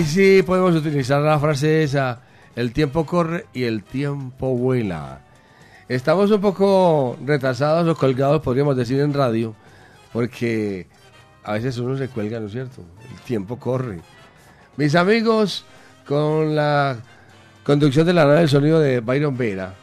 Aquí 0.00 0.08
sí 0.08 0.42
podemos 0.42 0.74
utilizar 0.74 1.20
la 1.20 1.38
frase 1.38 1.82
esa, 1.82 2.22
el 2.56 2.72
tiempo 2.72 3.04
corre 3.04 3.44
y 3.52 3.64
el 3.64 3.82
tiempo 3.82 4.56
vuela. 4.56 5.20
Estamos 5.90 6.30
un 6.30 6.40
poco 6.40 7.18
retrasados 7.22 7.86
o 7.86 7.94
colgados, 7.94 8.40
podríamos 8.40 8.78
decir, 8.78 8.98
en 9.00 9.12
radio, 9.12 9.54
porque 10.10 10.86
a 11.44 11.52
veces 11.52 11.76
uno 11.76 11.98
se 11.98 12.08
cuelga, 12.08 12.40
¿no 12.40 12.46
es 12.46 12.52
cierto? 12.52 12.80
El 13.12 13.20
tiempo 13.26 13.58
corre. 13.58 14.00
Mis 14.78 14.94
amigos, 14.94 15.66
con 16.06 16.56
la 16.56 16.96
conducción 17.62 18.06
de 18.06 18.14
la 18.14 18.24
nave 18.24 18.38
del 18.38 18.48
sonido 18.48 18.80
de 18.80 19.00
Byron 19.00 19.36
Vera 19.36 19.74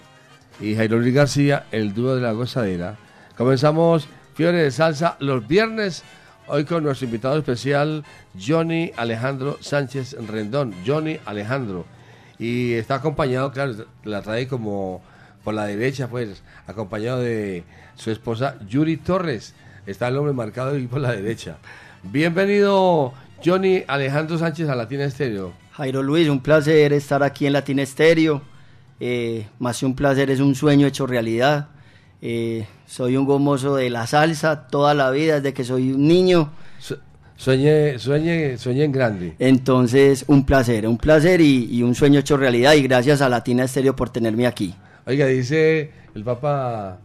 y 0.59 0.73
Jairo 0.73 0.97
Luis 0.97 1.13
García, 1.13 1.67
el 1.72 1.94
dúo 1.94 2.16
de 2.16 2.22
la 2.22 2.31
gozadera, 2.31 2.97
comenzamos 3.38 4.09
Fiore 4.34 4.63
de 4.63 4.72
Salsa 4.72 5.16
los 5.19 5.47
viernes 5.47 6.03
Hoy 6.50 6.64
con 6.64 6.81
nuestro 6.81 7.08
invitado 7.08 7.38
especial, 7.38 8.06
Johnny 8.40 8.94
Alejandro 8.95 9.58
Sánchez 9.59 10.16
Rendón. 10.30 10.73
Johnny 10.86 11.20
Alejandro. 11.26 11.86
Y 12.40 12.72
está 12.73 12.95
acompañado, 12.95 13.52
claro, 13.52 13.73
la 14.06 14.22
trae 14.22 14.48
como 14.48 15.02
por 15.44 15.53
la 15.53 15.66
derecha, 15.66 16.08
pues, 16.08 16.42
acompañado 16.66 17.20
de 17.20 17.66
su 17.95 18.12
esposa 18.12 18.56
Yuri 18.66 18.95
Torres. 18.95 19.56
Está 19.86 20.08
el 20.08 20.16
nombre 20.16 20.31
marcado 20.31 20.73
ahí 20.73 20.88
por 20.88 21.02
la 21.02 21.12
derecha. 21.12 21.58
Bienvenido, 22.02 23.14
Johnny 23.44 23.84
Alejandro 23.86 24.38
Sánchez 24.38 24.70
a 24.70 24.75
Latina 24.75 25.03
Estéreo. 25.03 25.52
Jairo 25.73 26.02
Luis, 26.02 26.30
un 26.30 26.40
placer 26.40 26.94
estar 26.94 27.23
aquí 27.23 27.45
en 27.45 27.53
Latina 27.53 27.81
Estéreo. 27.81 28.42
Eh, 29.02 29.48
más 29.59 29.81
que 29.81 29.86
un 29.86 29.95
placer, 29.95 30.31
es 30.31 30.40
un 30.40 30.56
sueño 30.56 30.88
hecho 30.88 31.08
realidad. 31.08 31.68
Eh, 32.21 32.65
soy 32.87 33.15
un 33.15 33.25
gomoso 33.25 33.75
de 33.75 33.89
la 33.89 34.07
salsa 34.07 34.67
toda 34.67 34.93
la 34.93 35.11
vida, 35.11 35.35
desde 35.35 35.53
que 35.53 35.63
soy 35.63 35.91
un 35.91 36.07
niño. 36.07 36.51
Sueñe, 37.35 37.99
sueñe, 37.99 38.57
sueñe 38.57 38.83
en 38.83 38.91
grande. 38.91 39.35
Entonces, 39.37 40.25
un 40.27 40.43
placer, 40.43 40.88
un 40.88 40.97
placer 40.97 41.39
y, 41.39 41.83
un 41.83 41.93
sueño 41.93 42.19
hecho 42.19 42.35
realidad. 42.35 42.73
Y 42.73 42.81
gracias 42.81 43.21
a 43.21 43.29
Latina 43.29 43.63
Estéreo 43.63 43.95
por 43.95 44.09
tenerme 44.09 44.47
aquí. 44.47 44.73
Oiga, 45.05 45.27
dice 45.27 45.91
el 46.15 46.23
Papa, 46.23 46.97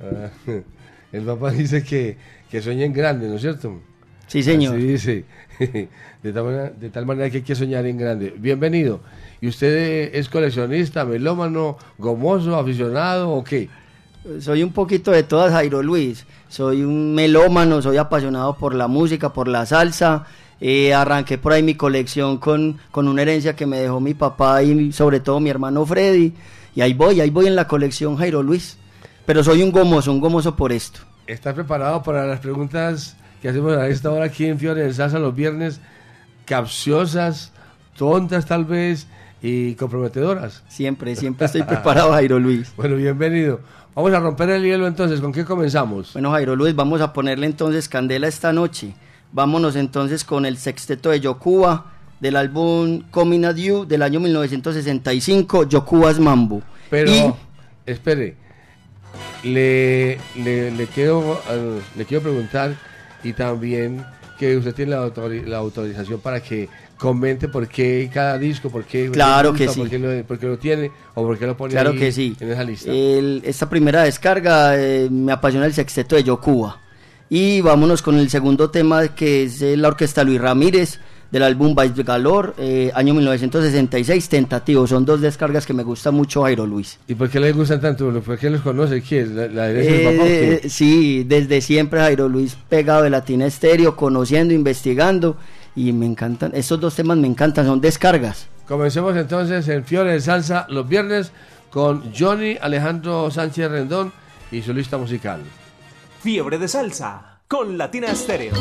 eh, 0.00 0.62
el 1.12 1.22
Papa 1.22 1.50
dice 1.50 1.82
que, 1.82 2.18
que 2.50 2.60
sueñe 2.60 2.84
en 2.84 2.92
grande, 2.92 3.26
¿no 3.26 3.36
es 3.36 3.40
cierto? 3.40 3.80
Sí, 4.26 4.42
señor. 4.42 4.76
Sí, 4.76 4.86
dice. 4.86 5.24
De 6.22 6.32
tal, 6.34 6.44
manera, 6.44 6.70
de 6.70 6.90
tal 6.90 7.06
manera 7.06 7.30
que 7.30 7.38
hay 7.38 7.42
que 7.42 7.54
soñar 7.54 7.86
en 7.86 7.96
grande. 7.96 8.34
Bienvenido. 8.36 9.00
¿Y 9.40 9.48
usted 9.48 10.14
es 10.14 10.28
coleccionista, 10.28 11.06
melómano, 11.06 11.78
gomoso, 11.96 12.56
aficionado 12.56 13.30
o 13.30 13.42
qué? 13.42 13.70
Soy 14.40 14.62
un 14.62 14.72
poquito 14.72 15.10
de 15.10 15.22
todas, 15.22 15.52
Jairo 15.52 15.82
Luis. 15.82 16.26
Soy 16.48 16.82
un 16.82 17.14
melómano, 17.14 17.80
soy 17.82 17.96
apasionado 17.96 18.54
por 18.54 18.74
la 18.74 18.88
música, 18.88 19.32
por 19.32 19.48
la 19.48 19.66
salsa. 19.66 20.26
Eh, 20.60 20.92
arranqué 20.92 21.38
por 21.38 21.52
ahí 21.52 21.62
mi 21.62 21.74
colección 21.74 22.36
con, 22.36 22.78
con 22.90 23.08
una 23.08 23.22
herencia 23.22 23.56
que 23.56 23.66
me 23.66 23.78
dejó 23.78 23.98
mi 23.98 24.12
papá 24.12 24.62
y 24.62 24.92
sobre 24.92 25.20
todo 25.20 25.40
mi 25.40 25.48
hermano 25.48 25.86
Freddy. 25.86 26.34
Y 26.74 26.80
ahí 26.82 26.92
voy, 26.92 27.20
ahí 27.20 27.30
voy 27.30 27.46
en 27.46 27.56
la 27.56 27.66
colección 27.66 28.16
Jairo 28.16 28.42
Luis. 28.42 28.76
Pero 29.26 29.42
soy 29.42 29.62
un 29.62 29.72
gomoso, 29.72 30.12
un 30.12 30.20
gomoso 30.20 30.56
por 30.56 30.72
esto. 30.72 31.00
¿Estás 31.26 31.54
preparado 31.54 32.02
para 32.02 32.26
las 32.26 32.40
preguntas 32.40 33.16
que 33.40 33.48
hacemos 33.48 33.76
a 33.76 33.88
esta 33.88 34.10
hora 34.10 34.26
aquí 34.26 34.46
en 34.46 34.58
Fiore 34.58 34.82
de 34.82 34.92
Salsa 34.92 35.18
los 35.18 35.34
viernes? 35.34 35.80
Capciosas, 36.44 37.52
tontas 37.96 38.46
tal 38.46 38.64
vez 38.64 39.06
y 39.42 39.74
comprometedoras. 39.74 40.62
Siempre, 40.68 41.16
siempre 41.16 41.46
estoy 41.46 41.62
preparado, 41.62 42.12
Jairo 42.12 42.38
Luis. 42.38 42.72
Bueno, 42.76 42.96
bienvenido. 42.96 43.60
Vamos 43.94 44.12
a 44.12 44.20
romper 44.20 44.50
el 44.50 44.62
hielo 44.62 44.86
entonces, 44.86 45.20
¿con 45.20 45.32
qué 45.32 45.44
comenzamos? 45.44 46.12
Bueno, 46.12 46.30
Jairo 46.30 46.54
Luis, 46.54 46.74
vamos 46.76 47.00
a 47.00 47.12
ponerle 47.12 47.46
entonces 47.46 47.88
candela 47.88 48.28
esta 48.28 48.52
noche. 48.52 48.94
Vámonos 49.32 49.74
entonces 49.74 50.24
con 50.24 50.46
el 50.46 50.58
sexteto 50.58 51.10
de 51.10 51.20
Yokuba 51.20 51.86
del 52.20 52.36
álbum 52.36 53.02
Coming 53.10 53.44
at 53.44 53.56
You 53.56 53.86
del 53.86 54.02
año 54.02 54.20
1965, 54.20 55.68
Yokuba's 55.68 56.20
Mambo. 56.20 56.62
Pero, 56.88 57.36
espere, 57.84 58.36
le, 59.42 60.18
le, 60.36 60.86
quiero, 60.94 61.40
eh, 61.50 61.80
le 61.96 62.04
quiero 62.04 62.22
preguntar 62.22 62.76
y 63.24 63.32
también 63.32 64.04
que 64.40 64.56
usted 64.56 64.74
tiene 64.74 64.92
la, 64.92 65.12
la 65.46 65.58
autorización 65.58 66.18
para 66.18 66.40
que 66.40 66.66
comente 66.96 67.46
por 67.48 67.68
qué 67.68 68.10
cada 68.10 68.38
disco, 68.38 68.70
por 68.70 68.84
qué, 68.84 69.10
claro 69.10 69.52
que 69.52 69.68
sí. 69.68 69.78
por, 69.78 69.90
qué 69.90 69.98
lo, 70.46 70.56
tiene 70.56 70.90
o 71.14 71.26
por 71.26 71.38
qué 71.38 71.46
lo 71.46 71.58
pone 71.58 71.72
claro 71.72 71.92
que 71.92 72.10
sí. 72.10 72.34
en 72.40 72.50
esa 72.50 72.64
lista. 72.64 72.90
esta 72.90 73.68
primera 73.68 74.02
descarga 74.02 74.80
eh, 74.80 75.10
me 75.10 75.32
apasiona 75.32 75.66
el 75.66 75.74
sexteto 75.74 76.16
de 76.16 76.24
Yokuba. 76.24 76.80
Y 77.28 77.60
vámonos 77.60 78.00
con 78.00 78.16
el 78.16 78.30
segundo 78.30 78.70
tema 78.70 79.08
que 79.08 79.42
es 79.42 79.60
la 79.60 79.88
orquesta 79.88 80.24
Luis 80.24 80.40
Ramírez 80.40 81.00
del 81.30 81.42
álbum 81.42 81.74
Vice 81.74 82.02
Galor, 82.02 82.54
eh, 82.58 82.90
año 82.94 83.14
1966, 83.14 84.28
Tentativo. 84.28 84.86
Son 84.86 85.04
dos 85.04 85.20
descargas 85.20 85.66
que 85.66 85.72
me 85.72 85.82
gusta 85.82 86.10
mucho 86.10 86.42
Jairo 86.42 86.66
Luis. 86.66 86.98
¿Y 87.06 87.14
por 87.14 87.30
qué 87.30 87.40
le 87.40 87.52
gustan 87.52 87.80
tanto? 87.80 88.10
¿Por 88.20 88.38
qué 88.38 88.50
los 88.50 88.62
conoce? 88.62 89.00
¿Quién? 89.02 89.36
¿La, 89.36 89.46
la 89.46 89.70
eh, 89.70 90.68
Sí, 90.68 91.24
desde 91.24 91.60
siempre 91.60 92.00
Jairo 92.00 92.28
Luis 92.28 92.56
pegado 92.68 93.02
de 93.02 93.10
Latina 93.10 93.46
Estéreo, 93.46 93.96
conociendo, 93.96 94.54
investigando 94.54 95.36
y 95.76 95.92
me 95.92 96.06
encantan, 96.06 96.52
esos 96.54 96.80
dos 96.80 96.94
temas 96.94 97.16
me 97.16 97.28
encantan, 97.28 97.66
son 97.66 97.80
descargas. 97.80 98.48
Comencemos 98.66 99.16
entonces 99.16 99.66
en 99.68 99.84
Fiore 99.84 100.12
de 100.12 100.20
Salsa 100.20 100.66
los 100.68 100.88
viernes 100.88 101.32
con 101.70 102.12
Johnny 102.16 102.56
Alejandro 102.60 103.30
Sánchez 103.30 103.70
Rendón 103.70 104.12
y 104.52 104.62
su 104.62 104.72
lista 104.72 104.98
musical. 104.98 105.40
Fiebre 106.22 106.58
de 106.58 106.68
Salsa 106.68 107.40
con 107.48 107.78
Latina 107.78 108.08
Estéreo. 108.08 108.52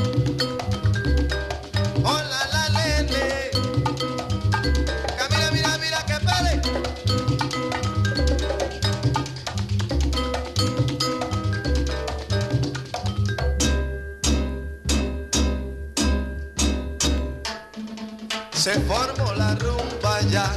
Se 18.59 18.73
formó 18.81 19.33
la 19.35 19.55
rumba 19.55 20.19
ya 20.29 20.51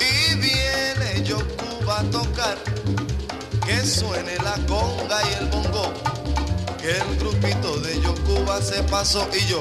y 0.00 0.34
viene 0.34 1.22
Yocuba 1.22 2.00
a 2.00 2.04
tocar. 2.10 2.58
Que 3.64 3.86
suene 3.86 4.34
la 4.42 4.54
conga 4.66 5.20
y 5.30 5.34
el 5.34 5.46
bongo 5.46 5.92
que 6.80 6.90
el 6.90 7.18
grupito 7.18 7.78
de 7.78 8.00
Yocuba 8.00 8.60
se 8.60 8.82
pasó. 8.84 9.28
Y 9.32 9.46
yo 9.46 9.60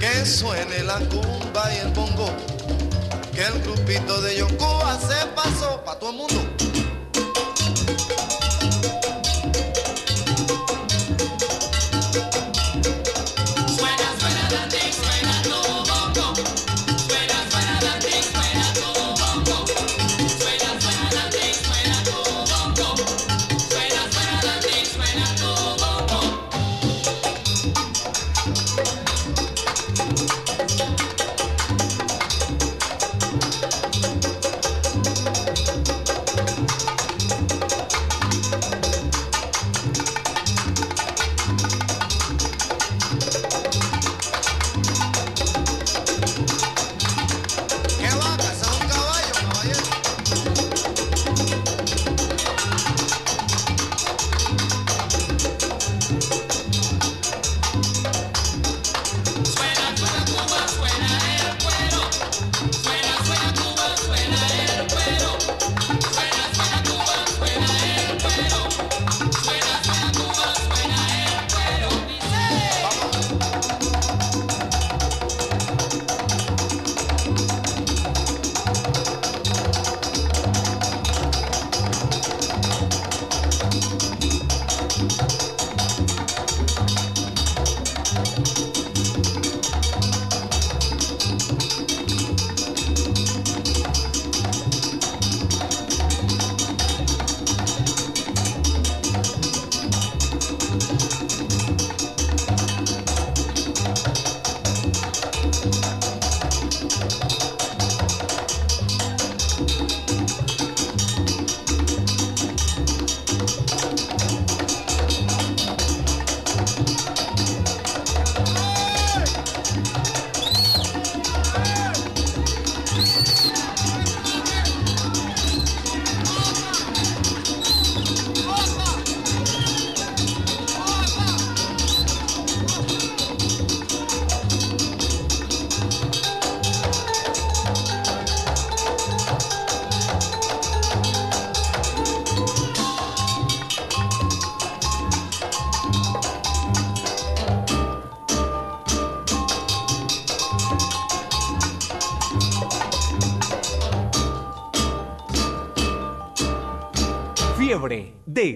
que 0.00 0.26
suene 0.26 0.82
la 0.82 0.98
cumba 0.98 1.72
y 1.72 1.86
el 1.86 1.92
bongo 1.92 2.26
que 3.32 3.44
el 3.44 3.62
grupito 3.62 4.20
de 4.22 4.38
Yocuba 4.38 4.98
se 4.98 5.24
pasó. 5.36 5.84
Para 5.84 6.00
todo 6.00 6.10
el 6.10 6.16
mundo 6.16 6.56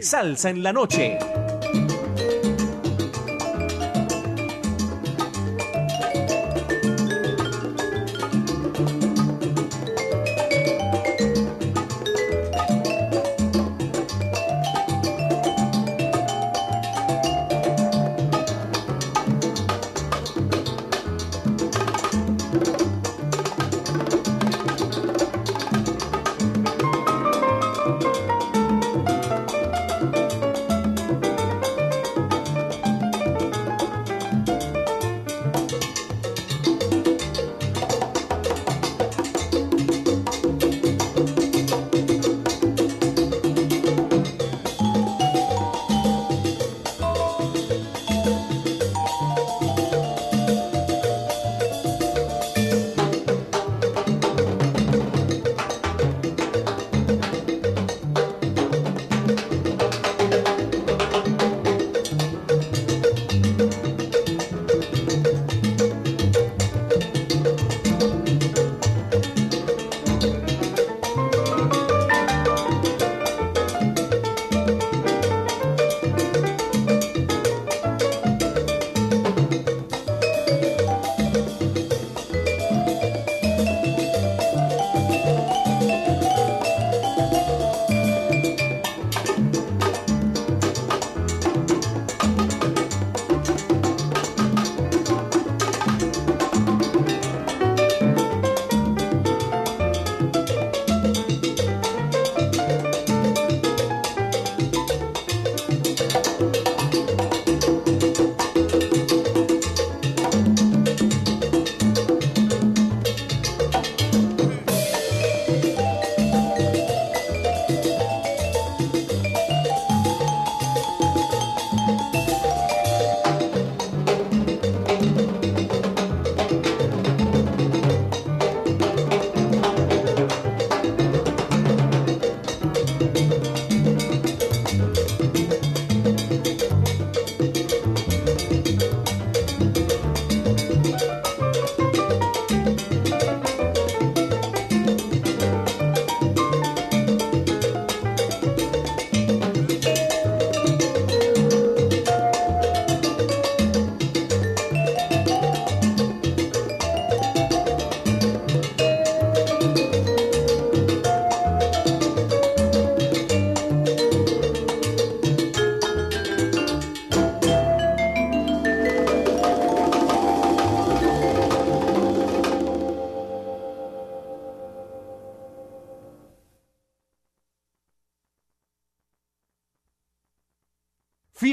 salsa 0.00 0.50
en 0.50 0.62
la 0.62 0.72
noche. 0.72 1.29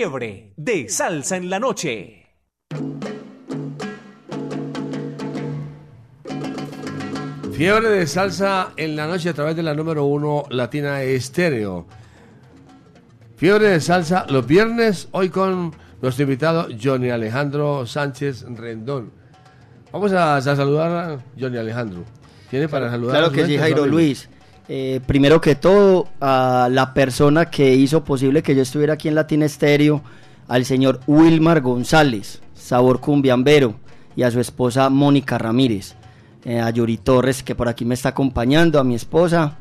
Fiebre 0.07 0.53
de 0.55 0.87
salsa 0.87 1.35
en 1.35 1.49
la 1.49 1.59
noche. 1.59 2.23
Fiebre 7.51 7.89
de 7.89 8.07
salsa 8.07 8.71
en 8.77 8.95
la 8.95 9.05
noche 9.05 9.27
a 9.27 9.33
través 9.33 9.57
de 9.57 9.63
la 9.63 9.73
número 9.73 10.05
uno 10.05 10.45
Latina 10.49 11.03
Estéreo. 11.03 11.87
Fiebre 13.35 13.67
de 13.67 13.81
salsa 13.81 14.25
los 14.29 14.47
viernes, 14.47 15.09
hoy 15.11 15.27
con 15.27 15.75
nuestro 16.01 16.23
invitado 16.23 16.69
Johnny 16.81 17.09
Alejandro 17.09 17.85
Sánchez 17.85 18.45
Rendón. 18.47 19.11
Vamos 19.91 20.13
a, 20.13 20.37
a 20.37 20.41
saludar 20.41 20.89
a 20.89 21.19
Johnny 21.37 21.57
Alejandro. 21.57 22.05
¿Tiene 22.49 22.69
para 22.69 22.89
saludar? 22.89 23.17
a 23.17 23.19
Claro 23.19 23.33
su 23.33 23.35
que 23.35 23.45
sí, 23.45 23.57
Jairo? 23.57 23.85
Luis. 23.85 24.29
Eh, 24.69 24.99
primero 25.05 25.39
que 25.39 25.55
todo, 25.55 26.07
a 26.19 26.67
la 26.69 26.93
persona 26.93 27.45
que 27.45 27.73
hizo 27.75 28.03
posible 28.03 28.43
que 28.43 28.55
yo 28.55 28.61
estuviera 28.61 28.93
aquí 28.93 29.07
en 29.07 29.15
Latina 29.15 29.45
Estéreo, 29.45 30.01
al 30.47 30.65
señor 30.65 30.99
Wilmar 31.07 31.61
González, 31.61 32.41
sabor 32.53 32.99
cumbiambero, 32.99 33.75
y 34.15 34.23
a 34.23 34.31
su 34.31 34.39
esposa 34.39 34.89
Mónica 34.89 35.37
Ramírez, 35.37 35.95
eh, 36.43 36.59
a 36.59 36.69
Yuri 36.69 36.97
Torres, 36.97 37.43
que 37.43 37.55
por 37.55 37.69
aquí 37.69 37.85
me 37.85 37.93
está 37.93 38.09
acompañando, 38.09 38.79
a 38.79 38.83
mi 38.83 38.95
esposa, 38.95 39.57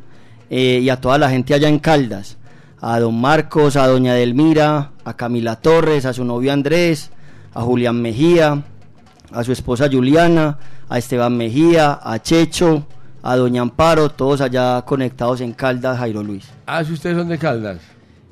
eh, 0.50 0.80
y 0.82 0.88
a 0.88 1.00
toda 1.00 1.18
la 1.18 1.30
gente 1.30 1.54
allá 1.54 1.68
en 1.68 1.78
Caldas, 1.78 2.36
a 2.80 2.98
don 2.98 3.20
Marcos, 3.20 3.76
a 3.76 3.86
doña 3.86 4.14
Delmira, 4.14 4.92
a 5.04 5.14
Camila 5.14 5.56
Torres, 5.56 6.04
a 6.04 6.12
su 6.12 6.24
novio 6.24 6.52
Andrés, 6.52 7.10
a 7.54 7.62
Julián 7.62 8.02
Mejía, 8.02 8.64
a 9.30 9.44
su 9.44 9.52
esposa 9.52 9.88
Juliana, 9.90 10.58
a 10.88 10.98
Esteban 10.98 11.36
Mejía, 11.36 12.00
a 12.02 12.20
Checho, 12.20 12.86
a 13.28 13.36
Doña 13.36 13.62
Amparo, 13.62 14.08
todos 14.10 14.40
allá 14.40 14.82
conectados 14.82 15.40
en 15.40 15.52
Caldas, 15.52 15.98
Jairo 15.98 16.22
Luis. 16.22 16.48
Ah, 16.66 16.84
si 16.84 16.92
ustedes 16.92 17.16
son 17.16 17.28
de 17.28 17.38
Caldas. 17.38 17.78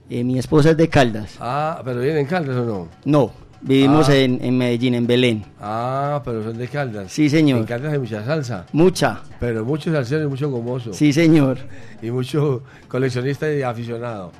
Eh, 0.09 0.23
mi 0.23 0.39
esposa 0.39 0.71
es 0.71 0.77
de 0.77 0.89
Caldas. 0.89 1.37
Ah, 1.41 1.81
pero 1.85 2.01
vienen 2.01 2.19
en 2.21 2.27
Caldas 2.27 2.57
o 2.57 2.65
no? 2.65 2.89
No, 3.05 3.33
vivimos 3.61 4.09
Ah. 4.09 4.15
en, 4.17 4.39
en 4.45 4.57
Medellín, 4.57 4.95
en 4.95 5.07
Belén. 5.07 5.45
Ah, 5.61 6.21
pero 6.25 6.45
son 6.45 6.57
de 6.57 6.69
Caldas. 6.69 7.11
Sí, 7.11 7.29
señor. 7.29 7.59
En 7.61 7.65
Caldas 7.65 7.93
hay 7.93 7.99
mucha 7.99 8.25
salsa, 8.25 8.67
Mucha. 8.73 9.21
pero 9.41 9.65
mucho 9.65 9.91
salsero 9.93 10.25
y 10.25 10.27
mucho 10.29 10.49
gomoso. 10.51 10.93
Sí, 10.93 11.13
señor. 11.13 11.59
y 12.03 12.11
mucho 12.11 12.63
coleccionista 12.87 13.51
y 13.53 13.63
aficionado. 13.63 14.31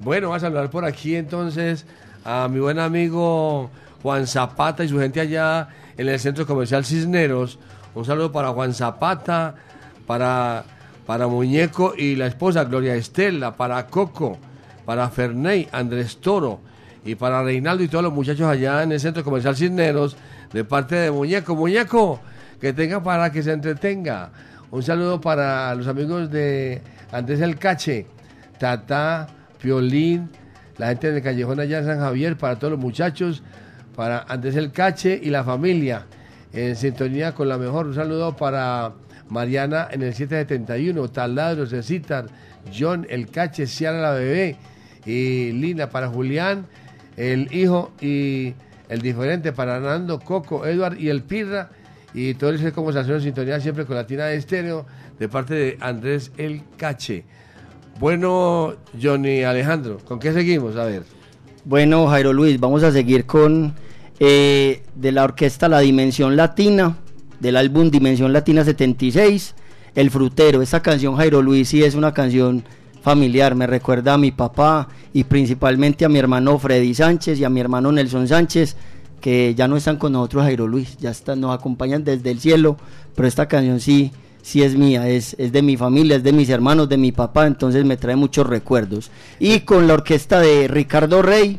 Bueno, 0.00 0.28
vamos 0.28 0.42
a 0.42 0.46
hablar 0.48 0.68
por 0.70 0.84
aquí 0.84 1.14
entonces 1.16 1.86
a 2.24 2.48
mi 2.48 2.58
buen 2.60 2.78
amigo 2.80 3.70
Juan 4.02 4.26
Zapata 4.26 4.82
y 4.84 4.88
su 4.88 4.98
gente 4.98 5.20
allá 5.20 5.68
en 5.96 6.08
el 6.08 6.18
centro 6.18 6.46
comercial 6.46 6.84
Cisneros. 6.84 7.58
Un 7.94 8.04
saludo 8.04 8.32
para 8.32 8.48
Juan 8.48 8.74
Zapata, 8.74 9.54
para, 10.06 10.64
para 11.06 11.26
Muñeco 11.26 11.94
y 11.96 12.16
la 12.16 12.26
esposa 12.26 12.64
Gloria 12.64 12.94
Estela, 12.94 13.56
para 13.56 13.86
Coco, 13.86 14.38
para 14.84 15.08
Ferney, 15.10 15.68
Andrés 15.72 16.18
Toro 16.18 16.60
y 17.04 17.14
para 17.14 17.42
Reinaldo 17.42 17.82
y 17.82 17.88
todos 17.88 18.04
los 18.04 18.12
muchachos 18.12 18.46
allá 18.46 18.82
en 18.82 18.92
el 18.92 19.00
centro 19.00 19.24
comercial 19.24 19.56
Cisneros 19.56 20.16
de 20.52 20.64
parte 20.64 20.94
de 20.96 21.10
Muñeco. 21.10 21.56
Muñeco, 21.56 22.20
que 22.60 22.72
tenga 22.72 23.02
para 23.02 23.32
que 23.32 23.42
se 23.42 23.52
entretenga. 23.52 24.30
Un 24.70 24.82
saludo 24.82 25.20
para 25.20 25.74
los 25.74 25.86
amigos 25.86 26.30
de 26.30 26.80
Andrés 27.10 27.40
El 27.40 27.58
Cache, 27.58 28.06
Tata, 28.58 29.26
Piolín, 29.60 30.30
la 30.78 30.88
gente 30.88 31.12
de 31.12 31.20
Callejón 31.20 31.60
allá 31.60 31.80
en 31.80 31.86
San 31.86 31.98
Javier, 31.98 32.36
para 32.36 32.56
todos 32.56 32.72
los 32.72 32.80
muchachos, 32.80 33.42
para 33.94 34.20
Andrés 34.20 34.56
El 34.56 34.72
Cache 34.72 35.20
y 35.22 35.30
la 35.30 35.44
familia, 35.44 36.06
en 36.52 36.76
sintonía 36.76 37.34
con 37.34 37.48
la 37.48 37.58
mejor. 37.58 37.86
Un 37.86 37.94
saludo 37.94 38.36
para 38.36 38.92
Mariana 39.32 39.88
en 39.90 40.02
el 40.02 40.14
771, 40.14 41.08
Taladro, 41.08 41.66
Cecitar, 41.66 42.26
John, 42.76 43.06
El 43.08 43.28
Cache, 43.30 43.66
Ciara 43.66 44.00
la 44.00 44.12
bebé, 44.12 44.56
y 45.06 45.52
Lina 45.52 45.88
para 45.88 46.08
Julián, 46.08 46.66
el 47.16 47.52
hijo 47.52 47.92
y 48.00 48.54
el 48.88 49.00
diferente 49.00 49.52
para 49.52 49.80
Nando, 49.80 50.20
Coco, 50.20 50.66
Edward 50.66 50.98
y 50.98 51.08
el 51.08 51.22
Pirra, 51.22 51.70
y 52.14 52.34
todo 52.34 52.52
ese 52.52 52.72
conversación 52.72 53.16
en 53.16 53.22
sintonía 53.22 53.58
siempre 53.58 53.86
con 53.86 53.96
Latina 53.96 54.26
de 54.26 54.36
Estéreo, 54.36 54.84
de 55.18 55.28
parte 55.28 55.54
de 55.54 55.78
Andrés 55.80 56.30
El 56.36 56.62
Cache. 56.76 57.24
Bueno, 57.98 58.74
Johnny 59.00 59.44
Alejandro, 59.44 59.98
¿con 60.04 60.18
qué 60.18 60.32
seguimos? 60.32 60.76
A 60.76 60.84
ver. 60.84 61.04
Bueno, 61.64 62.06
Jairo 62.08 62.32
Luis, 62.34 62.60
vamos 62.60 62.82
a 62.82 62.92
seguir 62.92 63.24
con 63.24 63.74
eh, 64.20 64.82
de 64.94 65.12
la 65.12 65.24
orquesta 65.24 65.68
La 65.68 65.80
Dimensión 65.80 66.36
Latina, 66.36 66.96
del 67.42 67.56
álbum 67.56 67.90
Dimensión 67.90 68.32
Latina 68.32 68.64
76, 68.64 69.54
El 69.96 70.10
Frutero. 70.12 70.62
Esta 70.62 70.80
canción, 70.80 71.16
Jairo 71.16 71.42
Luis, 71.42 71.68
sí 71.68 71.82
es 71.82 71.96
una 71.96 72.14
canción 72.14 72.62
familiar, 73.02 73.56
me 73.56 73.66
recuerda 73.66 74.14
a 74.14 74.18
mi 74.18 74.30
papá 74.30 74.88
y 75.12 75.24
principalmente 75.24 76.04
a 76.04 76.08
mi 76.08 76.20
hermano 76.20 76.56
Freddy 76.56 76.94
Sánchez 76.94 77.40
y 77.40 77.44
a 77.44 77.50
mi 77.50 77.58
hermano 77.58 77.90
Nelson 77.90 78.28
Sánchez, 78.28 78.76
que 79.20 79.56
ya 79.56 79.66
no 79.66 79.76
están 79.76 79.96
con 79.96 80.12
nosotros, 80.12 80.44
Jairo 80.44 80.68
Luis, 80.68 80.96
ya 80.98 81.10
están, 81.10 81.40
nos 81.40 81.52
acompañan 81.52 82.04
desde 82.04 82.30
el 82.30 82.38
cielo, 82.38 82.76
pero 83.16 83.26
esta 83.26 83.48
canción 83.48 83.80
sí 83.80 84.12
sí 84.40 84.62
es 84.62 84.76
mía, 84.76 85.08
es, 85.08 85.34
es 85.38 85.50
de 85.50 85.62
mi 85.62 85.76
familia, 85.76 86.16
es 86.16 86.22
de 86.22 86.32
mis 86.32 86.48
hermanos, 86.48 86.88
de 86.88 86.96
mi 86.96 87.10
papá, 87.10 87.46
entonces 87.48 87.84
me 87.84 87.96
trae 87.96 88.14
muchos 88.14 88.46
recuerdos. 88.46 89.10
Y 89.40 89.60
con 89.60 89.88
la 89.88 89.94
orquesta 89.94 90.40
de 90.40 90.68
Ricardo 90.68 91.22
Rey, 91.22 91.58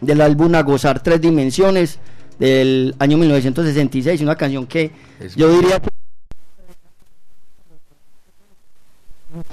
del 0.00 0.20
álbum 0.20 0.54
A 0.56 0.62
Gozar 0.62 1.00
Tres 1.00 1.20
Dimensiones, 1.20 2.00
del 2.42 2.94
año 2.98 3.18
1966, 3.18 4.20
una 4.20 4.34
canción 4.34 4.66
que 4.66 4.90
yo 5.36 5.48
diría 5.48 5.80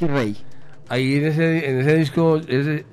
Rey. 0.01 0.35
Ahí 0.87 1.17
en 1.17 1.25
ese, 1.25 1.69
en 1.69 1.79
ese 1.81 1.95
disco 1.95 2.41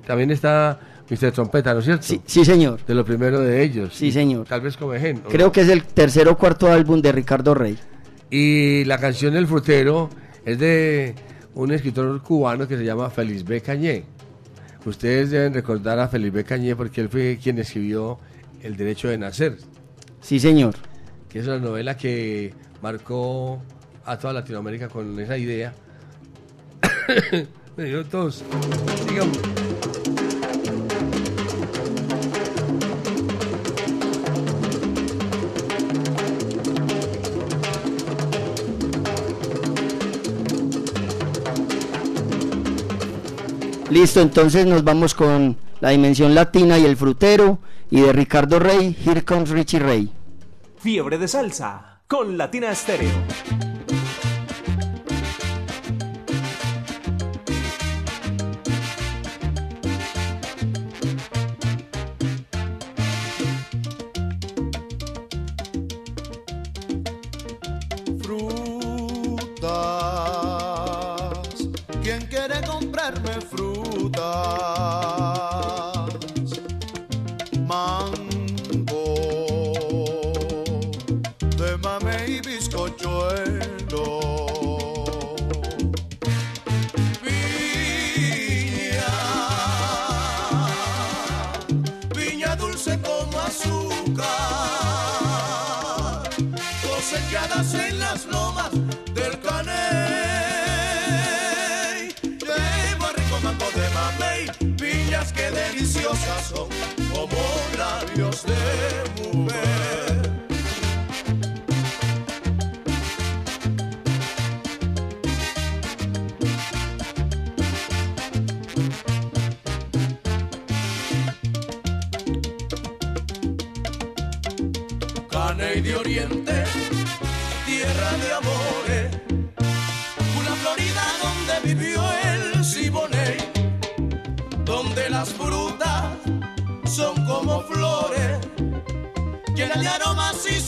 también 0.05 0.29
está 0.29 0.79
Mr. 1.09 1.31
Trompeta, 1.31 1.73
¿no 1.73 1.79
es 1.79 1.85
cierto? 1.85 2.03
Sí, 2.03 2.21
sí, 2.27 2.45
señor. 2.45 2.85
De 2.85 2.93
lo 2.93 3.03
primero 3.03 3.39
de 3.39 3.63
ellos. 3.63 3.95
Sí, 3.95 4.11
señor. 4.11 4.45
Tal 4.45 4.61
vez 4.61 4.77
como 4.77 4.93
ejemplo. 4.93 5.31
Creo 5.31 5.51
que 5.51 5.61
es 5.61 5.69
el 5.69 5.83
tercer 5.83 6.27
o 6.27 6.37
cuarto 6.37 6.71
álbum 6.71 7.01
de 7.01 7.11
Ricardo 7.11 7.55
Rey. 7.55 7.75
Y 8.29 8.83
la 8.85 8.99
canción 8.99 9.35
El 9.35 9.47
Frutero 9.47 10.11
es 10.45 10.59
de 10.59 11.15
un 11.55 11.71
escritor 11.71 12.21
cubano 12.21 12.67
que 12.67 12.77
se 12.77 12.85
llama 12.85 13.09
Félix 13.09 13.43
B. 13.43 13.61
Cañé. 13.61 14.03
Ustedes 14.85 15.31
deben 15.31 15.55
recordar 15.55 15.97
a 15.99 16.07
Félix 16.07 16.33
B. 16.33 16.43
Cañé 16.43 16.75
porque 16.75 17.01
él 17.01 17.09
fue 17.09 17.39
quien 17.41 17.57
escribió 17.57 18.19
El 18.61 18.77
Derecho 18.77 19.07
de 19.07 19.17
Nacer. 19.17 19.57
Sí, 20.27 20.41
señor. 20.41 20.75
Que 21.29 21.39
es 21.39 21.47
una 21.47 21.57
novela 21.57 21.95
que 21.95 22.53
marcó 22.81 23.61
a 24.03 24.17
toda 24.17 24.33
Latinoamérica 24.33 24.89
con 24.89 25.17
esa 25.21 25.37
idea. 25.37 25.73
Me 27.77 27.85
dio 27.85 28.03
todos. 28.03 28.43
Digamos. 29.07 29.39
Listo, 43.89 44.19
entonces 44.19 44.65
nos 44.65 44.83
vamos 44.83 45.13
con 45.13 45.55
la 45.79 45.91
dimensión 45.91 46.35
latina 46.35 46.77
y 46.77 46.83
el 46.83 46.97
frutero 46.97 47.59
y 47.89 48.01
de 48.01 48.11
Ricardo 48.11 48.59
Rey, 48.59 48.93
Here 49.05 49.23
Comes 49.23 49.51
Richie 49.51 49.79
Rey. 49.79 50.16
Fiebre 50.79 51.17
de 51.17 51.27
salsa 51.27 52.01
con 52.07 52.37
Latina 52.37 52.73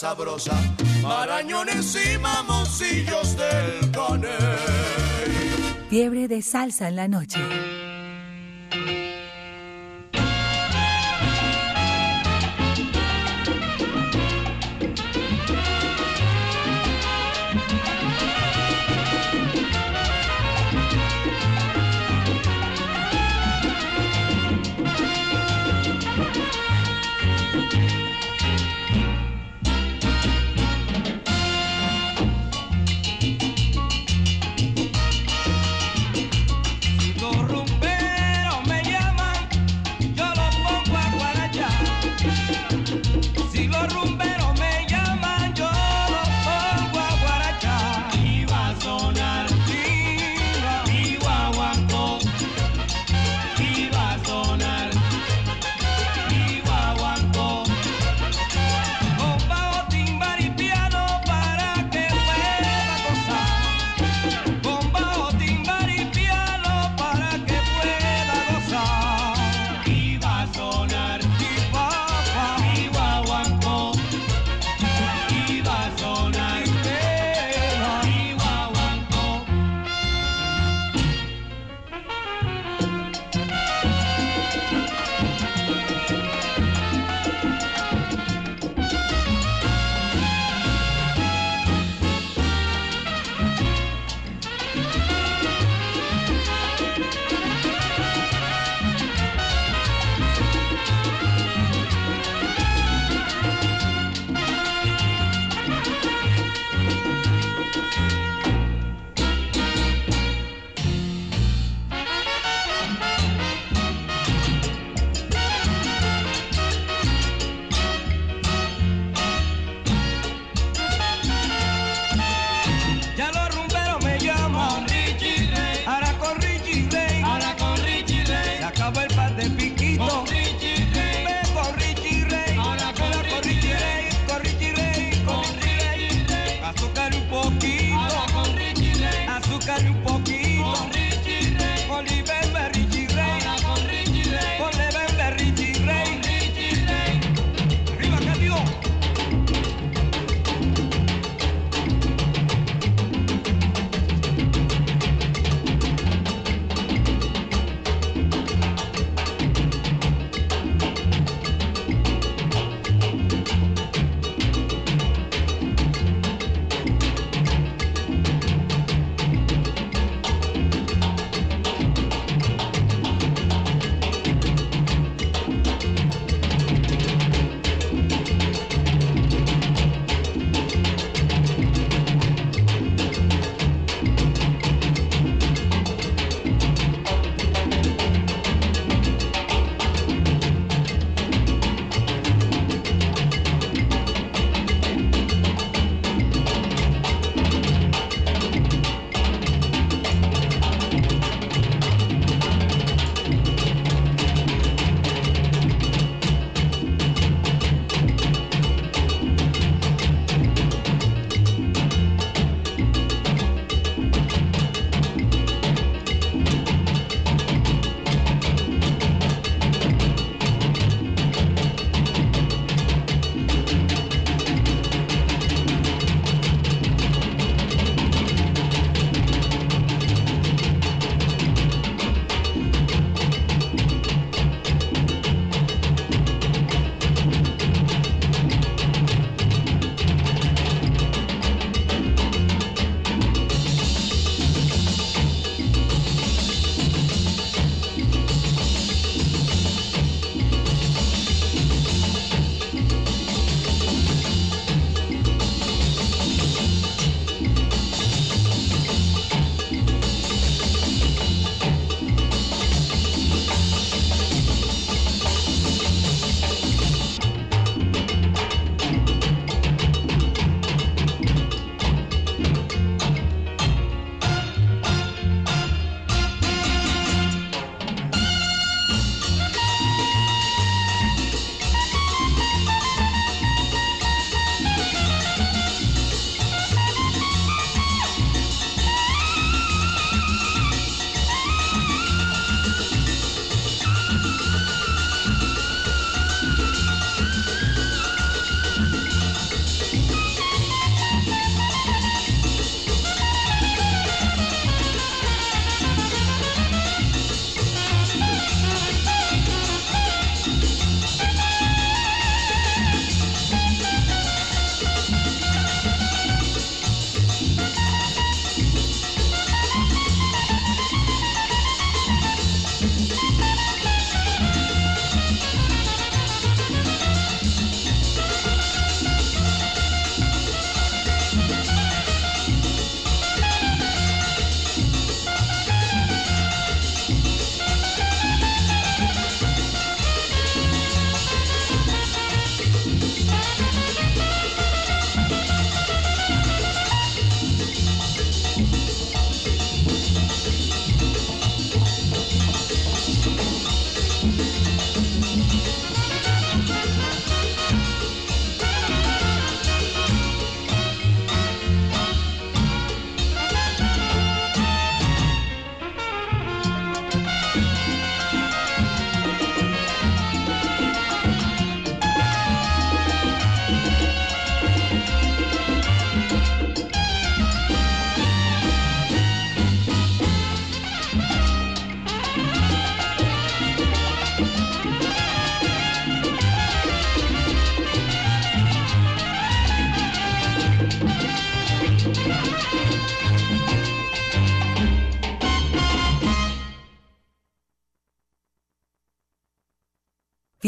sabrosa, 0.00 0.58
marañones 1.02 1.94
y 1.94 2.16
mamoncillos 2.16 3.36
del 3.36 3.90
caney. 3.90 4.30
Fiebre 5.90 6.26
de 6.26 6.40
salsa 6.40 6.88
en 6.88 6.96
la 6.96 7.06
noche. 7.06 7.38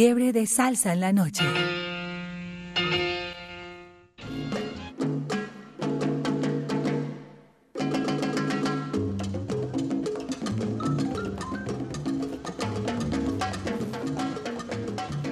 Fiebre 0.02 0.32
de 0.32 0.48
salsa 0.48 0.94
en 0.94 1.00
la 1.00 1.12
noche. 1.12 1.44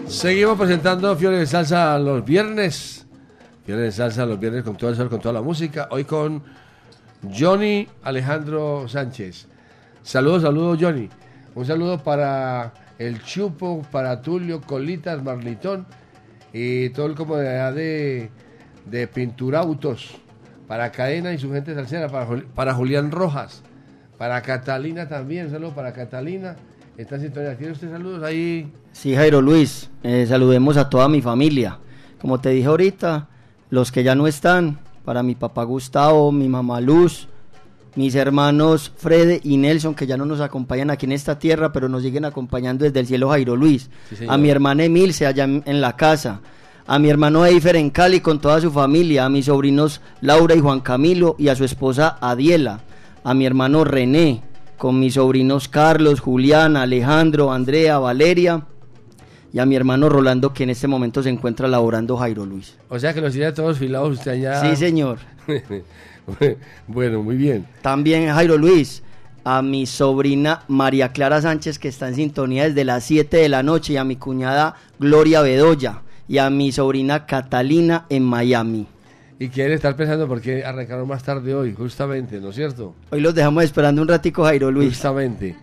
Seguimos 0.06 0.56
presentando 0.56 1.16
Fiebre 1.16 1.38
de 1.38 1.46
Salsa 1.46 1.98
los 1.98 2.24
viernes. 2.24 3.04
Fiebre 3.66 3.82
de 3.82 3.90
Salsa 3.90 4.24
los 4.24 4.38
viernes 4.38 4.62
con 4.62 4.76
todo 4.76 4.90
el 4.90 4.96
sol, 4.96 5.10
con 5.10 5.18
toda 5.18 5.32
la 5.32 5.42
música. 5.42 5.88
Hoy 5.90 6.04
con 6.04 6.44
Johnny 7.36 7.88
Alejandro 8.04 8.86
Sánchez. 8.86 9.48
Saludos, 10.04 10.42
saludos 10.42 10.78
Johnny. 10.80 11.08
Un 11.56 11.66
saludo 11.66 12.00
para 12.00 12.72
el 13.00 13.22
Chupo, 13.22 13.82
para 13.90 14.20
Tulio, 14.20 14.60
Colitas, 14.60 15.24
Marlitón 15.24 15.86
y 16.52 16.90
todo 16.90 17.06
el 17.06 17.14
comunidad 17.14 17.72
de, 17.72 18.30
de 18.84 19.06
Pintura 19.06 19.60
Autos. 19.60 20.18
Para 20.68 20.92
Cadena 20.92 21.32
y 21.32 21.38
su 21.38 21.50
gente 21.50 21.74
salsera, 21.74 22.08
para, 22.10 22.42
para 22.54 22.74
Julián 22.74 23.10
Rojas, 23.10 23.62
para 24.18 24.42
Catalina 24.42 25.08
también, 25.08 25.46
un 25.46 25.52
saludo 25.52 25.74
para 25.74 25.94
Catalina. 25.94 26.56
Está 26.98 27.14
en 27.14 27.22
sintonía. 27.22 27.56
¿Tiene 27.56 27.72
usted 27.72 27.90
saludos 27.90 28.22
ahí? 28.22 28.70
Sí, 28.92 29.14
Jairo 29.14 29.40
Luis, 29.40 29.90
eh, 30.02 30.26
saludemos 30.28 30.76
a 30.76 30.90
toda 30.90 31.08
mi 31.08 31.22
familia. 31.22 31.78
Como 32.20 32.38
te 32.38 32.50
dije 32.50 32.68
ahorita, 32.68 33.28
los 33.70 33.90
que 33.90 34.04
ya 34.04 34.14
no 34.14 34.26
están, 34.26 34.78
para 35.06 35.22
mi 35.22 35.34
papá 35.34 35.64
Gustavo, 35.64 36.30
mi 36.32 36.50
mamá 36.50 36.82
Luz, 36.82 37.29
mis 37.96 38.14
hermanos 38.14 38.92
Frede 38.96 39.40
y 39.42 39.56
Nelson, 39.56 39.94
que 39.94 40.06
ya 40.06 40.16
no 40.16 40.26
nos 40.26 40.40
acompañan 40.40 40.90
aquí 40.90 41.06
en 41.06 41.12
esta 41.12 41.38
tierra, 41.38 41.72
pero 41.72 41.88
nos 41.88 42.02
siguen 42.02 42.24
acompañando 42.24 42.84
desde 42.84 43.00
el 43.00 43.06
cielo 43.06 43.30
Jairo 43.30 43.56
Luis. 43.56 43.90
Sí, 44.16 44.24
a 44.28 44.36
mi 44.38 44.50
hermana 44.50 44.84
Emilce 44.84 45.26
allá 45.26 45.44
en, 45.44 45.62
en 45.66 45.80
la 45.80 45.96
casa. 45.96 46.40
A 46.86 46.98
mi 46.98 47.08
hermano 47.08 47.46
Eifer 47.46 47.76
en 47.76 47.90
Cali 47.90 48.20
con 48.20 48.40
toda 48.40 48.60
su 48.60 48.70
familia, 48.70 49.24
a 49.24 49.28
mis 49.28 49.46
sobrinos 49.46 50.00
Laura 50.20 50.54
y 50.56 50.60
Juan 50.60 50.80
Camilo 50.80 51.36
y 51.38 51.48
a 51.48 51.54
su 51.54 51.64
esposa 51.64 52.18
Adiela, 52.20 52.80
a 53.22 53.32
mi 53.32 53.46
hermano 53.46 53.84
René, 53.84 54.42
con 54.76 54.98
mis 54.98 55.14
sobrinos 55.14 55.68
Carlos, 55.68 56.20
Julián, 56.20 56.76
Alejandro, 56.76 57.52
Andrea, 57.52 57.98
Valeria 57.98 58.64
y 59.52 59.58
a 59.58 59.66
mi 59.66 59.76
hermano 59.76 60.08
Rolando 60.08 60.52
que 60.52 60.64
en 60.64 60.70
este 60.70 60.88
momento 60.88 61.22
se 61.22 61.28
encuentra 61.28 61.68
laborando 61.68 62.16
Jairo 62.16 62.46
Luis. 62.46 62.76
O 62.88 62.98
sea 62.98 63.12
que 63.12 63.20
los 63.20 63.32
tiene 63.32 63.52
todos 63.52 63.78
filados 63.78 64.18
usted 64.18 64.32
allá. 64.32 64.60
Sí, 64.62 64.76
señor. 64.76 65.18
bueno, 66.86 67.22
muy 67.22 67.36
bien. 67.36 67.66
También 67.82 68.28
Jairo 68.28 68.56
Luis, 68.58 69.02
a 69.44 69.62
mi 69.62 69.86
sobrina 69.86 70.62
María 70.68 71.12
Clara 71.12 71.40
Sánchez 71.40 71.78
que 71.78 71.88
está 71.88 72.08
en 72.08 72.14
sintonía 72.14 72.64
desde 72.64 72.84
las 72.84 73.04
7 73.04 73.36
de 73.36 73.48
la 73.48 73.62
noche 73.62 73.94
y 73.94 73.96
a 73.96 74.04
mi 74.04 74.16
cuñada 74.16 74.76
Gloria 74.98 75.40
Bedoya 75.40 76.02
y 76.28 76.38
a 76.38 76.50
mi 76.50 76.72
sobrina 76.72 77.26
Catalina 77.26 78.06
en 78.08 78.22
Miami. 78.22 78.86
Y 79.38 79.48
quieren 79.48 79.72
estar 79.72 79.96
pensando 79.96 80.28
por 80.28 80.40
qué 80.40 80.64
arrancaron 80.64 81.08
más 81.08 81.22
tarde 81.22 81.54
hoy, 81.54 81.74
justamente, 81.74 82.38
¿no 82.40 82.50
es 82.50 82.56
cierto? 82.56 82.94
Hoy 83.10 83.20
los 83.20 83.34
dejamos 83.34 83.64
esperando 83.64 84.02
un 84.02 84.08
ratico 84.08 84.44
Jairo 84.44 84.70
Luis. 84.70 84.90
Justamente. 84.90 85.56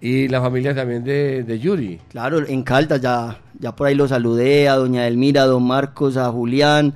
Y 0.00 0.28
la 0.28 0.40
familia 0.40 0.72
también 0.72 1.02
de, 1.02 1.42
de 1.42 1.58
Yuri. 1.58 2.00
Claro, 2.10 2.46
en 2.46 2.62
Caldas 2.62 3.00
ya, 3.00 3.40
ya 3.58 3.74
por 3.74 3.88
ahí 3.88 3.96
los 3.96 4.10
saludé, 4.10 4.68
a 4.68 4.76
doña 4.76 5.08
Elmira, 5.08 5.42
a 5.42 5.46
don 5.46 5.66
Marcos, 5.66 6.16
a 6.16 6.30
Julián, 6.30 6.94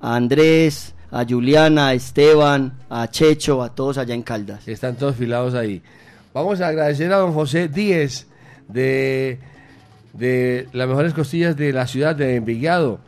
a 0.00 0.14
Andrés, 0.14 0.93
a 1.14 1.24
Juliana, 1.24 1.88
a 1.88 1.94
Esteban, 1.94 2.72
a 2.90 3.08
Checho, 3.08 3.62
a 3.62 3.72
todos 3.72 3.98
allá 3.98 4.14
en 4.14 4.22
Caldas. 4.22 4.66
Están 4.66 4.96
todos 4.96 5.14
filados 5.14 5.54
ahí. 5.54 5.80
Vamos 6.32 6.60
a 6.60 6.66
agradecer 6.66 7.12
a 7.12 7.18
don 7.18 7.32
José 7.32 7.68
Díez 7.68 8.26
de, 8.66 9.38
de 10.12 10.66
las 10.72 10.88
mejores 10.88 11.14
costillas 11.14 11.56
de 11.56 11.72
la 11.72 11.86
ciudad 11.86 12.16
de 12.16 12.34
Envigado, 12.34 12.98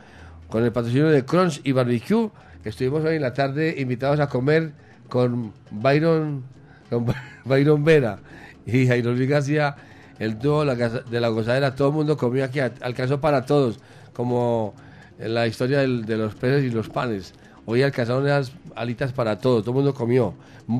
con 0.47 0.63
el 0.63 0.71
patrocinio 0.71 1.09
de 1.09 1.25
Crunch 1.25 1.59
y 1.65 1.73
Barbecue, 1.73 2.29
estuvimos 2.63 3.03
hoy 3.03 3.17
en 3.17 3.23
la 3.23 3.33
tarde 3.33 3.75
invitados 3.77 4.21
a 4.21 4.29
comer 4.29 4.71
con 5.09 5.51
Byron, 5.69 6.43
Byron 7.43 7.83
Vera 7.83 8.19
y 8.65 8.87
Jairo 8.87 9.13
Luis 9.13 9.29
García, 9.29 9.75
el 10.17 10.39
dúo 10.39 10.63
de 10.63 11.19
la 11.19 11.27
gozadera. 11.27 11.75
Todo 11.75 11.89
el 11.89 11.93
mundo 11.93 12.15
comió 12.15 12.45
aquí, 12.45 12.61
alcanzó 12.61 13.19
para 13.19 13.45
todos, 13.45 13.81
como 14.13 14.73
la 15.19 15.45
historia 15.45 15.79
de 15.79 16.17
los 16.17 16.35
peces 16.35 16.63
y 16.63 16.69
los 16.69 16.87
panes. 16.87 17.33
Hoy 17.69 17.83
alcanzaron 17.83 18.25
las 18.25 18.53
alitas 18.75 19.11
para 19.11 19.39
todos, 19.39 19.61
todo 19.61 19.71
el 19.71 19.75
mundo 19.75 19.93
comió. 19.93 20.33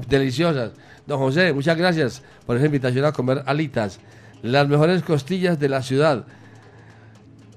Deliciosas. 0.08 0.71
Don 1.06 1.19
José, 1.19 1.52
muchas 1.52 1.78
gracias 1.78 2.23
por 2.45 2.56
esa 2.56 2.65
invitación 2.65 3.04
a 3.04 3.12
comer 3.12 3.43
alitas. 3.45 4.00
Las 4.41 4.69
mejores 4.69 5.04
costillas 5.04 5.60
de 5.60 5.67
la 5.67 5.84
ciudad. 5.84 6.26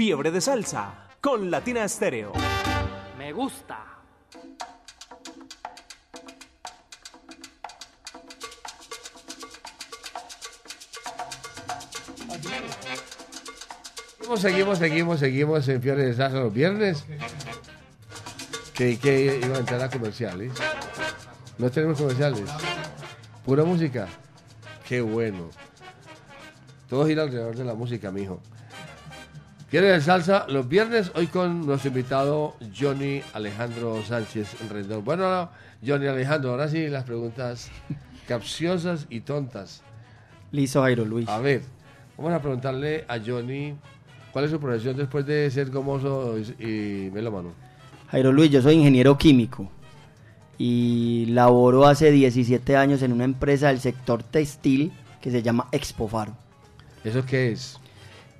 Fiebre 0.00 0.30
de 0.30 0.40
Salsa 0.40 0.94
con 1.20 1.50
Latina 1.50 1.84
Estéreo. 1.84 2.32
Me 3.18 3.34
gusta. 3.34 3.84
Seguimos, 14.22 14.40
seguimos, 14.40 14.78
seguimos, 14.78 15.20
seguimos 15.20 15.68
en 15.68 15.82
Fiebre 15.82 16.06
de 16.06 16.14
Salsa 16.14 16.38
los 16.38 16.54
viernes. 16.54 17.04
Que, 18.72 18.98
que 18.98 19.38
iba 19.44 19.54
a 19.54 19.60
entrar 19.60 19.82
a 19.82 19.90
comerciales. 19.90 20.54
No 21.58 21.70
tenemos 21.70 21.98
comerciales. 21.98 22.48
Pura 23.44 23.64
música. 23.64 24.08
Qué 24.88 25.02
bueno. 25.02 25.50
Todo 26.88 27.06
gira 27.06 27.24
alrededor 27.24 27.54
de 27.54 27.64
la 27.66 27.74
música, 27.74 28.10
mijo. 28.10 28.39
¿Quieres 29.70 29.92
de 29.92 30.00
salsa? 30.00 30.46
Los 30.48 30.68
viernes, 30.68 31.12
hoy 31.14 31.28
con 31.28 31.64
nuestro 31.64 31.90
invitado 31.90 32.56
Johnny 32.76 33.22
Alejandro 33.32 34.02
Sánchez 34.02 34.56
Rendón. 34.68 35.04
Bueno, 35.04 35.48
Johnny 35.86 36.08
Alejandro, 36.08 36.50
ahora 36.50 36.66
sí 36.68 36.88
las 36.88 37.04
preguntas 37.04 37.70
capciosas 38.26 39.06
y 39.10 39.20
tontas. 39.20 39.84
Listo, 40.50 40.82
Jairo 40.82 41.04
Luis. 41.04 41.28
A 41.28 41.38
ver, 41.38 41.62
vamos 42.16 42.32
a 42.32 42.40
preguntarle 42.40 43.04
a 43.06 43.20
Johnny 43.24 43.76
cuál 44.32 44.46
es 44.46 44.50
su 44.50 44.58
profesión 44.58 44.96
después 44.96 45.24
de 45.24 45.48
ser 45.52 45.70
gomoso 45.70 46.36
y, 46.36 46.64
y 46.66 47.10
melómano. 47.12 47.52
Jairo 48.10 48.32
Luis, 48.32 48.50
yo 48.50 48.60
soy 48.60 48.74
ingeniero 48.74 49.16
químico 49.16 49.70
y 50.58 51.26
laboro 51.28 51.86
hace 51.86 52.10
17 52.10 52.76
años 52.76 53.02
en 53.02 53.12
una 53.12 53.22
empresa 53.22 53.68
del 53.68 53.78
sector 53.78 54.24
textil 54.24 54.90
que 55.20 55.30
se 55.30 55.44
llama 55.44 55.68
Expofaro. 55.70 56.34
¿Eso 57.04 57.24
qué 57.24 57.52
es? 57.52 57.79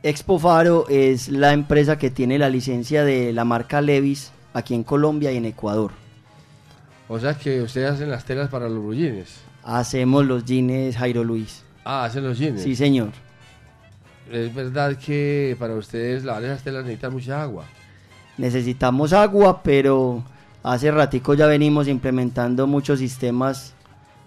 Expofaro 0.02 0.88
es 0.88 1.28
la 1.28 1.52
empresa 1.52 1.98
que 1.98 2.10
tiene 2.10 2.38
la 2.38 2.48
licencia 2.48 3.04
de 3.04 3.32
la 3.34 3.44
marca 3.44 3.82
Levis 3.82 4.32
aquí 4.54 4.74
en 4.74 4.82
Colombia 4.82 5.30
y 5.30 5.36
en 5.36 5.44
Ecuador. 5.44 5.92
O 7.08 7.18
sea 7.18 7.34
que 7.34 7.60
ustedes 7.60 7.90
hacen 7.90 8.10
las 8.10 8.24
telas 8.24 8.48
para 8.48 8.68
los 8.68 8.82
bullines. 8.82 9.40
Hacemos 9.62 10.24
los 10.24 10.44
jeans 10.46 10.96
Jairo 10.96 11.22
Luis. 11.22 11.64
Ah, 11.84 12.04
hacen 12.04 12.24
los 12.24 12.38
jeans. 12.38 12.62
Sí, 12.62 12.74
señor. 12.74 13.10
Es 14.32 14.54
verdad 14.54 14.96
que 14.96 15.54
para 15.58 15.74
ustedes 15.74 16.24
lavar 16.24 16.44
esas 16.44 16.62
telas 16.62 16.84
necesitan 16.84 17.12
mucha 17.12 17.42
agua. 17.42 17.64
Necesitamos 18.38 19.12
agua, 19.12 19.62
pero 19.62 20.24
hace 20.62 20.90
ratico 20.90 21.34
ya 21.34 21.46
venimos 21.46 21.88
implementando 21.88 22.66
muchos 22.66 23.00
sistemas 23.00 23.74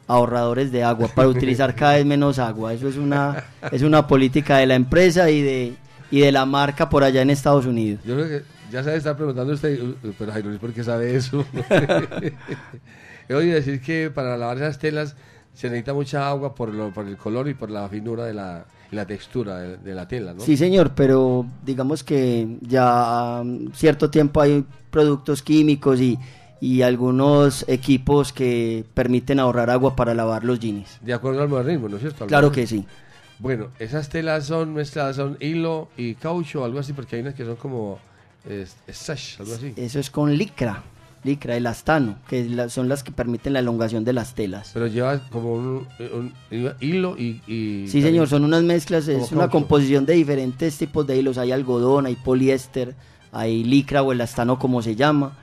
ahorradores 0.07 0.71
de 0.71 0.83
agua 0.83 1.07
para 1.13 1.27
utilizar 1.27 1.75
cada 1.75 1.93
vez 1.95 2.05
menos 2.05 2.39
agua. 2.39 2.73
Eso 2.73 2.87
es 2.87 2.97
una 2.97 3.43
es 3.71 3.81
una 3.81 4.07
política 4.07 4.57
de 4.57 4.65
la 4.67 4.75
empresa 4.75 5.29
y 5.29 5.41
de 5.41 5.73
y 6.11 6.19
de 6.19 6.31
la 6.31 6.45
marca 6.45 6.89
por 6.89 7.03
allá 7.03 7.21
en 7.21 7.29
Estados 7.29 7.65
Unidos. 7.65 8.01
Yo 8.05 8.15
creo 8.15 8.27
que 8.27 8.43
ya 8.71 8.83
se 8.83 8.95
está 8.95 9.15
preguntando 9.15 9.53
usted, 9.53 9.81
"Uh, 9.81 9.95
pero 10.17 10.31
Jairo 10.31 10.49
Luis, 10.49 10.59
¿por 10.59 10.73
qué 10.73 10.83
sabe 10.83 11.15
eso? 11.15 11.45
He 13.29 13.33
oído 13.33 13.55
decir 13.55 13.81
que 13.81 14.09
para 14.13 14.37
lavar 14.37 14.57
esas 14.57 14.77
telas 14.79 15.15
se 15.53 15.67
necesita 15.67 15.93
mucha 15.93 16.27
agua 16.27 16.53
por, 16.55 16.73
lo- 16.73 16.91
por 16.91 17.07
el 17.07 17.17
color 17.17 17.47
y 17.47 17.53
por 17.53 17.69
la 17.69 17.87
finura 17.87 18.25
de 18.25 18.33
la, 18.33 18.65
y 18.91 18.95
la 18.95 19.05
textura 19.05 19.59
de, 19.59 19.77
de 19.77 19.93
la 19.95 20.07
tela, 20.07 20.33
¿no? 20.33 20.41
Sí, 20.41 20.57
señor, 20.57 20.91
pero 20.95 21.45
digamos 21.65 22.03
que 22.03 22.57
ya 22.61 23.39
um, 23.41 23.71
cierto 23.71 24.09
tiempo 24.09 24.41
hay 24.41 24.65
productos 24.89 25.41
químicos 25.41 26.01
y, 26.01 26.17
y 26.63 26.81
algunos 26.81 27.65
equipos 27.67 28.31
que 28.31 28.85
permiten 28.93 29.39
ahorrar 29.39 29.69
agua 29.69 29.95
para 29.97 30.13
lavar 30.13 30.45
los 30.45 30.59
jeans. 30.61 30.97
De 31.01 31.13
acuerdo 31.13 31.41
al 31.41 31.49
modernismo, 31.49 31.89
¿no 31.89 31.97
es 31.97 32.01
cierto? 32.03 32.23
Al 32.23 32.27
Claro 32.29 32.47
modernismo. 32.47 32.83
que 32.83 32.89
sí. 32.89 32.97
Bueno, 33.39 33.67
esas 33.79 34.07
telas 34.07 34.45
son 34.45 34.73
mezcladas, 34.73 35.17
son 35.17 35.35
hilo 35.41 35.89
y 35.97 36.15
caucho, 36.15 36.63
algo 36.63 36.79
así, 36.79 36.93
porque 36.93 37.17
hay 37.17 37.21
unas 37.23 37.33
que 37.33 37.43
son 37.43 37.57
como 37.57 37.99
eh, 38.47 38.65
sash, 38.93 39.41
algo 39.41 39.53
así. 39.55 39.73
Eso 39.75 39.99
es 39.99 40.09
con 40.09 40.37
licra, 40.37 40.83
licra, 41.25 41.57
elastano, 41.57 42.15
que 42.29 42.45
la- 42.45 42.69
son 42.69 42.87
las 42.87 43.03
que 43.03 43.11
permiten 43.11 43.51
la 43.53 43.59
elongación 43.59 44.05
de 44.05 44.13
las 44.13 44.33
telas. 44.33 44.71
Pero 44.73 44.87
lleva 44.87 45.19
como 45.31 45.55
un, 45.55 45.87
un 45.99 46.33
hilo 46.79 47.17
y... 47.17 47.41
y 47.45 47.87
Sí, 47.89 48.01
señor, 48.01 48.29
son 48.29 48.45
unas 48.45 48.63
mezclas, 48.63 49.07
es 49.09 49.31
una 49.33 49.41
caucho. 49.41 49.51
composición 49.51 50.05
de 50.05 50.13
diferentes 50.13 50.77
tipos 50.77 51.05
de 51.05 51.17
hilos. 51.17 51.37
Hay 51.37 51.51
algodón, 51.51 52.05
hay 52.05 52.15
poliéster, 52.15 52.95
hay 53.33 53.65
licra 53.65 54.01
o 54.03 54.13
elastano 54.13 54.57
como 54.57 54.81
se 54.81 54.95
llama. 54.95 55.33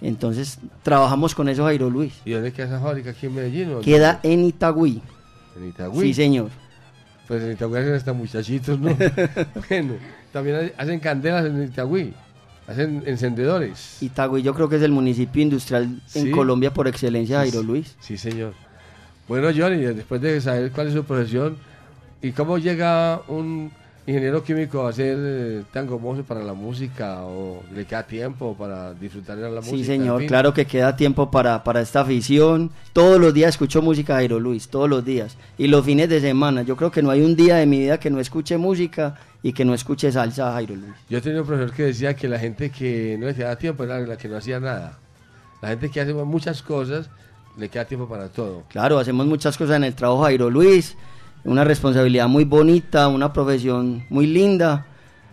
Entonces, 0.00 0.58
trabajamos 0.82 1.34
con 1.34 1.48
eso, 1.48 1.64
Jairo 1.64 1.88
Luis. 1.90 2.12
¿Y 2.24 2.32
dónde 2.32 2.52
queda 2.52 2.66
esa 2.66 2.80
fábrica? 2.80 3.10
¿Aquí 3.10 3.26
en 3.26 3.34
Medellín? 3.34 3.72
o 3.74 3.80
Queda 3.80 4.20
en 4.22 4.44
Itagüí. 4.44 5.00
En 5.56 5.68
Itagüí. 5.68 6.08
Sí, 6.08 6.14
señor. 6.14 6.50
Pues 7.26 7.42
en 7.42 7.52
Itagüí 7.52 7.78
hacen 7.80 7.94
hasta 7.94 8.12
muchachitos, 8.12 8.78
¿no? 8.78 8.94
bueno, 9.68 9.94
también 10.32 10.72
hacen 10.76 11.00
candelas 11.00 11.46
en 11.46 11.62
Itagüí. 11.64 12.12
Hacen 12.68 13.04
encendedores. 13.06 14.02
Itagüí 14.02 14.42
yo 14.42 14.52
creo 14.54 14.68
que 14.68 14.76
es 14.76 14.82
el 14.82 14.92
municipio 14.92 15.40
industrial 15.42 16.02
Sí. 16.06 16.18
en 16.20 16.30
Colombia 16.32 16.72
por 16.74 16.88
excelencia, 16.88 17.38
Jairo 17.38 17.62
Luis. 17.62 17.96
Sí, 18.00 18.18
señor. 18.18 18.52
Bueno, 19.28 19.48
Johnny, 19.56 19.78
después 19.82 20.20
de 20.20 20.40
saber 20.40 20.70
cuál 20.72 20.88
es 20.88 20.92
su 20.94 21.04
profesión 21.04 21.56
y 22.22 22.32
cómo 22.32 22.58
llega 22.58 23.22
un 23.28 23.70
ingeniero 24.06 24.44
químico 24.44 24.86
a 24.86 24.92
ser 24.92 25.16
eh, 25.18 25.62
tan 25.72 25.86
gomoso 25.86 26.22
para 26.22 26.42
la 26.42 26.54
música 26.54 27.24
o 27.24 27.62
le 27.74 27.84
queda 27.84 28.04
tiempo 28.06 28.54
para 28.56 28.94
disfrutar 28.94 29.36
de 29.36 29.42
la 29.42 29.60
música. 29.60 29.76
Sí, 29.76 29.80
en 29.80 29.86
señor, 29.86 30.20
fin. 30.20 30.28
claro 30.28 30.54
que 30.54 30.64
queda 30.64 30.94
tiempo 30.94 31.30
para, 31.30 31.64
para 31.64 31.80
esta 31.80 32.02
afición. 32.02 32.70
Todos 32.92 33.20
los 33.20 33.34
días 33.34 33.50
escucho 33.50 33.82
música, 33.82 34.14
Jairo 34.14 34.38
Luis, 34.38 34.68
todos 34.68 34.88
los 34.88 35.04
días. 35.04 35.36
Y 35.58 35.66
los 35.66 35.84
fines 35.84 36.08
de 36.08 36.20
semana. 36.20 36.62
Yo 36.62 36.76
creo 36.76 36.90
que 36.90 37.02
no 37.02 37.10
hay 37.10 37.22
un 37.22 37.34
día 37.34 37.56
de 37.56 37.66
mi 37.66 37.80
vida 37.80 37.98
que 37.98 38.10
no 38.10 38.20
escuche 38.20 38.56
música 38.56 39.16
y 39.42 39.52
que 39.52 39.64
no 39.64 39.74
escuche 39.74 40.10
salsa, 40.12 40.52
Jairo 40.52 40.76
Luis. 40.76 40.94
Yo 41.10 41.20
tenía 41.20 41.40
un 41.40 41.46
profesor 41.46 41.74
que 41.74 41.82
decía 41.84 42.14
que 42.14 42.28
la 42.28 42.38
gente 42.38 42.70
que 42.70 43.16
no 43.18 43.26
le 43.26 43.34
quedaba 43.34 43.56
tiempo 43.56 43.82
era 43.82 43.98
la 44.00 44.16
que 44.16 44.28
no 44.28 44.36
hacía 44.36 44.60
nada. 44.60 44.98
La 45.60 45.68
gente 45.70 45.90
que 45.90 46.00
hace 46.00 46.14
muchas 46.14 46.62
cosas 46.62 47.10
le 47.56 47.68
queda 47.68 47.84
tiempo 47.84 48.08
para 48.08 48.28
todo. 48.28 48.62
Claro, 48.68 48.98
hacemos 48.98 49.26
muchas 49.26 49.56
cosas 49.56 49.76
en 49.76 49.84
el 49.84 49.94
trabajo, 49.94 50.22
Jairo 50.22 50.48
Luis. 50.50 50.96
Una 51.46 51.64
responsabilidad 51.64 52.28
muy 52.28 52.44
bonita, 52.44 53.08
una 53.08 53.32
profesión 53.32 54.04
muy 54.10 54.26
linda. 54.26 54.86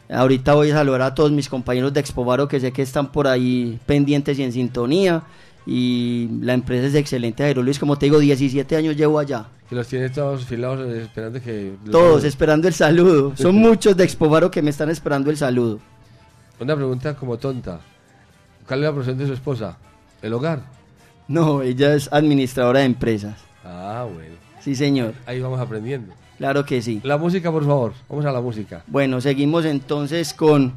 Ahorita 0.09 0.53
voy 0.53 0.70
a 0.72 0.76
saludar 0.76 1.01
a 1.01 1.16
todos 1.16 1.32
mis 1.32 1.49
compañeros 1.49 1.91
de 1.93 1.99
Expovaro 1.99 2.47
que 2.47 2.59
sé 2.59 2.72
que 2.72 2.82
están 2.84 3.11
por 3.11 3.28
ahí 3.28 3.80
pendientes 3.86 4.38
y 4.38 4.43
en 4.43 4.51
sintonía. 4.51 5.24
Y 5.66 6.28
la 6.41 6.53
empresa 6.53 6.88
es 6.88 6.95
excelente, 6.95 7.41
Jairo 7.43 7.64
Luis. 7.64 7.80
Como 7.80 7.97
te 7.97 8.05
digo, 8.05 8.20
17 8.20 8.76
años 8.76 8.95
llevo 8.95 9.18
allá. 9.18 9.45
Que 9.70 9.76
los 9.76 9.88
tiene 9.88 10.09
todos 10.09 10.45
filados 10.45 10.82
eh, 10.88 11.01
esperando 11.03 11.41
que... 11.41 11.74
los- 11.84 11.91
Todos 11.91 12.24
esperando 12.26 12.68
el 12.68 12.74
saludo. 12.74 13.34
Son 13.38 13.55
muchos 13.55 13.95
de 13.97 14.03
Expovaro 14.03 14.51
que 14.51 14.61
me 14.61 14.70
están 14.70 14.89
esperando 14.89 15.32
el 15.32 15.38
saludo. 15.38 15.80
Una 16.59 16.76
pregunta 16.76 17.16
como 17.16 17.38
tonta. 17.38 17.80
¿Cuál 18.68 18.80
es 18.82 18.86
la 18.86 18.91
profesión 18.91 19.18
de 19.18 19.26
su 19.28 19.34
esposa? 19.34 19.78
¿El 20.22 20.34
hogar? 20.34 20.61
No, 21.28 21.61
ella 21.61 21.95
es 21.95 22.07
administradora 22.11 22.80
de 22.82 22.86
empresas. 22.86 23.36
Ah, 23.66 24.05
bueno. 24.14 24.36
Sí, 24.64 24.76
señor. 24.76 25.14
Ahí 25.26 25.41
vamos 25.41 25.59
aprendiendo. 25.59 26.14
Claro 26.38 26.66
que 26.66 26.82
sí. 26.82 27.01
La 27.03 27.18
música, 27.18 27.51
por 27.51 27.66
favor. 27.66 27.93
Vamos 28.09 28.26
a 28.26 28.32
la 28.32 28.41
música. 28.41 28.84
Bueno, 28.88 29.20
seguimos 29.20 29.66
entonces 29.66 30.34
con 30.34 30.74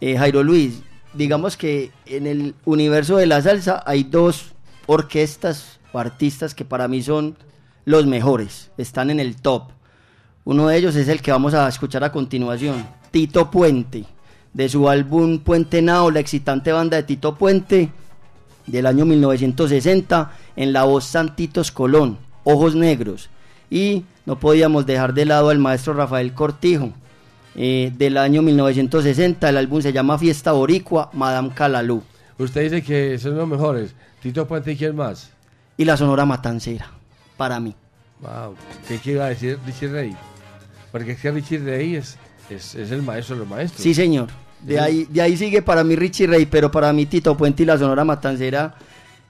eh, 0.00 0.16
Jairo 0.16 0.42
Luis. 0.42 0.82
Digamos 1.14 1.56
que 1.56 1.90
en 2.06 2.26
el 2.26 2.54
universo 2.64 3.16
de 3.16 3.26
la 3.26 3.40
salsa 3.40 3.82
hay 3.86 4.04
dos 4.04 4.52
orquestas 4.86 5.78
o 5.92 5.98
artistas 5.98 6.54
que 6.54 6.64
para 6.64 6.88
mí 6.88 7.02
son 7.02 7.36
los 7.84 8.06
mejores, 8.06 8.70
están 8.76 9.10
en 9.10 9.20
el 9.20 9.36
top. 9.36 9.70
Uno 10.44 10.68
de 10.68 10.76
ellos 10.76 10.96
es 10.96 11.08
el 11.08 11.22
que 11.22 11.30
vamos 11.30 11.54
a 11.54 11.68
escuchar 11.68 12.04
a 12.04 12.12
continuación, 12.12 12.86
Tito 13.10 13.50
Puente, 13.50 14.04
de 14.52 14.68
su 14.68 14.88
álbum 14.88 15.38
Puente 15.38 15.80
Nao, 15.80 16.10
la 16.10 16.20
excitante 16.20 16.72
banda 16.72 16.96
de 16.96 17.04
Tito 17.04 17.36
Puente, 17.36 17.90
del 18.66 18.86
año 18.86 19.04
1960, 19.04 20.32
en 20.56 20.72
la 20.72 20.84
voz 20.84 21.04
Santitos 21.04 21.70
Colón, 21.70 22.18
Ojos 22.44 22.74
Negros. 22.74 23.30
Y 23.70 24.04
no 24.26 24.38
podíamos 24.38 24.86
dejar 24.86 25.14
de 25.14 25.24
lado 25.24 25.48
al 25.50 25.58
maestro 25.58 25.94
Rafael 25.94 26.32
Cortijo, 26.34 26.92
eh, 27.56 27.92
del 27.96 28.16
año 28.16 28.42
1960, 28.42 29.48
el 29.48 29.56
álbum 29.56 29.80
se 29.80 29.92
llama 29.92 30.18
Fiesta 30.18 30.52
Boricua, 30.52 31.10
Madame 31.12 31.50
Calalú, 31.54 32.02
Usted 32.36 32.62
dice 32.64 32.82
que 32.82 33.16
son 33.18 33.36
los 33.36 33.46
mejores. 33.46 33.94
Tito 34.20 34.46
Puente 34.48 34.72
y 34.72 34.76
quién 34.76 34.96
más. 34.96 35.30
y 35.76 35.84
la 35.84 35.96
Sonora 35.96 36.24
Matancera, 36.24 36.90
para 37.36 37.60
mí. 37.60 37.74
Wow. 38.20 38.56
¿Qué, 38.88 38.98
qué 38.98 39.12
iba 39.12 39.26
a 39.26 39.28
decir 39.28 39.58
Richie 39.64 39.86
Rey? 39.88 40.16
Porque 40.90 41.12
es 41.12 41.20
que 41.20 41.30
Richie 41.30 41.58
Rey 41.58 41.94
es, 41.94 42.16
es, 42.50 42.74
es 42.74 42.90
el 42.90 43.02
maestro 43.02 43.36
de 43.36 43.40
los 43.40 43.48
maestros. 43.48 43.80
Sí, 43.82 43.94
señor. 43.94 44.28
De 44.62 44.80
ahí, 44.80 45.06
de 45.10 45.20
ahí 45.22 45.36
sigue 45.36 45.62
para 45.62 45.84
mí 45.84 45.94
Richie 45.94 46.26
Rey, 46.26 46.46
pero 46.46 46.70
para 46.72 46.92
mí 46.92 47.06
Tito 47.06 47.36
Puente 47.36 47.62
y 47.62 47.66
la 47.66 47.78
Sonora 47.78 48.02
Matancera 48.04 48.74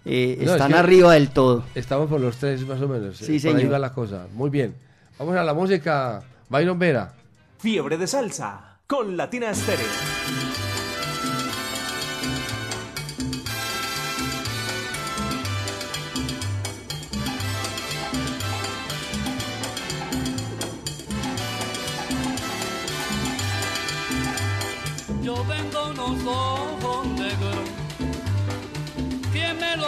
eh, 0.04 0.36
No, 0.40 0.44
es 0.46 0.50
están 0.52 0.72
que- 0.72 0.78
arriba 0.78 1.12
del 1.14 1.30
todo. 1.30 1.64
Estamos 1.74 2.08
por 2.08 2.20
los 2.20 2.36
tres 2.36 2.66
más 2.66 2.80
o 2.80 2.88
menos. 2.88 3.16
Sí, 3.16 3.24
Eh, 3.36 3.40
Por 3.40 3.50
ahí 3.50 3.56
señor. 3.62 3.72
va 3.74 3.78
la 3.78 3.92
cosa. 3.92 4.26
Muy 4.34 4.50
bien. 4.50 4.74
Vamos 5.18 5.36
a 5.36 5.42
la 5.44 5.54
música. 5.54 6.22
Byron 6.48 6.78
Vera. 6.78 7.12
Fiebre 7.58 7.96
de 7.96 8.06
salsa 8.06 8.78
con 8.86 9.16
Latina 9.16 9.50
Estéreo. 9.50 9.86
Yo 25.22 25.34
unos 25.90 26.24
ojos 26.26 26.63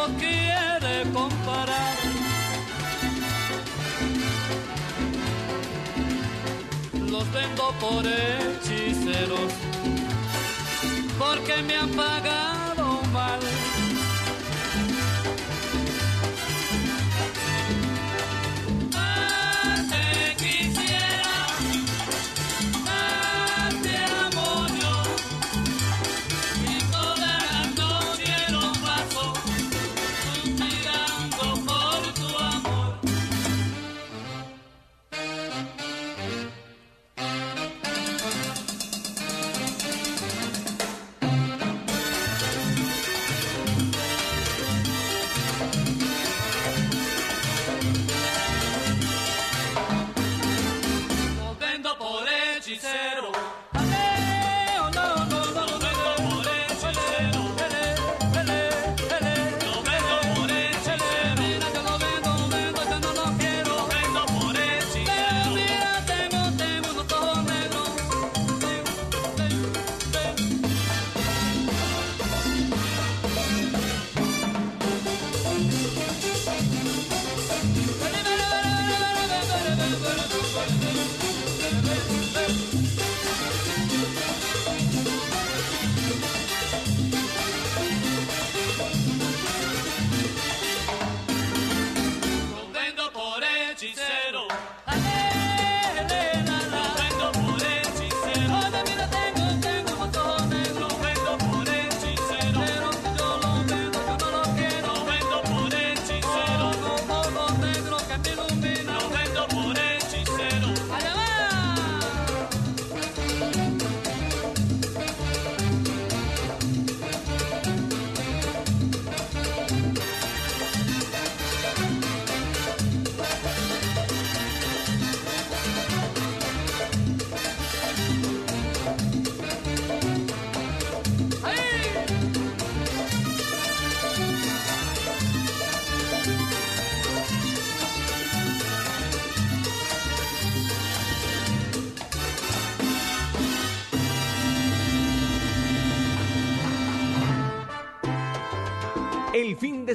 ¿Quién 0.06 0.16
me 0.18 0.50
los 0.56 0.78
quiere 0.78 1.10
comparar? 1.12 1.96
Los 7.10 7.32
vendo 7.32 7.72
por 7.80 8.04
hechiceros. 8.06 9.52
Porque 11.18 11.62
me 11.62 11.76
han 11.76 11.90
pagado 11.90 12.65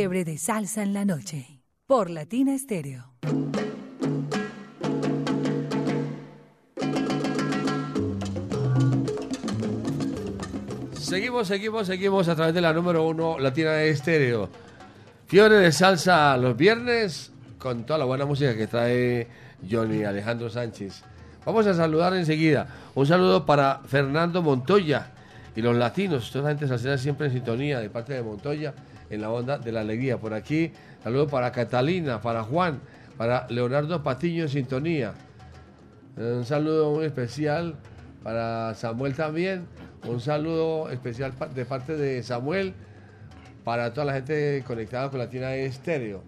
Fiebre 0.00 0.24
de 0.24 0.38
salsa 0.38 0.82
en 0.82 0.94
la 0.94 1.04
noche. 1.04 1.60
Por 1.86 2.08
Latina 2.08 2.54
Estéreo. 2.54 3.12
Seguimos, 10.94 11.48
seguimos, 11.48 11.86
seguimos 11.86 12.28
a 12.28 12.34
través 12.34 12.54
de 12.54 12.62
la 12.62 12.72
número 12.72 13.06
uno 13.06 13.38
Latina 13.38 13.82
Estéreo. 13.82 14.48
Fiebre 15.26 15.56
de 15.56 15.70
salsa 15.70 16.34
los 16.38 16.56
viernes 16.56 17.30
con 17.58 17.84
toda 17.84 17.98
la 17.98 18.06
buena 18.06 18.24
música 18.24 18.56
que 18.56 18.66
trae 18.68 19.28
Johnny 19.70 20.04
Alejandro 20.04 20.48
Sánchez. 20.48 21.02
Vamos 21.44 21.66
a 21.66 21.74
saludar 21.74 22.14
enseguida. 22.14 22.68
Un 22.94 23.04
saludo 23.04 23.44
para 23.44 23.82
Fernando 23.86 24.40
Montoya 24.40 25.10
y 25.54 25.60
los 25.60 25.76
latinos. 25.76 26.30
Toda 26.30 26.44
la 26.44 26.50
gente 26.52 26.68
salsera 26.68 26.96
siempre 26.96 27.26
en 27.26 27.34
sintonía 27.34 27.80
de 27.80 27.90
parte 27.90 28.14
de 28.14 28.22
Montoya 28.22 28.72
en 29.10 29.20
la 29.20 29.30
onda 29.30 29.58
de 29.58 29.72
la 29.72 29.80
alegría. 29.80 30.18
Por 30.18 30.32
aquí, 30.32 30.72
saludo 31.02 31.26
para 31.26 31.52
Catalina, 31.52 32.20
para 32.20 32.42
Juan, 32.42 32.80
para 33.16 33.46
Leonardo 33.50 34.02
Patiño 34.02 34.44
en 34.44 34.48
sintonía. 34.48 35.12
Un 36.16 36.44
saludo 36.44 36.92
muy 36.92 37.04
especial 37.04 37.76
para 38.22 38.74
Samuel 38.74 39.14
también. 39.14 39.66
Un 40.06 40.20
saludo 40.20 40.88
especial 40.90 41.32
de 41.54 41.64
parte 41.64 41.96
de 41.96 42.22
Samuel 42.22 42.74
para 43.64 43.92
toda 43.92 44.06
la 44.06 44.14
gente 44.14 44.64
conectada 44.66 45.10
con 45.10 45.18
Latina 45.18 45.54
Estéreo. 45.54 46.22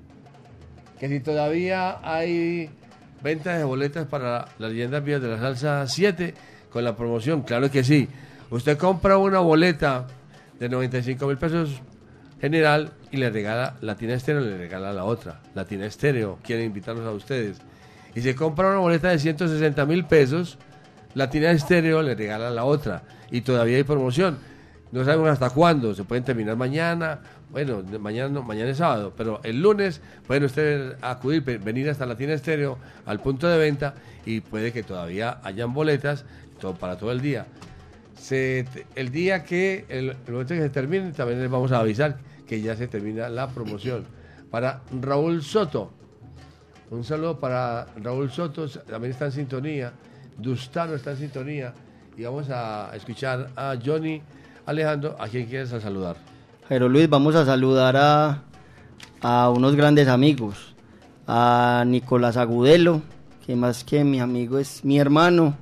Que 0.98 1.08
si 1.08 1.20
todavía 1.20 1.98
hay 2.02 2.70
ventas 3.22 3.58
de 3.58 3.64
boletas 3.64 4.06
para 4.06 4.48
las 4.58 4.70
leyendas 4.70 5.02
vías 5.02 5.22
de 5.22 5.28
la 5.28 5.38
salsa 5.38 5.86
7 5.86 6.34
con 6.70 6.84
la 6.84 6.96
promoción, 6.96 7.42
claro 7.42 7.70
que 7.70 7.82
sí. 7.82 8.08
Usted 8.50 8.76
compra 8.76 9.16
una 9.16 9.38
boleta 9.38 10.06
de 10.58 10.68
95 10.68 11.26
mil 11.26 11.38
pesos 11.38 11.80
general 12.42 12.90
y 13.12 13.16
le 13.18 13.30
regala 13.30 13.76
Latina 13.80 14.14
Estéreo, 14.14 14.42
le 14.42 14.58
regala 14.58 14.92
la 14.92 15.04
otra. 15.04 15.40
Latina 15.54 15.86
Estéreo 15.86 16.38
quiere 16.42 16.64
invitarlos 16.64 17.06
a 17.06 17.12
ustedes. 17.12 17.58
Y 18.14 18.20
se 18.20 18.34
compra 18.34 18.68
una 18.68 18.78
boleta 18.80 19.08
de 19.08 19.18
160 19.18 19.86
mil 19.86 20.04
pesos, 20.04 20.58
Latina 21.14 21.50
Estéreo 21.52 22.02
le 22.02 22.14
regala 22.16 22.50
la 22.50 22.64
otra. 22.64 23.04
Y 23.30 23.40
todavía 23.42 23.76
hay 23.76 23.84
promoción. 23.84 24.36
No 24.90 25.04
sabemos 25.04 25.30
hasta 25.30 25.48
cuándo, 25.50 25.94
se 25.94 26.02
pueden 26.04 26.24
terminar 26.24 26.56
mañana. 26.56 27.20
Bueno, 27.50 27.82
mañana 28.00 28.40
mañana 28.40 28.70
es 28.70 28.78
sábado, 28.78 29.12
pero 29.16 29.40
el 29.44 29.62
lunes 29.62 30.00
pueden 30.26 30.44
ustedes 30.44 30.96
acudir, 31.00 31.42
ve- 31.44 31.58
venir 31.58 31.88
hasta 31.90 32.04
Latina 32.06 32.32
Estéreo 32.34 32.76
al 33.06 33.20
punto 33.20 33.46
de 33.48 33.56
venta 33.58 33.94
y 34.26 34.40
puede 34.40 34.72
que 34.72 34.82
todavía 34.82 35.38
hayan 35.44 35.72
boletas 35.72 36.24
todo, 36.60 36.74
para 36.74 36.96
todo 36.98 37.12
el 37.12 37.20
día. 37.20 37.46
El 38.30 39.10
día 39.10 39.44
que, 39.44 39.84
el, 39.88 40.10
el 40.26 40.32
momento 40.32 40.54
que 40.54 40.60
se 40.60 40.70
termine, 40.70 41.12
también 41.12 41.40
les 41.40 41.50
vamos 41.50 41.72
a 41.72 41.78
avisar 41.80 42.16
que 42.46 42.60
ya 42.60 42.76
se 42.76 42.88
termina 42.88 43.28
la 43.28 43.48
promoción. 43.48 44.04
Para 44.50 44.82
Raúl 45.00 45.42
Soto, 45.42 45.90
un 46.90 47.04
saludo 47.04 47.38
para 47.38 47.86
Raúl 47.96 48.30
Soto, 48.30 48.68
también 48.68 49.12
está 49.12 49.24
en 49.26 49.32
sintonía. 49.32 49.92
Dustano 50.36 50.94
está 50.94 51.12
en 51.12 51.16
sintonía. 51.16 51.72
Y 52.16 52.24
vamos 52.24 52.50
a 52.50 52.90
escuchar 52.94 53.48
a 53.56 53.76
Johnny 53.82 54.20
Alejandro, 54.66 55.16
a 55.18 55.28
quien 55.28 55.46
quieres 55.46 55.70
saludar. 55.70 56.16
Pero 56.68 56.88
Luis, 56.88 57.08
vamos 57.08 57.34
a 57.34 57.46
saludar 57.46 57.96
a, 57.96 58.42
a 59.22 59.50
unos 59.50 59.74
grandes 59.74 60.08
amigos. 60.08 60.74
A 61.26 61.84
Nicolás 61.86 62.36
Agudelo, 62.36 63.00
que 63.46 63.56
más 63.56 63.84
que 63.84 64.04
mi 64.04 64.20
amigo 64.20 64.58
es 64.58 64.84
mi 64.84 64.98
hermano 64.98 65.56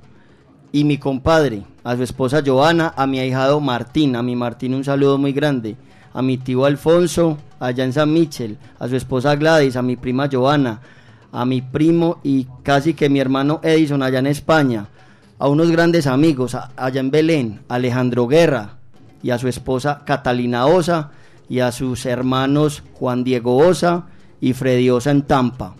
y 0.71 0.83
mi 0.83 0.97
compadre. 0.97 1.63
A 1.83 1.95
su 1.95 2.03
esposa 2.03 2.43
Joana, 2.45 2.93
a 2.97 3.07
mi 3.07 3.19
ahijado 3.19 3.59
Martín. 3.61 4.15
A 4.15 4.21
mi 4.21 4.35
Martín 4.35 4.73
un 4.73 4.83
saludo 4.83 5.17
muy 5.17 5.31
grande. 5.31 5.77
A 6.13 6.21
mi 6.21 6.37
tío 6.37 6.65
Alfonso, 6.65 7.37
allá 7.59 7.83
en 7.83 7.93
San 7.93 8.11
Michel. 8.13 8.57
A 8.79 8.87
su 8.87 8.95
esposa 8.95 9.35
Gladys, 9.35 9.75
a 9.75 9.81
mi 9.81 9.95
prima 9.95 10.27
Joana. 10.31 10.81
A 11.31 11.45
mi 11.45 11.61
primo 11.61 12.19
y 12.23 12.47
casi 12.63 12.93
que 12.93 13.09
mi 13.09 13.19
hermano 13.19 13.59
Edison 13.63 14.03
allá 14.03 14.19
en 14.19 14.27
España. 14.27 14.87
A 15.39 15.47
unos 15.47 15.71
grandes 15.71 16.07
amigos 16.07 16.55
a- 16.55 16.71
allá 16.75 16.99
en 16.99 17.11
Belén. 17.11 17.61
Alejandro 17.69 18.27
Guerra, 18.27 18.77
y 19.23 19.29
a 19.31 19.37
su 19.37 19.47
esposa 19.47 20.01
Catalina 20.05 20.65
Osa 20.65 21.11
y 21.47 21.59
a 21.59 21.71
sus 21.71 22.05
hermanos 22.05 22.83
Juan 22.93 23.23
Diego 23.23 23.57
Osa 23.57 24.05
y 24.39 24.53
Freddy 24.53 24.89
Osa 24.89 25.11
en 25.11 25.21
Tampa. 25.23 25.75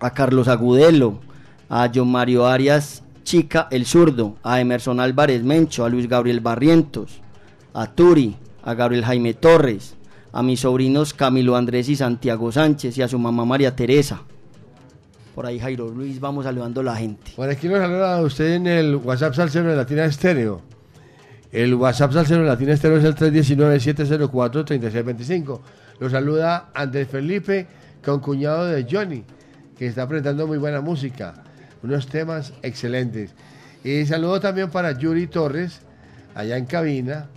a 0.00 0.10
Carlos 0.10 0.48
Agudelo, 0.48 1.20
a 1.68 1.88
John 1.94 2.10
Mario 2.10 2.46
Arias 2.46 3.04
Chica 3.22 3.68
el 3.70 3.86
zurdo, 3.86 4.34
a 4.42 4.60
Emerson 4.60 4.98
Álvarez 4.98 5.44
Mencho, 5.44 5.84
a 5.84 5.88
Luis 5.88 6.08
Gabriel 6.08 6.40
Barrientos, 6.40 7.20
a 7.72 7.86
Turi, 7.86 8.34
a 8.62 8.74
Gabriel 8.74 9.04
Jaime 9.04 9.34
Torres, 9.34 9.94
a 10.32 10.42
mis 10.42 10.60
sobrinos 10.60 11.12
Camilo 11.14 11.56
Andrés 11.56 11.88
y 11.88 11.96
Santiago 11.96 12.52
Sánchez 12.52 12.98
y 12.98 13.02
a 13.02 13.08
su 13.08 13.18
mamá 13.18 13.44
María 13.44 13.76
Teresa. 13.76 14.22
Por 15.34 15.46
ahí 15.46 15.58
Jairo 15.58 15.88
Luis, 15.88 16.20
vamos 16.20 16.44
saludando 16.44 16.82
a 16.82 16.84
la 16.84 16.94
gente. 16.96 17.32
Por 17.36 17.48
aquí 17.48 17.68
nos 17.68 17.78
saluda 17.78 18.20
usted 18.20 18.54
en 18.54 18.66
el 18.66 18.96
WhatsApp 18.96 19.32
Salcero 19.34 19.70
de 19.70 19.76
Latina 19.76 20.04
Estéreo. 20.04 20.60
El 21.50 21.74
WhatsApp 21.74 22.12
Salcero 22.12 22.42
de 22.42 22.48
Latina 22.48 22.74
Estéreo 22.74 22.98
es 22.98 23.04
el 23.04 23.14
319-704-3625. 23.14 25.60
Lo 26.00 26.10
saluda 26.10 26.68
Andrés 26.74 27.08
Felipe, 27.08 27.66
concuñado 28.04 28.66
de 28.66 28.86
Johnny, 28.90 29.24
que 29.78 29.86
está 29.86 30.06
presentando 30.06 30.46
muy 30.46 30.58
buena 30.58 30.80
música. 30.80 31.34
Unos 31.82 32.06
temas 32.06 32.52
excelentes. 32.62 33.34
Y 33.84 34.06
saludo 34.06 34.40
también 34.40 34.70
para 34.70 34.98
Yuri 34.98 35.26
Torres, 35.26 35.80
allá 36.34 36.56
en 36.56 36.64
cabina, 36.66 37.28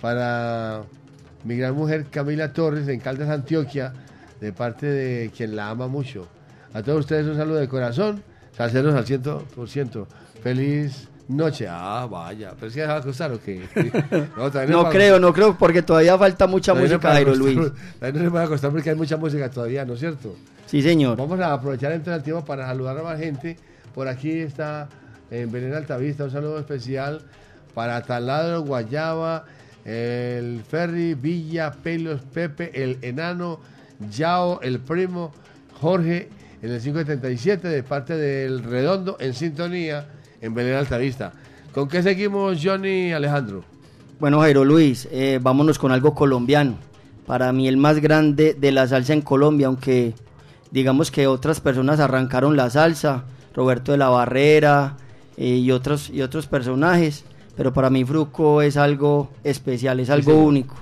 para 0.00 0.82
mi 1.44 1.56
gran 1.56 1.74
mujer 1.74 2.06
Camila 2.10 2.52
Torres 2.52 2.88
en 2.88 3.00
Caldas, 3.00 3.28
Antioquia, 3.28 3.92
de 4.40 4.52
parte 4.52 4.86
de 4.86 5.30
quien 5.36 5.56
la 5.56 5.70
ama 5.70 5.86
mucho. 5.88 6.26
A 6.74 6.82
todos 6.82 7.00
ustedes 7.00 7.26
un 7.26 7.36
saludo 7.36 7.56
de 7.56 7.68
corazón, 7.68 8.22
salseros 8.56 8.94
al 8.94 9.04
100%. 9.06 10.06
Feliz 10.42 11.08
noche. 11.28 11.66
Ah, 11.68 12.06
vaya, 12.10 12.52
pero 12.58 12.70
si 12.70 12.80
va 12.80 12.96
a 12.96 13.00
costar 13.00 13.32
o 13.32 13.40
qué? 13.40 13.62
No, 14.36 14.50
No 14.68 14.82
va- 14.84 14.90
creo, 14.90 15.18
no 15.18 15.32
creo, 15.32 15.56
porque 15.58 15.82
todavía 15.82 16.16
falta 16.18 16.46
mucha 16.46 16.72
todavía 16.72 16.90
no 16.90 16.94
música, 16.96 17.12
Jairo 17.12 17.32
costar- 17.32 17.54
Luis. 17.54 17.72
todavía 17.98 18.18
no 18.20 18.24
se 18.26 18.30
puede 18.30 18.44
acostar 18.44 18.70
porque 18.70 18.90
hay 18.90 18.96
mucha 18.96 19.16
música 19.16 19.50
todavía, 19.50 19.84
¿no 19.84 19.94
es 19.94 20.00
cierto? 20.00 20.36
Sí, 20.66 20.82
señor. 20.82 21.16
Vamos 21.16 21.40
a 21.40 21.52
aprovechar 21.52 21.92
entonces 21.92 22.18
el 22.18 22.22
tiempo 22.24 22.44
para 22.44 22.66
saludar 22.66 22.98
a 22.98 23.02
más 23.02 23.18
gente. 23.18 23.56
Por 23.94 24.08
aquí 24.08 24.30
está 24.40 24.88
en 25.30 25.50
Belén 25.50 25.74
Altavista, 25.74 26.24
un 26.24 26.30
saludo 26.30 26.58
especial 26.58 27.22
para 27.74 28.00
Taladro, 28.02 28.60
Guayaba, 28.62 29.44
el 29.86 30.62
Ferry, 30.68 31.14
Villa, 31.14 31.70
Pelos, 31.70 32.20
Pepe, 32.22 32.70
el 32.74 32.98
Enano, 33.02 33.60
Yao, 34.10 34.60
el 34.60 34.80
Primo, 34.80 35.32
Jorge, 35.80 36.28
en 36.60 36.72
el 36.72 36.80
577 36.80 37.68
de 37.68 37.82
parte 37.84 38.16
del 38.16 38.64
Redondo, 38.64 39.16
en 39.20 39.32
sintonía, 39.32 40.08
en 40.40 40.54
Belén 40.54 40.74
Altavista. 40.74 41.32
¿Con 41.72 41.88
qué 41.88 42.02
seguimos, 42.02 42.58
Johnny 42.62 43.12
Alejandro? 43.12 43.62
Bueno, 44.18 44.40
Jairo 44.40 44.64
Luis, 44.64 45.08
eh, 45.12 45.38
vámonos 45.40 45.78
con 45.78 45.92
algo 45.92 46.14
colombiano. 46.14 46.78
Para 47.26 47.52
mí 47.52 47.68
el 47.68 47.76
más 47.76 48.00
grande 48.00 48.54
de 48.58 48.72
la 48.72 48.88
salsa 48.88 49.12
en 49.12 49.20
Colombia, 49.20 49.68
aunque 49.68 50.14
digamos 50.70 51.10
que 51.10 51.26
otras 51.26 51.60
personas 51.60 52.00
arrancaron 52.00 52.56
la 52.56 52.70
salsa, 52.70 53.24
Roberto 53.54 53.92
de 53.92 53.98
la 53.98 54.08
Barrera 54.08 54.96
eh, 55.36 55.56
y, 55.56 55.70
otros, 55.70 56.10
y 56.10 56.22
otros 56.22 56.46
personajes, 56.46 57.24
pero 57.56 57.72
para 57.72 57.90
mí 57.90 58.04
Fruco 58.04 58.62
es 58.62 58.76
algo 58.76 59.30
especial, 59.42 60.00
es 60.00 60.10
algo 60.10 60.34
único. 60.34 60.76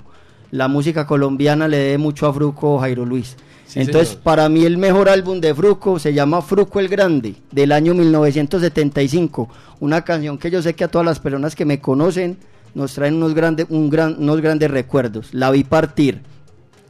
La 0.51 0.69
música 0.69 1.07
colombiana 1.07 1.69
le 1.69 1.79
debe 1.79 1.99
mucho 1.99 2.27
a 2.27 2.33
Fruco 2.33 2.79
Jairo 2.79 3.05
Luis. 3.05 3.37
Sí, 3.67 3.81
Entonces, 3.81 4.11
señor. 4.11 4.23
para 4.23 4.49
mí 4.49 4.65
el 4.65 4.77
mejor 4.77 5.09
álbum 5.09 5.41
de 5.41 5.55
Fruco 5.55 5.99
se 5.99 6.13
llama 6.13 6.43
Fruco 6.43 6.81
el 6.81 6.89
Grande, 6.89 7.37
del 7.51 7.73
año 7.73 7.95
1975. 7.95 9.49
Una 9.81 10.03
canción 10.03 10.37
que 10.37 10.51
yo 10.51 10.61
sé 10.63 10.75
que 10.75 10.85
a 10.85 10.89
todas 10.89 11.07
las 11.07 11.21
personas 11.21 11.55
que 11.55 11.65
me 11.65 11.81
conocen 11.81 12.37
nos 12.75 12.95
traen 12.95 13.15
unos, 13.15 13.35
grandes 13.35 13.67
un 13.71 13.89
gran, 13.89 14.17
unos 14.19 14.41
grandes 14.41 14.71
recuerdos. 14.71 15.33
La 15.33 15.51
vi 15.51 15.65
partir. 15.65 16.21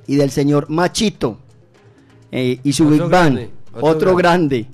Y 0.06 0.16
del 0.16 0.30
señor 0.30 0.68
Machito 0.68 1.38
eh, 2.30 2.58
y 2.62 2.72
su 2.72 2.88
Big 2.88 3.02
Band, 3.02 3.48
otro 3.80 4.14
grande. 4.16 4.66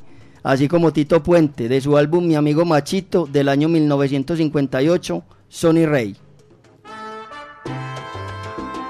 Así 0.42 0.68
como 0.68 0.92
Tito 0.92 1.22
Puente, 1.22 1.68
de 1.68 1.80
su 1.80 1.96
álbum 1.96 2.26
Mi 2.26 2.34
Amigo 2.34 2.64
Machito, 2.64 3.26
del 3.26 3.48
año 3.48 3.68
1958, 3.68 5.22
Sonny 5.48 5.86
Rey. 5.86 6.16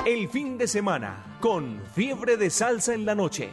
El 0.07 0.29
fin 0.29 0.59
de 0.59 0.67
semana 0.67 1.37
con 1.41 1.81
Fiebre 1.95 2.37
de 2.37 2.51
Salsa 2.51 2.95
en 2.95 3.05
la 3.07 3.15
noche. 3.15 3.51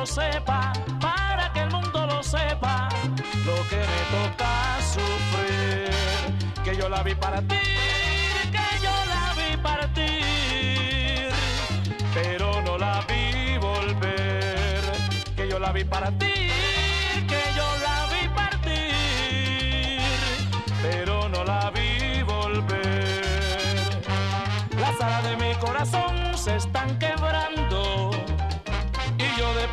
Lo 0.00 0.06
sepa, 0.06 0.72
para 0.98 1.52
que 1.52 1.60
el 1.60 1.70
mundo 1.70 2.06
lo 2.06 2.22
sepa, 2.22 2.88
lo 3.44 3.56
que 3.68 3.76
me 3.76 4.02
toca 4.16 4.80
sufrir. 4.80 5.90
Que 6.64 6.74
yo 6.74 6.88
la 6.88 7.02
vi 7.02 7.14
para 7.14 7.42
ti, 7.42 7.60
que 8.54 8.66
yo 8.82 8.94
la 9.12 9.34
vi 9.38 9.56
partir, 9.58 11.28
pero 12.14 12.62
no 12.62 12.78
la 12.78 13.04
vi 13.08 13.58
volver. 13.58 14.80
Que 15.36 15.46
yo 15.50 15.58
la 15.58 15.70
vi 15.70 15.84
para 15.84 16.10
ti, 16.12 16.48
que 17.32 17.42
yo 17.58 17.68
la 17.86 18.06
vi 18.12 18.26
partir, 18.28 20.00
pero 20.80 21.28
no 21.28 21.44
la 21.44 21.70
vi 21.72 22.22
volver. 22.22 24.00
Las 24.78 24.98
alas 24.98 25.24
de 25.24 25.36
mi 25.36 25.54
corazón 25.56 26.38
se 26.38 26.56
están 26.56 26.98
quebrando 26.98 27.59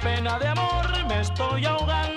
pena 0.02 0.40
de 0.40 0.48
amor 0.48 1.06
me 1.08 1.22
estoy 1.22 1.66
ahogando. 1.66 2.17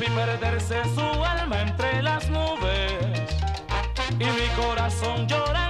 Vi 0.00 0.06
perderse 0.14 0.82
su 0.94 1.00
alma 1.00 1.60
entre 1.60 2.02
las 2.02 2.30
nubes 2.30 3.36
y 4.18 4.24
mi 4.24 4.48
corazón 4.56 5.26
llorando 5.28 5.69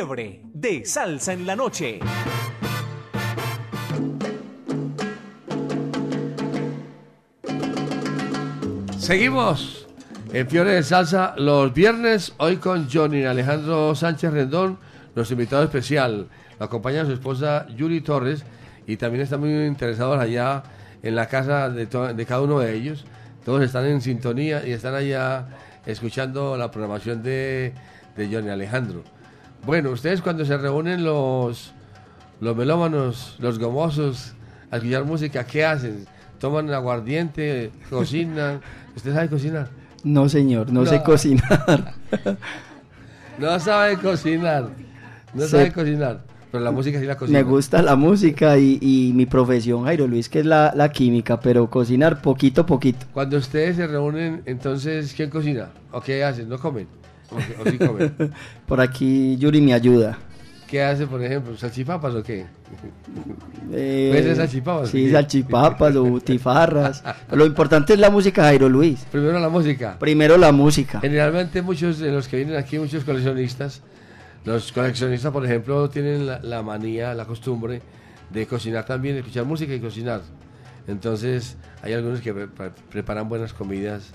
Fiebre 0.00 0.40
de 0.54 0.86
salsa 0.86 1.34
en 1.34 1.44
la 1.44 1.54
noche. 1.54 2.00
Seguimos 8.98 9.86
en 10.32 10.48
Fiore 10.48 10.72
de 10.72 10.82
Salsa 10.84 11.34
los 11.36 11.74
viernes, 11.74 12.32
hoy 12.38 12.56
con 12.56 12.88
Johnny 12.90 13.26
Alejandro 13.26 13.94
Sánchez 13.94 14.32
Rendón, 14.32 14.78
nuestro 15.14 15.34
invitado 15.34 15.64
especial. 15.64 16.28
Lo 16.58 16.64
acompaña 16.64 17.04
su 17.04 17.12
esposa 17.12 17.66
Yuri 17.76 18.00
Torres 18.00 18.42
y 18.86 18.96
también 18.96 19.24
están 19.24 19.40
muy 19.40 19.66
interesados 19.66 20.18
allá 20.18 20.62
en 21.02 21.14
la 21.14 21.26
casa 21.26 21.68
de 21.68 22.26
cada 22.26 22.40
uno 22.40 22.60
de 22.60 22.74
ellos. 22.74 23.04
Todos 23.44 23.62
están 23.62 23.84
en 23.84 24.00
sintonía 24.00 24.66
y 24.66 24.72
están 24.72 24.94
allá 24.94 25.48
escuchando 25.84 26.56
la 26.56 26.70
programación 26.70 27.22
de, 27.22 27.74
de 28.16 28.28
Johnny 28.34 28.48
Alejandro. 28.48 29.04
Bueno, 29.66 29.90
ustedes 29.90 30.20
cuando 30.22 30.44
se 30.44 30.56
reúnen 30.56 31.04
los, 31.04 31.72
los 32.40 32.56
melómanos, 32.56 33.36
los 33.38 33.58
gomosos, 33.58 34.34
a 34.70 34.76
escuchar 34.76 35.04
música, 35.04 35.44
¿qué 35.44 35.64
hacen? 35.64 36.06
¿Toman 36.38 36.72
aguardiente? 36.72 37.70
¿Cocinan? 37.90 38.60
¿Usted 38.96 39.12
sabe 39.14 39.28
cocinar? 39.28 39.68
No, 40.02 40.28
señor, 40.28 40.72
no, 40.72 40.86
sé 40.86 40.96
No. 40.98 41.04
cocinar. 41.04 41.94
No 43.38 43.58
sabe 43.58 43.96
cocinar. 43.96 44.68
No 45.32 45.46
sabe 45.46 45.72
cocinar. 45.72 46.20
Pero 46.52 46.62
la 46.62 46.72
música 46.72 46.98
sí 47.00 47.06
la 47.06 47.16
cocina. 47.16 47.38
Me 47.38 47.42
gusta 47.44 47.80
la 47.80 47.96
música 47.96 48.58
y, 48.58 48.78
y 48.82 49.12
mi 49.14 49.24
profesión, 49.24 49.84
Jairo 49.84 50.06
Luis, 50.06 50.28
que 50.28 50.40
es 50.40 50.46
la, 50.46 50.74
la 50.76 50.90
química, 50.90 51.40
pero 51.40 51.70
cocinar 51.70 52.20
poquito 52.20 52.62
a 52.62 52.66
poquito. 52.66 53.06
Cuando 53.14 53.38
ustedes 53.38 53.76
se 53.76 53.86
reúnen, 53.86 54.42
entonces, 54.44 55.14
¿quién 55.14 55.30
cocina? 55.30 55.70
¿O 55.90 56.02
qué 56.02 56.22
hacen? 56.22 56.50
¿No 56.50 56.58
comen? 56.58 56.86
¿O, 57.30 57.36
qué- 57.36 57.56
o 57.60 57.70
sí 57.70 57.78
comen? 57.78 58.14
Por 58.66 58.80
aquí 58.80 59.36
Yuri 59.36 59.60
me 59.60 59.74
ayuda. 59.74 60.18
¿Qué 60.66 60.80
hace, 60.84 61.04
por 61.08 61.20
ejemplo? 61.20 61.56
¿Salchipapas 61.56 62.14
o 62.14 62.22
qué? 62.22 62.46
Eh, 63.72 64.08
¿Puede 64.12 64.22
ser 64.22 64.36
salchipapas? 64.36 64.88
Sí, 64.90 65.10
salchipapas 65.10 65.96
o 65.96 66.04
butifarras. 66.04 67.02
Lo 67.32 67.44
importante 67.44 67.94
es 67.94 67.98
la 67.98 68.08
música, 68.08 68.42
Jairo 68.44 68.68
Luis. 68.68 69.04
Primero 69.10 69.40
la 69.40 69.48
música. 69.48 69.96
Primero 69.98 70.36
la 70.38 70.52
música. 70.52 71.00
Generalmente 71.00 71.60
muchos 71.62 71.98
de 71.98 72.12
los 72.12 72.28
que 72.28 72.36
vienen 72.36 72.54
aquí, 72.56 72.78
muchos 72.78 73.02
coleccionistas, 73.02 73.82
los 74.44 74.70
coleccionistas, 74.70 75.32
por 75.32 75.44
ejemplo, 75.44 75.90
tienen 75.90 76.26
la, 76.26 76.38
la 76.40 76.62
manía, 76.62 77.14
la 77.14 77.24
costumbre 77.24 77.82
de 78.30 78.46
cocinar 78.46 78.86
también, 78.86 79.16
escuchar 79.16 79.44
música 79.44 79.74
y 79.74 79.80
cocinar. 79.80 80.20
Entonces, 80.86 81.56
hay 81.82 81.94
algunos 81.94 82.20
que 82.20 82.32
pre- 82.32 82.46
pre- 82.46 82.70
preparan 82.90 83.28
buenas 83.28 83.52
comidas 83.52 84.10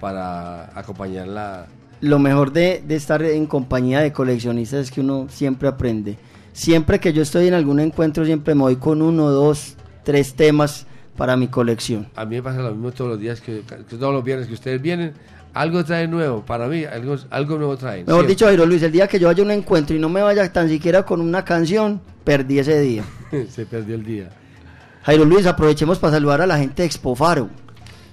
para 0.00 0.78
acompañar 0.78 1.28
la... 1.28 1.66
Lo 2.04 2.18
mejor 2.18 2.52
de, 2.52 2.82
de 2.86 2.96
estar 2.96 3.22
en 3.22 3.46
compañía 3.46 4.00
de 4.00 4.12
coleccionistas 4.12 4.80
es 4.80 4.90
que 4.90 5.00
uno 5.00 5.26
siempre 5.30 5.68
aprende. 5.68 6.18
Siempre 6.52 7.00
que 7.00 7.14
yo 7.14 7.22
estoy 7.22 7.48
en 7.48 7.54
algún 7.54 7.80
encuentro, 7.80 8.26
siempre 8.26 8.54
me 8.54 8.60
voy 8.60 8.76
con 8.76 9.00
uno, 9.00 9.30
dos, 9.30 9.76
tres 10.04 10.34
temas 10.34 10.86
para 11.16 11.34
mi 11.38 11.48
colección. 11.48 12.08
A 12.14 12.26
mí 12.26 12.36
me 12.36 12.42
pasa 12.42 12.60
lo 12.60 12.72
mismo 12.72 12.92
todos 12.92 13.12
los 13.12 13.20
días, 13.20 13.40
que, 13.40 13.62
que 13.62 13.96
todos 13.96 14.12
los 14.12 14.22
viernes 14.22 14.48
que 14.48 14.52
ustedes 14.52 14.82
vienen, 14.82 15.14
algo 15.54 15.82
trae 15.82 16.06
nuevo, 16.06 16.44
para 16.44 16.68
mí, 16.68 16.84
algo, 16.84 17.16
algo 17.30 17.56
nuevo 17.56 17.76
traen. 17.78 18.04
Mejor 18.04 18.16
siempre. 18.16 18.34
dicho, 18.34 18.44
Jairo 18.44 18.66
Luis, 18.66 18.82
el 18.82 18.92
día 18.92 19.08
que 19.08 19.18
yo 19.18 19.28
vaya 19.28 19.42
a 19.42 19.46
un 19.46 19.52
encuentro 19.52 19.96
y 19.96 19.98
no 19.98 20.10
me 20.10 20.20
vaya 20.20 20.52
tan 20.52 20.68
siquiera 20.68 21.04
con 21.04 21.22
una 21.22 21.42
canción, 21.42 22.02
perdí 22.22 22.58
ese 22.58 22.80
día. 22.80 23.04
Se 23.48 23.64
perdió 23.64 23.94
el 23.94 24.04
día. 24.04 24.28
Jairo 25.04 25.24
Luis, 25.24 25.46
aprovechemos 25.46 25.98
para 25.98 26.12
saludar 26.12 26.42
a 26.42 26.46
la 26.46 26.58
gente 26.58 26.82
de 26.82 26.86
Expofaro, 26.86 27.48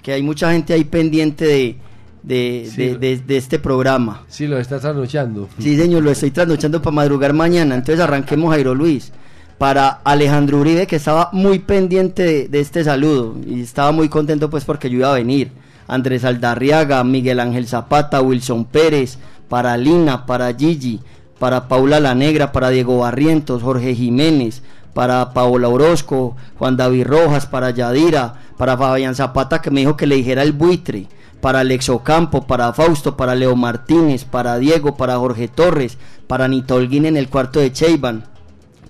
que 0.01 0.13
hay 0.13 0.23
mucha 0.23 0.51
gente 0.53 0.71
ahí 0.71 0.85
pendiente 0.85 1.45
de, 1.45 1.77
de, 2.23 2.67
Sí. 2.69 2.77
de- 2.87 2.97
de- 2.97 3.17
de 3.17 3.37
este 3.37 3.59
programa. 3.59 4.23
Sí, 4.27 4.47
lo 4.47 4.57
está 4.59 4.79
trasnochando. 4.79 5.49
Sí, 5.59 5.77
señor, 5.77 6.03
lo 6.03 6.11
estoy 6.11 6.31
trasnochando 6.31 6.81
para 6.81 6.93
madrugar 6.95 7.33
mañana. 7.33 7.75
Entonces 7.75 7.99
arranquemos, 7.99 8.51
Jairo 8.53 8.75
Luis. 8.75 9.11
Para 9.57 9.89
Alejandro 10.03 10.57
Uribe, 10.59 10.87
que 10.87 10.95
estaba 10.95 11.29
muy 11.33 11.59
pendiente 11.59 12.23
de, 12.23 12.47
de 12.47 12.59
este 12.59 12.83
saludo 12.83 13.35
y 13.45 13.61
estaba 13.61 13.91
muy 13.91 14.09
contento 14.09 14.49
pues 14.49 14.65
porque 14.65 14.89
yo 14.89 14.97
iba 14.99 15.11
a 15.11 15.15
venir. 15.15 15.51
Andrés 15.87 16.23
Aldarriaga, 16.25 17.03
Miguel 17.03 17.39
Ángel 17.39 17.67
Zapata, 17.67 18.21
Wilson 18.21 18.65
Pérez, 18.65 19.17
para 19.49 19.77
Lina, 19.77 20.25
para 20.25 20.51
Gigi, 20.53 20.99
para 21.37 21.67
Paula 21.67 21.99
La 21.99 22.15
Negra, 22.15 22.51
para 22.51 22.69
Diego 22.69 22.99
Barrientos, 22.99 23.61
Jorge 23.61 23.93
Jiménez, 23.93 24.63
para 24.93 25.31
Paola 25.33 25.67
Orozco, 25.69 26.35
Juan 26.57 26.75
David 26.77 27.05
Rojas, 27.05 27.45
para 27.45 27.69
Yadira, 27.71 28.33
para 28.57 28.77
Fabián 28.77 29.13
Zapata 29.15 29.61
que 29.61 29.69
me 29.69 29.81
dijo 29.81 29.95
que 29.97 30.07
le 30.07 30.15
dijera 30.15 30.41
el 30.43 30.53
buitre, 30.53 31.07
para 31.41 31.59
Alex 31.59 31.89
Ocampo, 31.89 32.45
para 32.45 32.71
Fausto, 32.71 33.17
para 33.17 33.35
Leo 33.35 33.55
Martínez, 33.55 34.23
para 34.23 34.57
Diego, 34.59 34.95
para 34.95 35.17
Jorge 35.17 35.47
Torres, 35.47 35.97
para 36.27 36.45
Anita 36.45 36.75
Holguín 36.75 37.05
en 37.05 37.17
el 37.17 37.27
cuarto 37.27 37.59
de 37.59 37.73
Cheiban, 37.73 38.23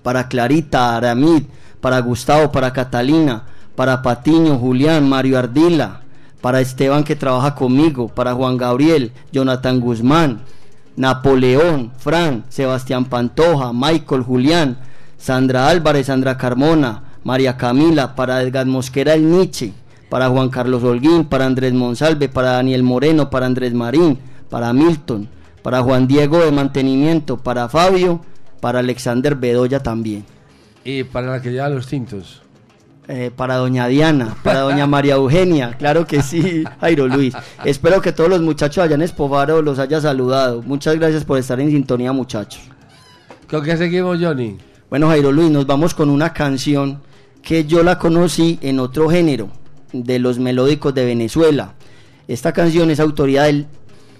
para 0.02 0.28
Clarita, 0.28 0.94
Aramid, 0.96 1.44
para 1.80 1.98
Gustavo, 2.00 2.52
para 2.52 2.72
Catalina, 2.72 3.44
para 3.74 4.02
Patiño, 4.02 4.58
Julián, 4.58 5.08
Mario 5.08 5.38
Ardila, 5.38 6.02
para 6.40 6.60
Esteban 6.60 7.04
que 7.04 7.16
trabaja 7.16 7.54
conmigo, 7.54 8.08
para 8.08 8.34
Juan 8.34 8.58
Gabriel, 8.58 9.12
Jonathan 9.32 9.80
Guzmán, 9.80 10.42
Napoleón, 10.96 11.92
Fran, 11.96 12.44
Sebastián 12.50 13.06
Pantoja, 13.06 13.72
Michael, 13.72 14.22
Julián, 14.22 14.78
Sandra 15.16 15.68
Álvarez, 15.68 16.06
Sandra 16.06 16.36
Carmona, 16.36 17.04
María 17.24 17.56
Camila, 17.56 18.14
para 18.14 18.42
Edgar 18.42 18.66
Mosquera 18.66 19.14
el 19.14 19.30
Nietzsche, 19.30 19.72
para 20.12 20.28
Juan 20.28 20.50
Carlos 20.50 20.84
Holguín, 20.84 21.24
para 21.24 21.46
Andrés 21.46 21.72
Monsalve, 21.72 22.28
para 22.28 22.50
Daniel 22.50 22.82
Moreno, 22.82 23.30
para 23.30 23.46
Andrés 23.46 23.72
Marín, 23.72 24.18
para 24.50 24.70
Milton, 24.74 25.26
para 25.62 25.80
Juan 25.80 26.06
Diego 26.06 26.40
de 26.40 26.52
Mantenimiento, 26.52 27.38
para 27.38 27.66
Fabio, 27.70 28.20
para 28.60 28.80
Alexander 28.80 29.36
Bedoya 29.36 29.82
también. 29.82 30.26
Y 30.84 31.04
para 31.04 31.28
la 31.30 31.40
que 31.40 31.50
lleva 31.50 31.70
los 31.70 31.86
tintos. 31.86 32.42
Eh, 33.08 33.30
para 33.34 33.56
doña 33.56 33.86
Diana, 33.86 34.36
para 34.42 34.60
doña 34.60 34.86
María 34.86 35.14
Eugenia, 35.14 35.78
claro 35.78 36.06
que 36.06 36.20
sí, 36.20 36.62
Jairo 36.82 37.08
Luis. 37.08 37.32
Espero 37.64 38.02
que 38.02 38.12
todos 38.12 38.28
los 38.28 38.42
muchachos 38.42 38.84
allá 38.84 38.96
en 38.96 39.00
Espovaro 39.00 39.62
los 39.62 39.78
haya 39.78 39.98
saludado. 39.98 40.60
Muchas 40.60 40.94
gracias 40.96 41.24
por 41.24 41.38
estar 41.38 41.58
en 41.58 41.70
sintonía, 41.70 42.12
muchachos. 42.12 42.60
¿Con 43.48 43.64
qué 43.64 43.78
seguimos, 43.78 44.18
Johnny? 44.20 44.58
Bueno, 44.90 45.08
Jairo 45.08 45.32
Luis, 45.32 45.50
nos 45.50 45.66
vamos 45.66 45.94
con 45.94 46.10
una 46.10 46.34
canción 46.34 47.00
que 47.40 47.64
yo 47.64 47.82
la 47.82 47.98
conocí 47.98 48.58
en 48.60 48.78
otro 48.78 49.08
género, 49.08 49.61
de 49.92 50.18
los 50.18 50.38
melódicos 50.38 50.94
de 50.94 51.04
Venezuela. 51.04 51.74
Esta 52.28 52.52
canción 52.52 52.90
es 52.90 53.00
autoría 53.00 53.44
del 53.44 53.66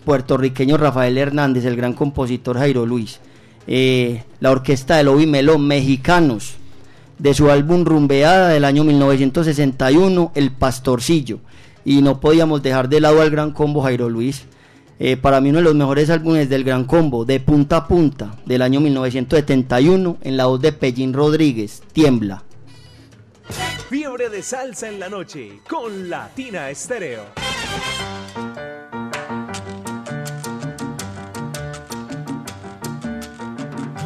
puertorriqueño 0.04 0.76
Rafael 0.76 1.18
Hernández, 1.18 1.64
el 1.64 1.76
gran 1.76 1.94
compositor 1.94 2.58
Jairo 2.58 2.86
Luis. 2.86 3.20
Eh, 3.66 4.24
la 4.40 4.50
orquesta 4.50 4.96
de 4.96 5.04
Lobi 5.04 5.26
Melón, 5.26 5.66
mexicanos, 5.66 6.54
de 7.18 7.34
su 7.34 7.50
álbum 7.50 7.84
Rumbeada 7.84 8.48
del 8.48 8.64
año 8.64 8.84
1961, 8.84 10.32
El 10.34 10.50
Pastorcillo. 10.50 11.38
Y 11.84 12.02
no 12.02 12.20
podíamos 12.20 12.62
dejar 12.62 12.88
de 12.88 13.00
lado 13.00 13.20
al 13.22 13.30
Gran 13.30 13.52
Combo 13.52 13.82
Jairo 13.82 14.08
Luis. 14.08 14.44
Eh, 14.98 15.16
para 15.16 15.40
mí 15.40 15.50
uno 15.50 15.58
de 15.58 15.64
los 15.64 15.74
mejores 15.74 16.10
álbumes 16.10 16.48
del 16.48 16.64
Gran 16.64 16.84
Combo, 16.84 17.24
de 17.24 17.40
punta 17.40 17.78
a 17.78 17.88
punta, 17.88 18.36
del 18.46 18.62
año 18.62 18.80
1971, 18.80 20.18
en 20.20 20.36
la 20.36 20.46
voz 20.46 20.60
de 20.60 20.72
Pellín 20.72 21.12
Rodríguez, 21.12 21.82
Tiembla. 21.92 22.44
Fiebre 23.88 24.28
de 24.28 24.42
salsa 24.42 24.88
en 24.88 24.98
la 24.98 25.08
noche 25.08 25.60
con 25.68 26.08
Latina 26.08 26.70
Estéreo. 26.70 27.26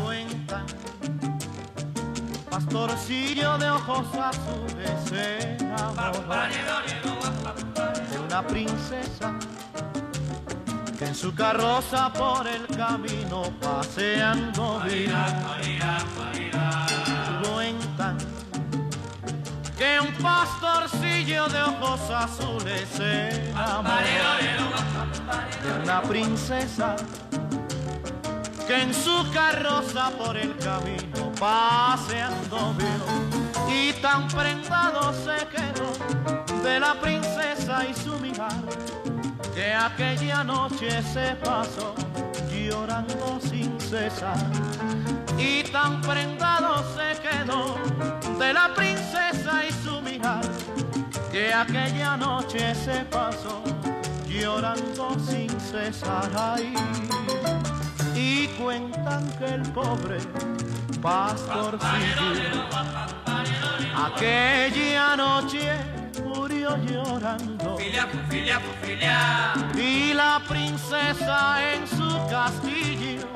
cuentan 0.03 0.66
Pastorcillo 2.51 3.59
de 3.59 3.70
ojos 3.70 4.07
azules 4.14 5.11
de 5.11 5.57
una 8.18 8.47
princesa 8.47 9.39
que 10.99 11.05
en 11.05 11.14
su 11.14 11.34
carroza 11.34 12.11
por 12.12 12.47
el 12.47 12.66
camino 12.74 13.43
paseando 13.61 14.80
vino. 14.80 15.14
Cuentan 17.53 18.16
que 19.77 20.01
un 20.01 20.12
pastorcillo 20.14 21.49
de 21.49 21.62
ojos 21.62 22.01
azules 22.11 22.89
se 22.89 23.29
enamoró 23.51 24.37
de 25.62 25.83
una 25.83 26.03
princesa 26.03 26.97
que 28.66 28.83
en 28.83 28.95
su 28.95 29.31
carroza 29.33 30.11
por 30.18 30.37
el 30.37 30.57
camino 30.57 31.31
paseando 31.39 32.74
vio. 32.74 33.27
Y 33.68 33.93
tan 34.01 34.27
prendado 34.29 35.12
se 35.12 35.47
quedó 35.49 36.62
de 36.62 36.81
la 36.81 36.95
princesa 37.01 37.85
y 37.85 37.95
su 37.95 38.18
mirar 38.18 38.62
que 39.55 39.74
aquella 39.74 40.43
noche 40.43 41.03
se 41.03 41.37
pasó 41.45 41.95
llorando 42.51 43.39
sin 43.41 43.79
cesar. 43.81 44.39
Y 45.39 45.62
tan 45.64 46.01
prendado 46.01 46.85
se 46.97 47.20
quedó 47.20 47.77
de 48.39 48.53
la 48.53 48.74
princesa 48.74 49.64
y 49.66 49.72
su 49.84 50.01
mirar 50.03 50.43
que 51.32 51.53
aquella 51.53 52.16
noche 52.16 52.74
se 52.74 53.05
pasó 53.07 53.62
llorando 54.28 55.16
sin 55.18 55.49
cesar 55.61 56.30
ay 56.34 56.74
y 58.14 58.47
cuentan 58.59 59.26
que 59.39 59.47
el 59.47 59.62
pobre 59.72 60.18
pastorcillo 61.01 62.68
aquella 64.05 65.16
noche 65.16 65.72
murió 66.24 66.76
llorando. 66.76 67.78
Y 69.76 70.14
la 70.14 70.41
princesa 70.49 71.72
en 71.72 71.87
su 71.87 72.26
castillo 72.28 73.28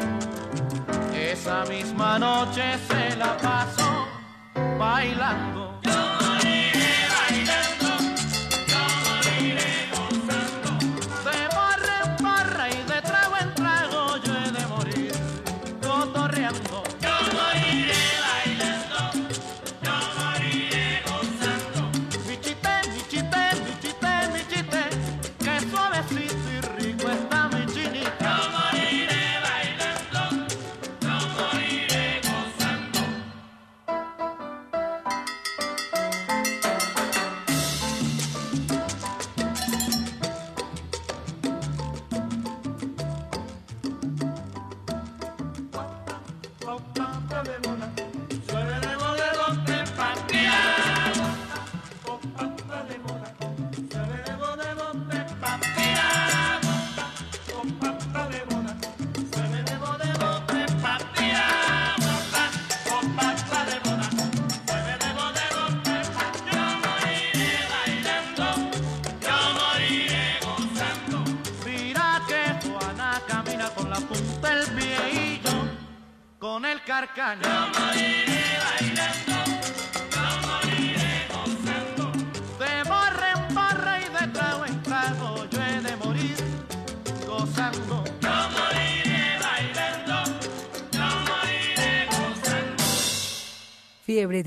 esa 1.15 1.65
misma 1.67 2.19
noche 2.19 2.79
se 2.89 3.17
la 3.17 3.37
pasó 3.37 4.10
bailando 4.81 5.80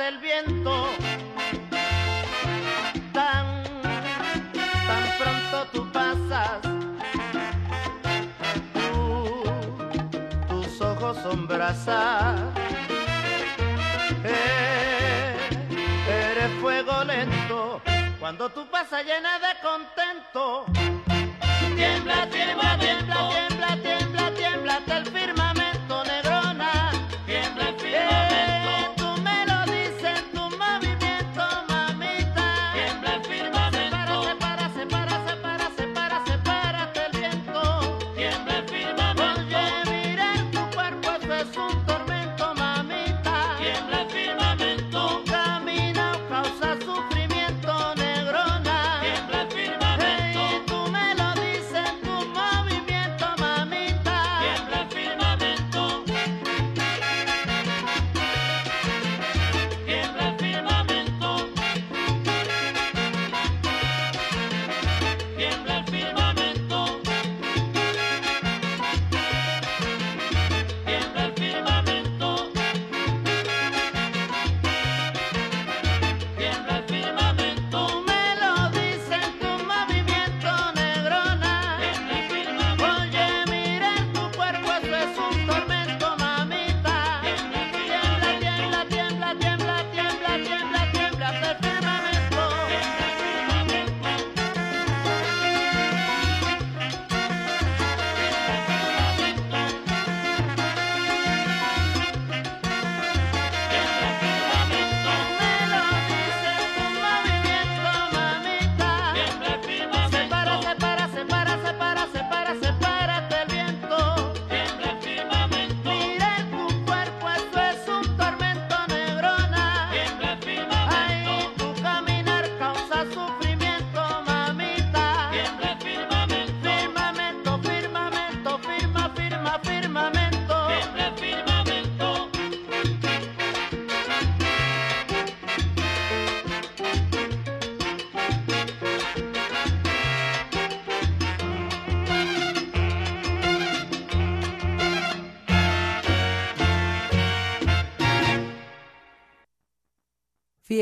El 0.00 0.18
viento. 0.18 0.88
Tan, 3.12 3.64
tan 4.88 5.04
pronto 5.18 5.66
tú 5.72 5.92
pasas. 5.92 6.60
Tú, 8.74 9.44
tus 10.48 10.80
ojos 10.80 11.16
son 11.22 11.46
brasas. 11.46 12.40
Eh, 14.24 15.36
eres 16.08 16.50
fuego 16.60 17.04
lento. 17.04 17.82
Cuando 18.18 18.48
tú 18.50 18.66
pasas 18.70 19.04
llena 19.04 19.38
de 19.38 19.52
contento. 19.62 20.64
Tiembla, 21.76 22.28
tiembla, 22.28 22.78
tiembla, 22.78 23.30
tiembla, 23.30 23.76
tiembla, 23.82 24.34
tiembla 24.34 24.74
hasta 24.74 24.96
el 24.98 25.06
firmamento 25.06 26.04
negrona. 26.04 26.69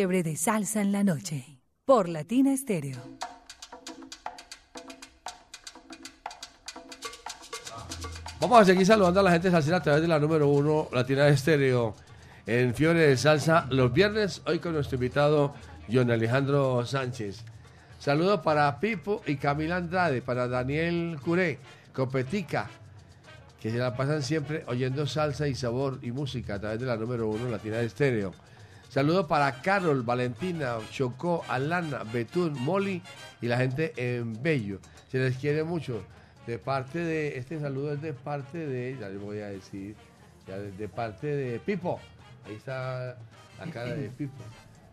De 0.09 0.37
salsa 0.37 0.81
en 0.81 0.91
la 0.91 1.05
noche. 1.05 1.61
Por 1.85 2.09
Latina 2.09 2.55
Estéreo. 2.55 2.97
Vamos 8.41 8.61
a 8.63 8.65
seguir 8.65 8.87
saludando 8.87 9.21
a 9.21 9.23
la 9.23 9.33
gente 9.33 9.51
salsera 9.51 9.77
a 9.77 9.83
través 9.83 10.01
de 10.01 10.09
la 10.09 10.19
número 10.19 10.49
uno 10.49 10.89
Latina 10.93 11.29
Estéreo 11.29 11.95
en 12.47 12.75
Fiebre 12.75 13.01
de 13.01 13.19
Salsa 13.19 13.67
los 13.69 13.93
viernes. 13.93 14.41
Hoy 14.47 14.61
con 14.61 14.73
nuestro 14.73 14.97
invitado 14.97 15.53
John 15.93 16.11
Alejandro 16.11 16.87
Sánchez. 16.87 17.45
Saludos 17.99 18.41
para 18.41 18.81
Pipo 18.81 19.21
y 19.27 19.37
Camila 19.37 19.77
Andrade, 19.77 20.23
para 20.23 20.49
Daniel 20.49 21.19
Curé, 21.23 21.59
Copetica, 21.93 22.71
que 23.61 23.71
se 23.71 23.77
la 23.77 23.95
pasan 23.95 24.23
siempre 24.23 24.65
oyendo 24.69 25.07
salsa 25.07 25.47
y 25.47 25.55
sabor 25.55 25.99
y 26.01 26.13
música 26.13 26.55
a 26.55 26.61
través 26.61 26.81
de 26.81 26.87
la 26.87 26.97
número 26.97 27.29
uno 27.29 27.51
Latina 27.51 27.79
Estéreo. 27.81 28.33
Saludos 28.99 29.27
para 29.27 29.53
Carol, 29.63 30.03
Valentina, 30.03 30.75
Chocó, 30.91 31.45
Alana, 31.47 32.03
Betún, 32.13 32.61
Molly 32.61 33.01
y 33.41 33.47
la 33.47 33.57
gente 33.57 33.93
en 33.97 34.43
Bello. 34.43 34.81
Se 35.09 35.21
les 35.21 35.37
quiere 35.37 35.63
mucho. 35.63 36.03
De 36.49 36.59
parte 36.59 36.99
de, 36.99 37.39
este 37.39 37.61
saludo 37.61 37.93
es 37.93 38.03
de 38.03 38.13
parte 38.13 38.59
de, 38.59 38.97
ya 39.01 39.09
les 39.09 39.21
voy 39.21 39.39
a 39.39 39.51
decir, 39.51 39.95
ya 40.49 40.59
de, 40.59 40.73
de 40.73 40.89
parte 40.89 41.29
de 41.29 41.61
Pipo. 41.61 42.01
Ahí 42.45 42.57
está 42.57 43.17
la 43.61 43.73
cara 43.73 43.95
de 43.95 44.09
Pipo. 44.09 44.43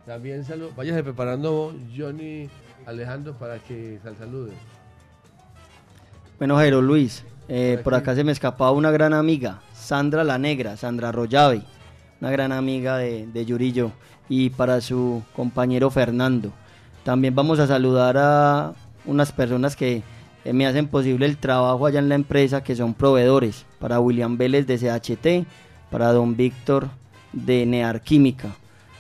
También 0.06 0.46
saludo, 0.46 0.72
váyase 0.78 1.02
preparando 1.02 1.74
Johnny 1.98 2.48
Alejandro 2.86 3.34
para 3.34 3.58
que 3.58 3.98
sal 4.04 4.16
salude. 4.18 4.54
Bueno, 6.38 6.58
Jairo 6.58 6.80
Luis, 6.80 7.26
eh, 7.48 7.82
por 7.84 7.96
acá 7.96 8.14
se 8.14 8.24
me 8.24 8.34
escapaba 8.34 8.72
una 8.72 8.92
gran 8.92 9.16
amiga, 9.16 9.64
Sandra 9.74 10.24
la 10.24 10.38
Negra, 10.38 10.78
Sandra 10.78 11.12
Rollave, 11.12 11.64
una 12.22 12.32
gran 12.32 12.52
amiga 12.52 12.98
de, 12.98 13.28
de 13.28 13.46
Yurillo, 13.46 13.92
y 14.30 14.50
para 14.50 14.82
su 14.82 15.24
compañero 15.36 15.90
Fernando. 15.90 16.52
También 17.04 17.36
vamos 17.36 17.60
a 17.60 17.68
saludar 17.68 18.18
a 18.18 18.74
unas 19.06 19.32
personas 19.32 19.76
que 19.76 20.02
eh, 20.44 20.54
me 20.54 20.66
hacen 20.66 20.88
posible 20.88 21.26
el 21.26 21.38
trabajo 21.38 21.86
allá 21.86 22.00
en 22.00 22.10
la 22.10 22.16
empresa, 22.16 22.64
que 22.64 22.76
son 22.76 22.94
proveedores, 22.94 23.66
para 23.80 24.00
William 24.00 24.38
Vélez 24.38 24.66
de 24.68 24.78
CHT, 24.78 25.48
para 25.92 26.12
don 26.12 26.36
Víctor 26.36 26.90
de 27.34 27.66
Nearquímica, 27.66 28.56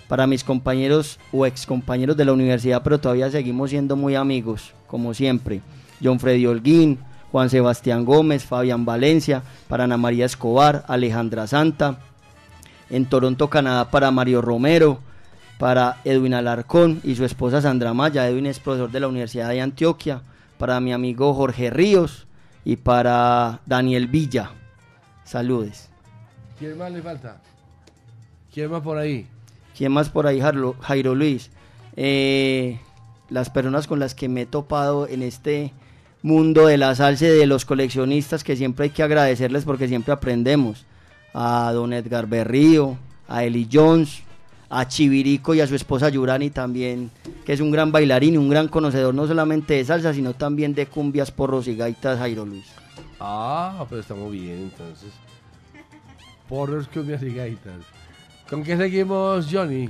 para 0.07 0.27
mis 0.27 0.43
compañeros 0.43 1.19
o 1.31 1.45
ex 1.45 1.65
compañeros 1.65 2.17
de 2.17 2.25
la 2.25 2.33
universidad, 2.33 2.83
pero 2.83 2.99
todavía 2.99 3.31
seguimos 3.31 3.71
siendo 3.71 3.95
muy 3.95 4.15
amigos, 4.15 4.73
como 4.87 5.13
siempre. 5.13 5.61
John 6.03 6.19
Freddy 6.19 6.45
Holguín, 6.45 6.99
Juan 7.31 7.49
Sebastián 7.49 8.05
Gómez, 8.05 8.43
Fabián 8.43 8.85
Valencia, 8.85 9.41
para 9.67 9.85
Ana 9.85 9.97
María 9.97 10.25
Escobar, 10.25 10.85
Alejandra 10.87 11.47
Santa, 11.47 11.99
en 12.89 13.05
Toronto, 13.05 13.49
Canadá, 13.49 13.89
para 13.89 14.11
Mario 14.11 14.41
Romero, 14.41 14.99
para 15.57 15.97
Edwin 16.03 16.33
Alarcón 16.33 17.01
y 17.03 17.15
su 17.15 17.25
esposa 17.25 17.61
Sandra 17.61 17.93
Maya. 17.93 18.27
Edwin 18.27 18.45
es 18.45 18.59
profesor 18.59 18.91
de 18.91 18.99
la 18.99 19.07
Universidad 19.07 19.49
de 19.49 19.61
Antioquia, 19.61 20.21
para 20.57 20.79
mi 20.79 20.93
amigo 20.93 21.33
Jorge 21.33 21.69
Ríos 21.69 22.27
y 22.63 22.77
para 22.77 23.61
Daniel 23.65 24.07
Villa. 24.07 24.51
Saludes. 25.23 25.89
¿Quién 26.59 26.77
más 26.77 26.91
le 26.91 27.01
falta? 27.01 27.41
¿Quién 28.53 28.71
más 28.71 28.81
por 28.81 28.97
ahí? 28.97 29.27
¿Quién 29.77 29.91
más 29.91 30.09
por 30.09 30.27
ahí, 30.27 30.39
Jairo, 30.39 30.75
Jairo 30.79 31.15
Luis? 31.15 31.51
Eh, 31.97 32.79
las 33.29 33.49
personas 33.49 33.87
con 33.87 33.99
las 33.99 34.15
que 34.15 34.29
me 34.29 34.41
he 34.41 34.45
topado 34.45 35.07
en 35.07 35.21
este 35.21 35.73
mundo 36.21 36.67
de 36.67 36.77
la 36.77 36.95
salsa 36.95 37.25
y 37.25 37.29
de 37.29 37.45
los 37.45 37.65
coleccionistas 37.65 38.43
que 38.43 38.55
siempre 38.55 38.85
hay 38.85 38.89
que 38.91 39.03
agradecerles 39.03 39.65
porque 39.65 39.87
siempre 39.87 40.13
aprendemos. 40.13 40.85
A 41.37 41.71
don 41.73 41.91
Edgar 41.91 42.27
Berrío, 42.27 42.97
a 43.27 43.43
Eli 43.43 43.67
Jones, 43.71 44.23
a 44.69 44.87
Chivirico 44.87 45.53
y 45.53 45.59
a 45.59 45.67
su 45.67 45.75
esposa 45.75 46.07
Yurani 46.07 46.49
también, 46.49 47.11
que 47.45 47.51
es 47.51 47.59
un 47.59 47.71
gran 47.71 47.91
bailarín 47.91 48.35
y 48.35 48.37
un 48.37 48.49
gran 48.49 48.69
conocedor 48.69 49.13
no 49.13 49.27
solamente 49.27 49.73
de 49.73 49.83
salsa, 49.83 50.13
sino 50.13 50.33
también 50.33 50.73
de 50.73 50.85
cumbias, 50.85 51.31
porros 51.31 51.67
y 51.67 51.75
gaitas, 51.75 52.19
Jairo 52.19 52.45
Luis. 52.45 52.65
Ah, 53.19 53.85
pero 53.89 53.99
estamos 53.99 54.31
bien 54.31 54.71
entonces. 54.71 55.11
Porros, 56.47 56.87
cumbias 56.87 57.21
y 57.21 57.33
gaitas. 57.33 57.81
¿Con 58.49 58.63
qué 58.63 58.77
seguimos, 58.77 59.47
Johnny? 59.51 59.89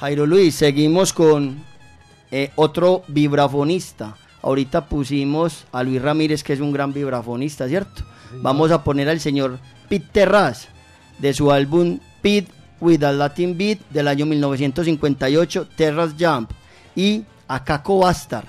Jairo 0.00 0.26
Luis, 0.26 0.54
seguimos 0.54 1.12
con 1.12 1.62
eh, 2.30 2.50
otro 2.56 3.04
vibrafonista. 3.08 4.16
Ahorita 4.42 4.86
pusimos 4.86 5.66
a 5.70 5.82
Luis 5.84 6.02
Ramírez, 6.02 6.42
que 6.42 6.54
es 6.54 6.60
un 6.60 6.72
gran 6.72 6.92
vibrafonista, 6.92 7.68
¿cierto? 7.68 8.02
Vamos 8.40 8.70
a 8.72 8.82
poner 8.82 9.08
al 9.08 9.20
señor 9.20 9.58
Pete 9.88 10.08
Terraz, 10.10 10.68
de 11.22 11.32
su 11.32 11.50
álbum 11.50 11.98
Pete 12.20 12.52
with 12.80 13.02
a 13.02 13.12
Latin 13.12 13.56
Beat 13.56 13.78
del 13.88 14.08
año 14.08 14.26
1958, 14.26 15.68
Terrace 15.74 16.14
Jump 16.18 16.50
y 16.94 17.22
a 17.48 17.64
Caco 17.64 17.98
Bastar 18.00 18.44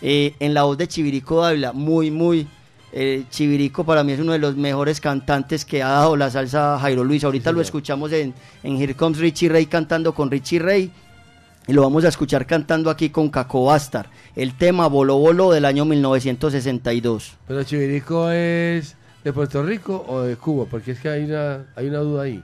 eh, 0.00 0.34
en 0.38 0.54
la 0.54 0.62
voz 0.64 0.78
de 0.78 0.86
Chivirico 0.86 1.40
Dávila, 1.40 1.72
muy, 1.72 2.10
muy... 2.12 2.46
eh, 2.92 3.24
Chivirico 3.28 3.82
para 3.84 4.04
mí 4.04 4.12
es 4.12 4.20
uno 4.20 4.32
de 4.32 4.38
los 4.38 4.54
mejores 4.56 5.00
cantantes 5.00 5.64
que 5.64 5.82
ha 5.82 5.88
dado 5.88 6.16
la 6.16 6.30
salsa 6.30 6.78
Jairo 6.78 7.02
Luis. 7.02 7.24
Ahorita 7.24 7.50
lo 7.50 7.60
escuchamos 7.60 8.12
en, 8.12 8.34
en 8.62 8.76
Here 8.80 8.94
Comes 8.94 9.18
Richie 9.18 9.48
Ray 9.48 9.66
cantando 9.66 10.14
con 10.14 10.30
Richie 10.30 10.60
Ray. 10.60 10.92
Y 11.66 11.72
lo 11.72 11.82
vamos 11.82 12.04
a 12.04 12.08
escuchar 12.08 12.46
cantando 12.46 12.90
aquí 12.90 13.08
con 13.10 13.30
Caco 13.30 13.64
Bastar. 13.64 14.10
El 14.36 14.56
tema 14.56 14.86
Bolo 14.86 15.16
Bolo 15.16 15.50
del 15.50 15.64
año 15.64 15.84
1962. 15.86 17.32
Pero 17.48 17.64
Chivirico 17.64 18.30
es 18.30 18.94
de 19.24 19.32
Puerto 19.32 19.62
Rico 19.62 20.04
o 20.06 20.20
de 20.22 20.36
Cuba, 20.36 20.66
porque 20.70 20.92
es 20.92 21.00
que 21.00 21.08
hay 21.08 21.24
una, 21.24 21.66
hay 21.74 21.88
una 21.88 21.98
duda 21.98 22.22
ahí. 22.24 22.42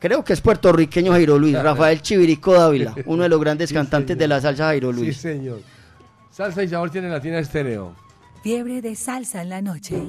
Creo 0.00 0.24
que 0.24 0.32
es 0.32 0.40
puertorriqueño 0.40 1.12
Jairo 1.12 1.38
Luis, 1.38 1.60
Rafael 1.62 2.02
Chivirico 2.02 2.54
Dávila, 2.54 2.94
uno 3.06 3.22
de 3.22 3.28
los 3.28 3.40
grandes 3.40 3.72
cantantes 3.72 4.16
de 4.18 4.26
la 4.28 4.40
salsa 4.40 4.64
Jairo 4.64 4.92
Sí, 4.92 4.98
Luis. 5.00 5.16
señor. 5.18 5.60
Salsa 6.30 6.62
y 6.62 6.68
sabor 6.68 6.90
tiene 6.90 7.08
Latina 7.08 7.38
Estéreo. 7.38 7.94
Fiebre 8.42 8.82
de 8.82 8.94
salsa 8.96 9.42
en 9.42 9.48
la 9.50 9.62
noche. 9.62 10.02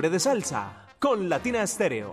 De 0.00 0.20
salsa 0.20 0.86
con 1.00 1.28
Latina 1.28 1.64
Estéreo. 1.64 2.12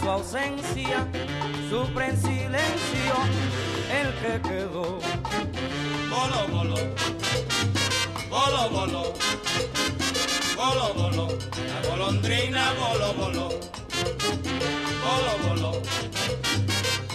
Su 0.00 0.10
ausencia, 0.10 1.06
sufre 1.68 2.08
en 2.08 2.20
silencio 2.20 3.14
el 3.92 4.08
que 4.20 4.48
quedó. 4.48 4.98
Bolo, 6.08 6.48
bolo. 6.50 6.76
Bolo, 8.30 8.70
bolo. 8.70 9.14
Bolo, 10.56 10.94
bolo. 10.94 11.28
La 11.72 11.88
golondrina, 11.88 12.72
bolo, 12.72 13.14
bolo. 13.14 13.48
Bolo, 15.04 15.32
bolo. 15.46 15.82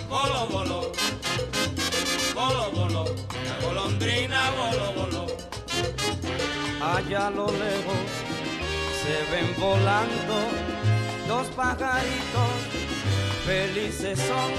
Bolo, 0.09 0.47
bolo. 0.47 0.91
Bolo, 2.35 2.71
bolo. 2.71 3.05
La 3.47 3.65
golondrina, 3.65 4.51
bolo, 4.51 4.93
bolo. 4.93 5.27
Allá 6.81 7.27
a 7.27 7.29
lo 7.31 7.47
lejos 7.47 8.05
se 9.01 9.31
ven 9.31 9.55
volando 9.59 10.64
dos 11.37 11.47
pajaritos, 11.47 12.53
felices 13.45 14.17
son, 14.19 14.51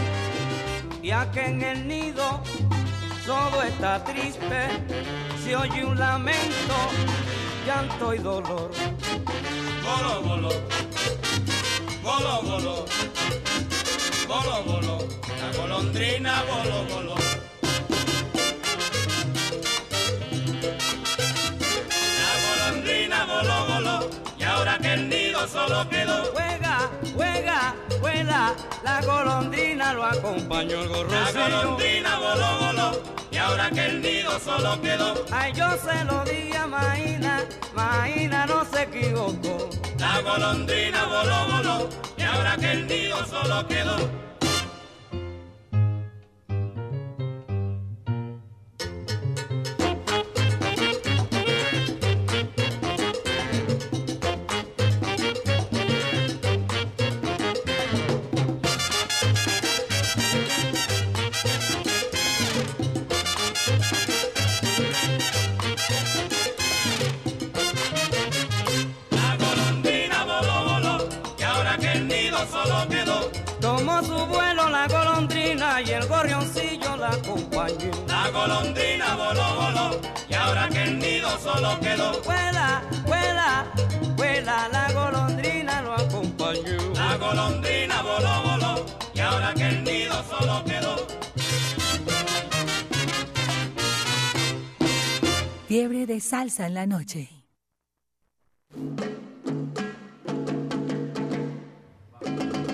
ya 1.03 1.31
que 1.31 1.47
en 1.47 1.63
el 1.63 1.89
nido 1.89 2.43
todo 3.25 3.63
está 3.63 4.05
triste, 4.05 4.61
se 5.43 5.57
oye 5.57 5.87
un 5.87 5.99
lamento, 5.99 6.77
llanto 7.67 8.13
y 8.13 8.19
dolor. 8.19 8.71
Bolo, 9.87 10.23
bolo. 10.29 10.51
Bolo, 12.03 12.43
bolo. 12.43 12.85
Bolo, 14.29 14.63
bolo. 14.65 14.99
La 15.41 15.59
golondrina, 15.59 16.43
bolo, 16.43 16.85
bolo. 16.93 17.26
La 28.83 29.01
golondrina 29.03 29.93
lo 29.95 30.05
acompañó 30.05 30.83
el 30.83 30.91
La 30.91 30.97
gorrocillo. 30.97 31.41
golondrina 31.63 32.19
voló, 32.19 32.59
voló, 32.61 33.03
y 33.31 33.37
ahora 33.37 33.71
que 33.71 33.85
el 33.87 34.03
nido 34.03 34.39
solo 34.41 34.81
quedó. 34.81 35.15
Ay, 35.33 35.53
yo 35.53 35.67
se 35.79 36.05
lo 36.05 36.25
di 36.25 36.53
a 36.55 36.67
Maína, 36.67 37.45
Maína 37.75 38.47
no 38.47 38.65
se 38.65 38.83
equivocó. 38.83 39.71
La 39.99 40.21
golondrina 40.21 41.05
voló, 41.05 41.47
voló, 41.57 41.89
y 42.17 42.23
ahora 42.23 42.57
que 42.57 42.73
el 42.73 42.87
nido 42.87 43.25
solo 43.27 43.67
quedó. 43.67 43.97
Quedó. 81.97 82.23
Vuela, 82.23 82.83
vuela, 83.07 83.73
vuela, 84.17 84.69
la 84.69 84.93
golondrina 84.93 85.83
lo 85.83 85.95
acompañó. 85.95 86.95
La 86.95 87.17
golondrina 87.17 88.03
voló, 88.03 88.43
voló, 88.43 88.87
y 89.15 89.21
ahora 89.21 89.55
que 89.55 89.67
el 89.67 89.85
nido 89.85 90.15
solo 90.25 90.65
quedó. 90.65 90.97
Fiebre 95.67 96.07
de 96.07 96.21
salsa 96.21 96.67
en 96.67 96.75
la 96.75 96.87
noche. 96.87 97.31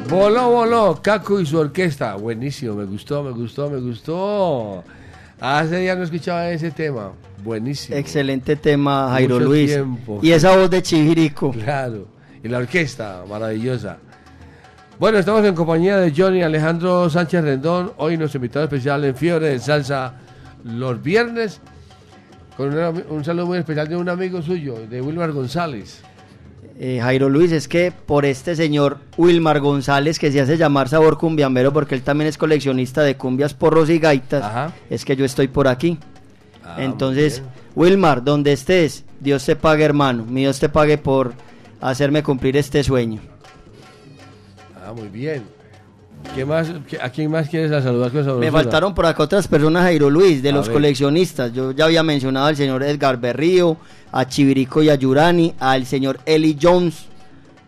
Voló, 0.09 0.51
voló, 0.51 1.01
Caco 1.01 1.40
y 1.40 1.47
su 1.47 1.59
orquesta. 1.59 2.16
Buenísimo, 2.16 2.74
me 2.74 2.85
gustó, 2.85 3.23
me 3.23 3.31
gustó, 3.31 3.70
me 3.70 3.81
gustó. 3.81 4.85
Hace 5.40 5.78
días 5.78 5.97
no 5.97 6.05
escuchaba 6.05 6.51
ese 6.51 6.70
tema. 6.70 7.12
Buenísimo. 7.43 7.97
Excelente 7.97 8.56
tema, 8.56 9.09
Jairo 9.10 9.36
Mucho 9.36 9.47
Luis. 9.47 9.70
tiempo. 9.70 10.20
Y 10.23 10.32
esa 10.32 10.56
voz 10.56 10.70
de 10.70 10.82
Chivirico. 10.82 11.51
Claro. 11.52 12.09
Y 12.43 12.48
la 12.48 12.59
orquesta, 12.59 13.24
maravillosa. 13.28 13.98
Bueno, 14.98 15.19
estamos 15.19 15.44
en 15.44 15.55
compañía 15.55 15.97
de 15.97 16.12
Johnny 16.16 16.43
Alejandro 16.43 17.10
Sánchez 17.10 17.43
Rendón. 17.43 17.93
Hoy 17.97 18.16
nuestro 18.16 18.39
invitado 18.39 18.64
especial 18.64 19.05
en 19.05 19.16
Fiebre 19.16 19.48
de 19.48 19.59
Salsa 19.59 20.14
los 20.64 21.02
viernes. 21.02 21.60
Con 22.56 22.73
un 23.10 23.24
saludo 23.24 23.47
muy 23.47 23.59
especial 23.59 23.89
de 23.89 23.97
un 23.97 24.09
amigo 24.09 24.43
suyo, 24.43 24.77
de 24.89 25.01
Wilmar 25.01 25.32
González. 25.32 26.02
Eh, 26.78 27.01
Jairo 27.02 27.28
Luis, 27.28 27.52
es 27.52 27.66
que 27.69 27.93
por 27.93 28.24
este 28.24 28.55
señor 28.55 28.98
Wilmar 29.16 29.60
González, 29.60 30.19
que 30.19 30.31
se 30.31 30.40
hace 30.40 30.56
llamar 30.56 30.89
Sabor 30.89 31.19
Cumbiambero, 31.19 31.73
porque 31.73 31.94
él 31.94 32.02
también 32.02 32.28
es 32.28 32.39
coleccionista 32.39 33.02
de 33.02 33.16
cumbias, 33.16 33.55
porros 33.55 33.90
y 33.90 33.98
gaitas, 33.98 34.73
es 34.90 35.05
que 35.05 35.16
yo 35.16 35.24
estoy 35.24 35.48
por 35.48 35.69
aquí. 35.69 35.98
Ah, 36.64 36.76
Entonces, 36.78 37.43
Wilmar, 37.74 38.22
donde 38.22 38.52
estés, 38.52 39.05
Dios 39.20 39.44
te 39.44 39.56
pague, 39.56 39.84
hermano. 39.84 40.24
Mi 40.28 40.43
Dios 40.43 40.59
te 40.60 40.68
pague 40.68 40.98
por 40.98 41.32
hacerme 41.80 42.22
cumplir 42.22 42.56
este 42.56 42.82
sueño. 42.84 43.20
Ah, 44.84 44.93
muy 44.93 45.09
bien. 45.09 45.43
¿Qué 46.36 46.44
más, 46.44 46.68
¿A 47.02 47.10
quién 47.10 47.30
más 47.32 47.48
quieres 47.48 47.70
saludar 47.82 48.12
con 48.12 48.39
Me 48.39 48.51
faltaron 48.52 48.94
por 48.94 49.06
acá 49.06 49.24
otras 49.24 49.48
personas, 49.48 49.82
Jairo 49.82 50.09
Luis, 50.09 50.40
de 50.40 50.51
A 50.51 50.52
los 50.52 50.68
ver. 50.68 50.74
coleccionistas. 50.74 51.52
Yo 51.52 51.72
ya 51.72 51.84
había 51.86 52.05
mencionado 52.05 52.47
al 52.47 52.56
señor 52.56 52.82
Edgar 52.84 53.18
Berrío, 53.20 53.76
a 54.12 54.24
Chivirico 54.28 54.82
y 54.84 54.89
a 54.89 54.94
Yurani, 54.94 55.55
al 55.59 55.84
señor 55.84 56.20
Eli 56.24 56.56
Jones, 56.60 57.06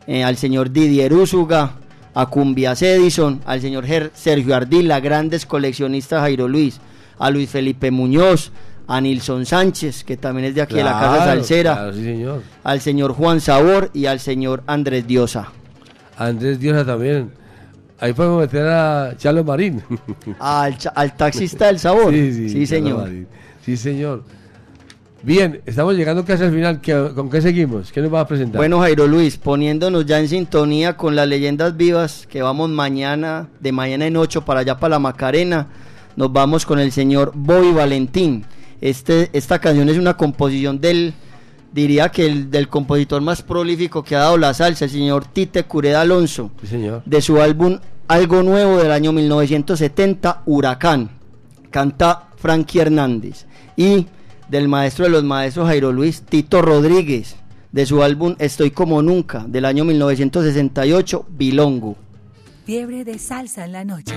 eh, 0.06 0.22
al 0.22 0.36
señor 0.36 0.70
Didier 0.70 1.12
Úsuga, 1.12 1.72
a 2.14 2.26
Cumbias 2.26 2.80
Edison, 2.82 3.40
al 3.44 3.60
señor 3.60 3.86
Ger- 3.86 4.12
Sergio 4.14 4.54
Ardila, 4.54 5.00
grandes 5.00 5.46
coleccionistas 5.46 6.20
Jairo 6.20 6.46
Luis, 6.46 6.80
a 7.18 7.30
Luis 7.30 7.50
Felipe 7.50 7.90
Muñoz, 7.90 8.52
a 8.86 9.00
Nilson 9.00 9.46
Sánchez, 9.46 10.04
que 10.04 10.16
también 10.16 10.48
es 10.48 10.54
de 10.54 10.62
aquí 10.62 10.74
de 10.74 10.84
la 10.84 10.92
Casa 10.92 11.08
Claro, 11.16 11.24
Salsera, 11.30 11.72
claro, 11.74 11.92
sí, 11.94 12.04
señor. 12.04 12.42
al 12.62 12.80
señor 12.80 13.12
Juan 13.12 13.40
Sabor 13.40 13.90
y 13.94 14.06
al 14.06 14.20
señor 14.20 14.62
Andrés 14.66 15.06
Diosa. 15.06 15.48
Andrés 16.16 16.58
Diosa 16.60 16.84
también. 16.84 17.30
Ahí 18.00 18.12
podemos 18.12 18.40
meter 18.40 18.66
a 18.66 19.14
Charles 19.16 19.44
Marín. 19.44 19.82
Al, 20.38 20.76
taxista 21.16 21.66
del 21.66 21.78
sabor. 21.78 22.12
Sí, 22.12 22.32
sí, 22.32 22.48
Sí, 22.48 22.52
Charles 22.52 22.68
señor. 22.68 23.00
Marín. 23.02 23.26
Sí, 23.64 23.76
señor. 23.76 24.24
Bien, 25.22 25.62
estamos 25.64 25.94
llegando 25.94 26.22
casi 26.24 26.42
al 26.44 26.50
final. 26.52 26.80
¿Qué- 26.82 27.12
¿Con 27.14 27.30
qué 27.30 27.40
seguimos? 27.40 27.90
¿Qué 27.92 28.02
nos 28.02 28.12
va 28.12 28.20
a 28.20 28.26
presentar? 28.26 28.58
Bueno, 28.58 28.80
Jairo 28.80 29.06
Luis, 29.06 29.38
poniéndonos 29.38 30.04
ya 30.04 30.18
en 30.20 30.28
sintonía 30.28 30.96
con 30.98 31.16
las 31.16 31.26
leyendas 31.26 31.76
vivas, 31.78 32.26
que 32.28 32.42
vamos 32.42 32.68
mañana, 32.68 33.48
de 33.60 33.72
mañana 33.72 34.06
en 34.06 34.16
8 34.18 34.44
para 34.44 34.60
allá 34.60 34.76
para 34.78 34.90
la 34.90 34.98
Macarena, 34.98 35.68
nos 36.16 36.30
vamos 36.30 36.66
con 36.66 36.78
el 36.78 36.92
señor 36.92 37.32
Bobby 37.34 37.72
Valentín. 37.72 38.44
Este, 38.84 39.30
esta 39.32 39.60
canción 39.60 39.88
es 39.88 39.96
una 39.96 40.14
composición 40.18 40.78
del, 40.78 41.14
diría 41.72 42.10
que 42.10 42.26
el, 42.26 42.50
del 42.50 42.68
compositor 42.68 43.22
más 43.22 43.40
prolífico 43.40 44.04
que 44.04 44.14
ha 44.14 44.18
dado 44.18 44.36
la 44.36 44.52
salsa, 44.52 44.84
el 44.84 44.90
señor 44.90 45.24
Tite 45.24 45.64
Cureda 45.64 46.02
Alonso, 46.02 46.50
Sí, 46.60 46.66
señor. 46.66 47.02
de 47.06 47.22
su 47.22 47.40
álbum 47.40 47.78
Algo 48.08 48.42
Nuevo 48.42 48.76
del 48.76 48.92
año 48.92 49.12
1970, 49.12 50.42
Huracán. 50.44 51.08
Canta 51.70 52.28
Frankie 52.36 52.80
Hernández. 52.80 53.46
Y 53.74 54.06
del 54.50 54.68
maestro 54.68 55.06
de 55.06 55.10
los 55.12 55.24
maestros 55.24 55.66
Jairo 55.66 55.90
Luis, 55.90 56.20
Tito 56.20 56.60
Rodríguez, 56.60 57.36
de 57.72 57.86
su 57.86 58.02
álbum 58.02 58.36
Estoy 58.38 58.70
como 58.70 59.00
nunca, 59.00 59.46
del 59.48 59.64
año 59.64 59.86
1968, 59.86 61.24
Bilongo. 61.30 61.96
Fiebre 62.66 63.02
de 63.04 63.18
salsa 63.18 63.64
en 63.64 63.72
la 63.72 63.84
noche. 63.86 64.14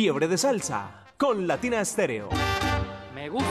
Fiebre 0.00 0.28
de 0.28 0.38
Salsa 0.38 1.06
con 1.16 1.48
Latina 1.48 1.80
Estéreo. 1.80 2.28
Me 3.16 3.28
gusta. 3.28 3.48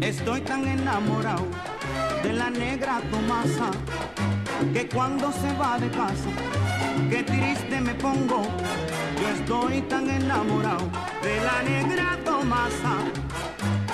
Estoy 0.00 0.40
tan 0.40 0.66
enamorado 0.66 1.44
de 2.22 2.32
la 2.32 2.48
negra 2.48 3.02
Tomasa 3.10 3.70
que 4.72 4.88
cuando 4.88 5.30
se 5.32 5.52
va 5.58 5.78
de 5.78 5.90
casa, 5.90 6.30
qué 7.10 7.22
triste 7.24 7.78
me 7.78 7.94
pongo. 7.96 8.42
Yo 9.20 9.28
estoy 9.28 9.82
tan 9.82 10.08
enamorado 10.08 10.88
de 11.22 11.40
la 11.42 11.62
negra 11.62 12.18
Tomasa 12.24 12.99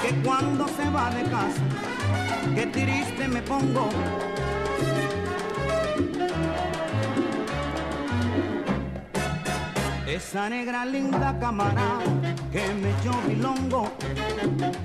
que 0.07 0.15
cuando 0.23 0.69
se 0.69 0.89
va 0.91 1.11
de 1.11 1.23
casa, 1.25 1.63
qué 2.55 2.67
triste 2.67 3.27
me 3.27 3.43
pongo. 3.43 3.89
Esa 10.07 10.49
negra 10.49 10.85
linda 10.85 11.37
camarada 11.41 12.05
que 12.53 12.65
me 12.81 12.91
echó 12.91 13.15
bilongo. 13.27 13.93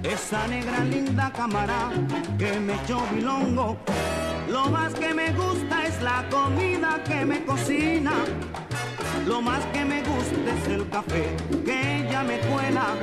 Esa 0.03 0.47
negra 0.47 0.83
linda 0.83 1.31
camarada 1.31 1.91
que 2.39 2.59
me 2.59 2.73
echó 2.73 3.01
bilongo. 3.13 3.77
Lo 4.49 4.69
más 4.69 4.93
que 4.95 5.13
me 5.13 5.31
gusta 5.33 5.85
es 5.85 6.01
la 6.01 6.25
comida 6.31 6.99
que 7.03 7.25
me 7.25 7.45
cocina. 7.45 8.13
Lo 9.27 9.41
más 9.41 9.63
que 9.67 9.85
me 9.85 10.01
gusta 10.01 10.49
es 10.57 10.67
el 10.67 10.89
café 10.89 11.35
que 11.63 12.07
ella 12.07 12.23
me 12.23 12.39
cuela. 12.39 12.95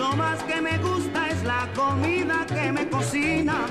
Lo 0.00 0.16
más 0.16 0.42
que 0.44 0.62
me 0.62 0.78
gusta 0.78 1.28
es 1.28 1.44
la 1.44 1.68
comida 1.74 2.46
que 2.46 2.72
me 2.72 2.88
cocina. 2.88 3.66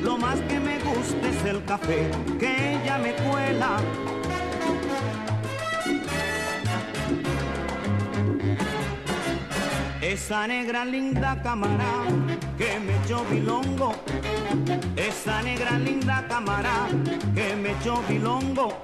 Lo 0.00 0.16
más 0.16 0.38
que 0.42 0.60
me 0.60 0.78
gusta 0.78 1.28
es 1.28 1.44
el 1.44 1.64
café 1.64 2.08
que 2.38 2.74
ella 2.74 2.98
me 2.98 3.12
cuela. 3.14 3.78
Esa 10.00 10.46
negra 10.46 10.84
linda 10.84 11.42
camarada 11.42 12.06
que 12.56 12.78
me 12.78 12.96
echó 13.02 13.24
bilongo. 13.24 13.92
Esa 14.94 15.42
negra 15.42 15.80
linda 15.80 16.24
camarada 16.28 16.86
que 17.34 17.56
me 17.56 17.72
echó 17.72 18.00
bilongo. 18.08 18.80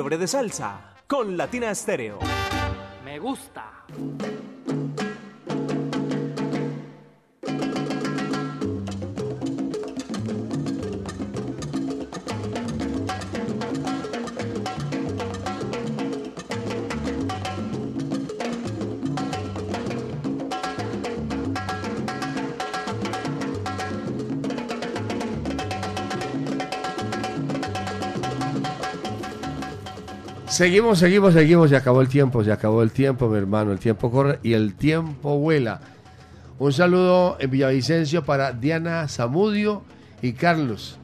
Fiebre 0.00 0.16
de 0.16 0.26
Salsa 0.26 0.94
con 1.06 1.36
Latina 1.36 1.70
Estéreo. 1.70 2.29
Seguimos, 30.60 30.98
seguimos, 30.98 31.32
seguimos. 31.32 31.70
Se 31.70 31.76
acabó 31.76 32.02
el 32.02 32.08
tiempo, 32.10 32.44
se 32.44 32.52
acabó 32.52 32.82
el 32.82 32.90
tiempo, 32.90 33.30
mi 33.30 33.38
hermano. 33.38 33.72
El 33.72 33.78
tiempo 33.78 34.10
corre 34.10 34.40
y 34.42 34.52
el 34.52 34.74
tiempo 34.74 35.38
vuela. 35.38 35.80
Un 36.58 36.70
saludo 36.70 37.38
en 37.40 37.50
Villavicencio 37.50 38.26
para 38.26 38.52
Diana 38.52 39.08
Zamudio 39.08 39.82
y 40.20 40.34
Carlos. 40.34 40.98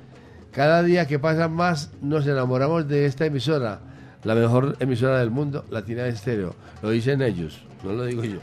Cada 0.53 0.83
día 0.83 1.07
que 1.07 1.19
pasa 1.19 1.49
más 1.49 1.91
nos 2.03 2.27
enamoramos 2.27 2.87
de 2.87 3.07
esta 3.07 3.25
emisora, 3.25 3.81
la 4.25 4.35
mejor 4.35 4.77
emisora 4.79 5.21
del 5.21 5.31
mundo, 5.31 5.65
Latina 5.71 6.07
Estéreo. 6.07 6.55
Lo 6.83 6.91
dicen 6.91 7.23
ellos, 7.23 7.65
no 7.83 7.95
lo 7.95 8.05
digo 8.05 8.25
yo. 8.25 8.41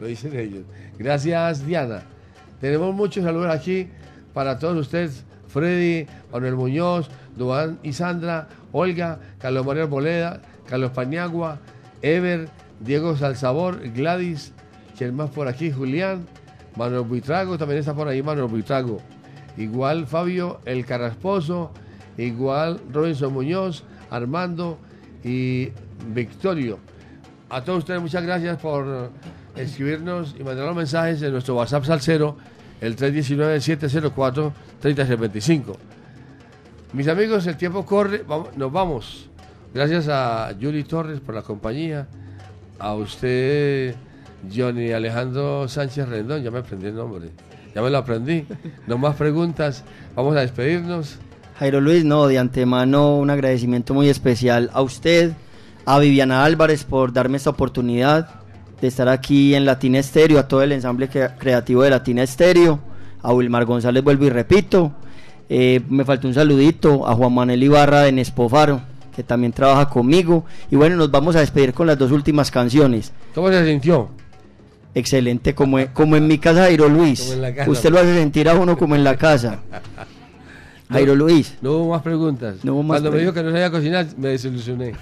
Lo 0.00 0.08
dicen 0.08 0.36
ellos. 0.36 0.64
Gracias, 0.98 1.64
Diana. 1.64 2.02
Tenemos 2.60 2.92
muchos 2.92 3.22
saludos 3.22 3.54
aquí 3.54 3.90
para 4.34 4.58
todos 4.58 4.76
ustedes. 4.76 5.24
Freddy, 5.46 6.08
Manuel 6.32 6.56
Muñoz, 6.56 7.10
Duan 7.36 7.78
y 7.84 7.92
Sandra, 7.92 8.48
Olga, 8.72 9.20
Carlos 9.38 9.64
María 9.64 9.84
Boleda, 9.84 10.42
Carlos 10.66 10.90
Paniagua, 10.92 11.60
Ever, 12.02 12.48
Diego 12.80 13.16
Salsabor, 13.16 13.88
Gladys, 13.90 14.52
¿quién 14.96 15.14
más 15.14 15.30
por 15.30 15.48
aquí? 15.48 15.70
Julián, 15.70 16.26
Manuel 16.76 17.02
Buitrago, 17.02 17.58
también 17.58 17.80
está 17.80 17.94
por 17.94 18.08
ahí 18.08 18.22
Manuel 18.22 18.48
Buitrago. 18.48 19.00
Igual 19.56 20.06
Fabio 20.06 20.60
El 20.64 20.86
Carrasposo, 20.86 21.72
igual 22.16 22.80
Robinson 22.90 23.32
Muñoz, 23.32 23.84
Armando 24.10 24.78
y 25.22 25.68
Victorio. 26.14 26.78
A 27.50 27.62
todos 27.62 27.80
ustedes 27.80 28.00
muchas 28.00 28.24
gracias 28.24 28.58
por 28.58 29.10
escribirnos 29.56 30.34
y 30.38 30.42
mandar 30.42 30.66
los 30.66 30.76
mensajes 30.76 31.22
en 31.22 31.32
nuestro 31.32 31.56
WhatsApp 31.56 31.84
Salcero, 31.84 32.36
el 32.80 32.96
319-704-3625. 32.96 35.76
Mis 36.92 37.08
amigos, 37.08 37.46
el 37.46 37.56
tiempo 37.56 37.84
corre, 37.86 38.22
vamos- 38.26 38.56
nos 38.56 38.70
vamos. 38.72 39.28
Gracias 39.74 40.08
a 40.08 40.52
Yuri 40.58 40.84
Torres 40.84 41.20
por 41.20 41.34
la 41.34 41.42
compañía, 41.42 42.06
a 42.78 42.94
usted, 42.94 43.94
Johnny 44.54 44.92
Alejandro 44.92 45.66
Sánchez 45.68 46.08
Rendón, 46.08 46.42
ya 46.42 46.50
me 46.50 46.58
aprendí 46.58 46.86
el 46.88 46.96
nombre, 46.96 47.30
ya 47.74 47.80
me 47.80 47.88
lo 47.90 47.98
aprendí. 47.98 48.44
No 48.86 48.98
más 48.98 49.16
preguntas, 49.16 49.84
vamos 50.14 50.36
a 50.36 50.40
despedirnos. 50.40 51.18
Jairo 51.58 51.80
Luis, 51.80 52.04
no, 52.04 52.26
de 52.26 52.38
antemano 52.38 53.16
un 53.16 53.30
agradecimiento 53.30 53.94
muy 53.94 54.08
especial 54.08 54.68
a 54.74 54.82
usted, 54.82 55.32
a 55.86 55.98
Viviana 55.98 56.44
Álvarez 56.44 56.84
por 56.84 57.12
darme 57.12 57.36
esta 57.38 57.50
oportunidad 57.50 58.28
de 58.80 58.88
estar 58.88 59.08
aquí 59.08 59.54
en 59.54 59.64
Latina 59.64 59.98
Estéreo, 60.00 60.38
a 60.40 60.48
todo 60.48 60.62
el 60.62 60.72
ensamble 60.72 61.08
crea- 61.08 61.36
creativo 61.38 61.82
de 61.84 61.90
Latina 61.90 62.22
Estéreo, 62.22 62.80
a 63.22 63.32
Wilmar 63.32 63.64
González, 63.64 64.02
vuelvo 64.04 64.24
y 64.26 64.30
repito. 64.30 64.92
Eh, 65.54 65.82
me 65.90 66.02
faltó 66.06 66.28
un 66.28 66.32
saludito 66.34 67.06
a 67.06 67.14
Juan 67.14 67.34
Manuel 67.34 67.62
Ibarra 67.62 68.00
de 68.04 68.12
Nespofaro, 68.12 68.80
que 69.14 69.22
también 69.22 69.52
trabaja 69.52 69.86
conmigo. 69.90 70.46
Y 70.70 70.76
bueno, 70.76 70.96
nos 70.96 71.10
vamos 71.10 71.36
a 71.36 71.40
despedir 71.40 71.74
con 71.74 71.86
las 71.86 71.98
dos 71.98 72.10
últimas 72.10 72.50
canciones. 72.50 73.12
¿Cómo 73.34 73.48
se 73.50 73.66
sintió? 73.66 74.08
Excelente, 74.94 75.54
como, 75.54 75.78
en- 75.78 75.88
como 75.88 76.16
en 76.16 76.26
mi 76.26 76.38
casa, 76.38 76.60
Jairo 76.62 76.88
Luis. 76.88 77.36
Casa. 77.54 77.70
Usted 77.70 77.90
lo 77.90 77.98
hace 77.98 78.14
sentir 78.14 78.48
a 78.48 78.54
uno 78.54 78.78
como 78.78 78.94
en 78.94 79.04
la 79.04 79.16
casa. 79.16 79.58
Jairo 80.90 81.14
Luis. 81.14 81.54
No 81.60 81.72
hubo 81.72 81.90
más 81.90 82.02
preguntas. 82.02 82.56
No 82.64 82.72
hubo 82.74 82.82
más 82.82 83.00
Cuando 83.00 83.12
me 83.12 83.18
dijo 83.22 83.34
que 83.34 83.42
no 83.42 83.50
sabía 83.50 83.70
cocinar, 83.70 84.06
me 84.16 84.28
desilusioné. 84.28 84.92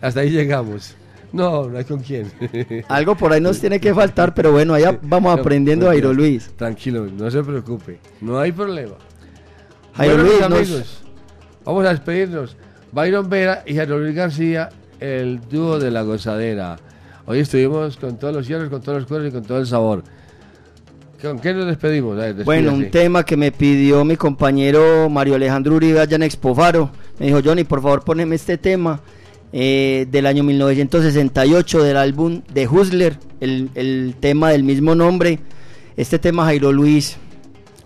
Hasta 0.00 0.20
ahí 0.20 0.30
llegamos. 0.30 0.96
No, 1.32 1.68
no 1.68 1.78
hay 1.78 1.84
con 1.84 2.00
quién. 2.00 2.30
Algo 2.88 3.14
por 3.16 3.32
ahí 3.32 3.40
nos 3.40 3.60
tiene 3.60 3.78
que 3.80 3.94
faltar, 3.94 4.34
pero 4.34 4.50
bueno, 4.50 4.74
allá 4.74 4.98
vamos 5.02 5.34
No, 5.34 5.40
aprendiendo, 5.40 5.86
no, 5.86 5.92
Jairo 5.92 6.12
Luis. 6.12 6.50
Tranquilo, 6.56 7.06
no 7.06 7.30
se 7.30 7.42
preocupe. 7.44 7.98
No 8.20 8.38
hay 8.40 8.50
problema. 8.50 8.94
Jairo 9.96 10.14
Bueno, 10.16 10.22
Luis, 10.28 10.40
mis 10.40 10.40
nos- 10.50 10.58
amigos, 10.60 10.98
vamos 11.64 11.86
a 11.86 11.90
despedirnos. 11.90 12.56
Byron 12.92 13.28
Vera 13.28 13.62
y 13.66 13.74
Jairo 13.74 13.98
Luis 13.98 14.14
García, 14.14 14.68
el 15.00 15.40
dúo 15.50 15.78
de 15.78 15.90
la 15.90 16.02
gozadera. 16.02 16.76
Hoy 17.26 17.40
estuvimos 17.40 17.96
con 17.96 18.18
todos 18.18 18.34
los 18.34 18.46
cierres, 18.46 18.68
con 18.68 18.80
todos 18.80 18.98
los 19.00 19.08
cuernos 19.08 19.30
y 19.30 19.32
con 19.34 19.42
todo 19.44 19.58
el 19.58 19.66
sabor. 19.66 20.04
¿Con 21.20 21.40
qué 21.40 21.52
nos 21.54 21.66
despedimos? 21.66 22.16
Ver, 22.16 22.44
Bueno, 22.44 22.72
un 22.72 22.90
tema 22.90 23.24
que 23.24 23.36
me 23.36 23.50
pidió 23.50 24.04
mi 24.04 24.16
compañero 24.16 25.08
Mario 25.08 25.34
Alejandro 25.34 25.74
Uribe 25.74 25.98
allá 26.00 26.16
en 26.16 26.22
Expofaro. 26.22 26.90
Me 27.18 27.26
dijo, 27.26 27.40
Johnny, 27.44 27.64
por 27.64 27.82
favor, 27.82 28.04
poneme 28.04 28.36
este 28.36 28.58
tema 28.58 29.00
eh, 29.52 30.06
del 30.10 30.26
año 30.26 30.44
1968 30.44 31.82
del 31.82 31.96
álbum 31.96 32.42
de 32.52 32.68
Hustler, 32.68 33.18
el, 33.40 33.70
el 33.74 34.14
tema 34.20 34.50
del 34.50 34.62
mismo 34.62 34.94
nombre. 34.94 35.40
Este 35.96 36.18
tema, 36.18 36.44
Jairo 36.44 36.70
Luis, 36.72 37.16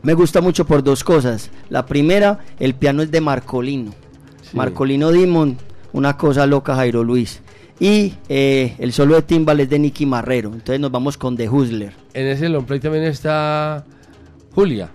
me 0.02 0.14
gusta 0.14 0.40
mucho 0.40 0.64
por 0.66 0.82
dos 0.82 1.04
cosas. 1.04 1.50
La 1.68 1.86
primera, 1.86 2.38
el 2.58 2.74
piano 2.74 3.02
es 3.02 3.10
de 3.10 3.20
Marcolino. 3.20 3.92
Marcolino 4.52 5.12
Dimon, 5.12 5.56
una 5.92 6.16
cosa 6.16 6.46
loca, 6.46 6.74
Jairo 6.74 7.04
Luis. 7.04 7.40
Y 7.78 8.14
eh, 8.28 8.74
el 8.78 8.92
solo 8.92 9.14
de 9.14 9.22
timbal 9.22 9.60
es 9.60 9.70
de 9.70 9.78
Nicky 9.78 10.04
Marrero. 10.06 10.50
Entonces 10.52 10.80
nos 10.80 10.90
vamos 10.90 11.16
con 11.16 11.36
The 11.36 11.48
Hustler. 11.48 11.92
En 12.14 12.26
ese 12.26 12.48
long 12.48 12.64
play 12.66 12.80
también 12.80 13.04
está 13.04 13.84
Julia. 14.54 14.90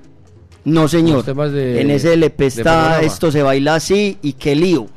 No, 0.65 0.87
señor. 0.87 1.23
De- 1.51 1.81
en 1.81 1.91
ese 1.91 2.13
LP 2.13 2.45
está. 2.47 3.01
Esto 3.01 3.31
se 3.31 3.41
baila 3.43 3.75
así 3.75 4.17
y 4.21 4.33
qué 4.33 4.55
lío. 4.55 4.87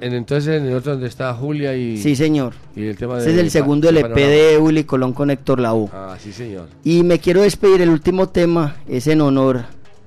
Entonces 0.00 0.60
en 0.60 0.66
el 0.68 0.74
otro 0.74 0.92
donde 0.92 1.08
está 1.08 1.32
Julia 1.34 1.74
y... 1.76 1.96
Sí, 1.98 2.16
señor. 2.16 2.54
Y 2.76 2.86
el 2.86 2.96
tema 2.96 3.18
Ese 3.18 3.28
de 3.28 3.34
es 3.34 3.40
el 3.40 3.50
segundo 3.50 3.88
LP 3.88 4.08
Panorama. 4.10 4.26
de 4.32 4.58
Willy 4.58 4.84
Colón 4.84 5.12
con 5.12 5.30
Héctor 5.30 5.60
Lavoe. 5.60 5.88
Ah, 5.92 6.16
sí, 6.18 6.32
señor. 6.32 6.68
Y 6.84 7.02
me 7.02 7.18
quiero 7.18 7.42
despedir, 7.42 7.82
el 7.82 7.88
último 7.90 8.28
tema 8.28 8.76
es 8.88 9.06
en 9.06 9.20
honor. 9.20 9.64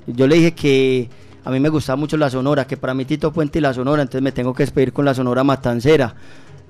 Yo 0.07 0.27
le 0.27 0.35
dije 0.35 0.53
que 0.53 1.09
a 1.43 1.51
mí 1.51 1.59
me 1.59 1.69
gustaba 1.69 1.97
mucho 1.97 2.17
la 2.17 2.29
Sonora, 2.29 2.65
que 2.65 2.77
para 2.77 2.93
mí 2.93 3.05
Tito 3.05 3.31
Puente 3.31 3.59
y 3.59 3.61
la 3.61 3.73
Sonora, 3.73 4.01
entonces 4.01 4.21
me 4.21 4.31
tengo 4.31 4.53
que 4.53 4.63
despedir 4.63 4.93
con 4.93 5.05
la 5.05 5.13
Sonora 5.13 5.43
Matancera. 5.43 6.15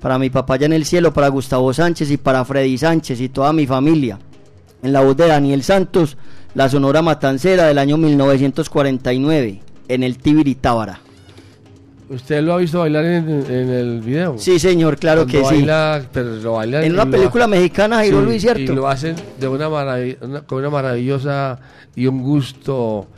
Para 0.00 0.18
mi 0.18 0.28
papá 0.28 0.54
allá 0.54 0.66
en 0.66 0.74
el 0.74 0.84
cielo, 0.84 1.12
para 1.12 1.28
Gustavo 1.28 1.72
Sánchez 1.72 2.10
y 2.10 2.16
para 2.18 2.44
Freddy 2.44 2.76
Sánchez 2.76 3.20
y 3.20 3.28
toda 3.30 3.52
mi 3.52 3.66
familia. 3.66 4.18
En 4.82 4.92
la 4.92 5.00
voz 5.00 5.16
de 5.16 5.26
Daniel 5.26 5.62
Santos, 5.62 6.16
la 6.54 6.68
Sonora 6.68 7.00
Matancera 7.02 7.64
del 7.64 7.78
año 7.78 7.96
1949, 7.96 9.60
en 9.88 10.02
el 10.02 10.18
Tibiri 10.18 10.54
Tábara. 10.54 11.00
¿Usted 12.08 12.40
lo 12.42 12.54
ha 12.54 12.56
visto 12.58 12.78
bailar 12.78 13.04
en, 13.04 13.28
en 13.28 13.68
el 13.70 14.00
video? 14.00 14.38
Sí, 14.38 14.58
señor, 14.60 14.96
claro 14.96 15.22
Cuando 15.22 15.32
que 15.32 15.38
sí. 15.38 15.54
baila, 15.56 16.02
pero 16.12 16.36
lo 16.36 16.52
baila 16.52 16.84
En 16.84 16.92
una 16.92 17.04
lo 17.04 17.10
película 17.10 17.44
ha- 17.44 17.48
mexicana, 17.48 17.96
Jairo 17.96 18.20
Luis, 18.22 18.42
¿cierto? 18.42 18.60
Y 18.60 18.66
lo 18.76 18.86
hacen 18.88 19.16
de 19.40 19.48
una 19.48 19.68
marav- 19.68 20.16
una- 20.20 20.42
con 20.42 20.58
una 20.58 20.70
maravillosa 20.70 21.58
y 21.96 22.06
un 22.06 22.22
gusto 22.22 23.08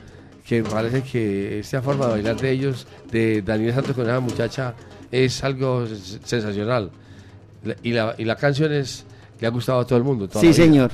que 0.47 0.62
parece 0.62 1.02
que 1.02 1.59
esta 1.59 1.82
forma 1.82 2.06
de 2.06 2.12
bailar 2.12 2.36
de 2.40 2.51
ellos, 2.51 2.86
de 3.12 3.43
Daniel 3.43 3.74
Santos 3.74 3.94
con 3.94 4.05
esa 4.06 4.20
muchacha, 4.20 4.74
es 5.12 5.44
algo 5.44 5.85
sensacional. 6.24 6.90
Y 7.82 7.93
la, 7.93 8.15
y 8.16 8.24
la 8.24 8.36
canción 8.36 8.73
es, 8.73 9.05
le 9.39 9.47
ha 9.47 9.51
gustado 9.51 9.81
a 9.81 9.86
todo 9.86 9.98
el 9.98 10.05
mundo. 10.05 10.27
toda 10.28 10.40
Sí, 10.40 10.55
señor. 10.55 10.90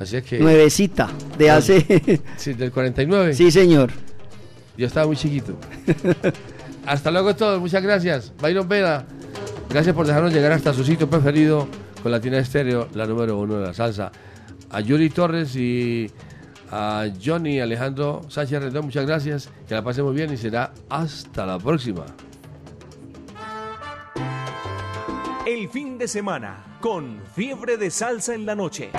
Así 0.00 0.16
es 0.16 0.24
que... 0.24 0.40
Nuevecita, 0.40 1.08
de 1.38 1.50
hace... 1.50 2.20
Sí, 2.36 2.54
del 2.54 2.72
49. 2.72 3.32
sí, 3.34 3.52
señor. 3.52 3.92
Yo 4.76 4.88
estaba 4.88 5.06
muy 5.06 5.14
chiquito. 5.16 5.54
Hasta 6.86 7.10
luego 7.10 7.34
todos, 7.34 7.60
muchas 7.60 7.82
gracias. 7.82 8.32
Byron 8.40 8.68
Vera, 8.68 9.06
gracias 9.70 9.94
por 9.94 10.06
dejarnos 10.06 10.32
llegar 10.32 10.52
hasta 10.52 10.72
su 10.74 10.84
sitio 10.84 11.08
preferido 11.08 11.66
con 12.02 12.12
Latina 12.12 12.38
Estéreo, 12.38 12.88
la 12.94 13.06
número 13.06 13.38
uno 13.38 13.56
de 13.56 13.66
la 13.66 13.74
salsa. 13.74 14.12
A 14.70 14.80
Yuri 14.80 15.08
Torres 15.08 15.56
y 15.56 16.10
a 16.70 17.06
Johnny 17.24 17.60
Alejandro 17.60 18.22
Sánchez 18.28 18.62
Rendón, 18.62 18.86
muchas 18.86 19.06
gracias. 19.06 19.48
Que 19.68 19.74
la 19.74 19.82
pasen 19.82 20.04
muy 20.04 20.14
bien 20.14 20.32
y 20.32 20.36
será 20.36 20.72
hasta 20.88 21.46
la 21.46 21.58
próxima. 21.58 22.04
El 25.46 25.68
fin 25.68 25.98
de 25.98 26.08
semana 26.08 26.78
con 26.80 27.20
fiebre 27.34 27.76
de 27.76 27.90
salsa 27.90 28.34
en 28.34 28.44
la 28.44 28.54
noche. 28.54 28.90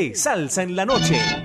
de 0.00 0.14
Salsa 0.14 0.62
en 0.62 0.74
la 0.74 0.86
Noche. 0.86 1.39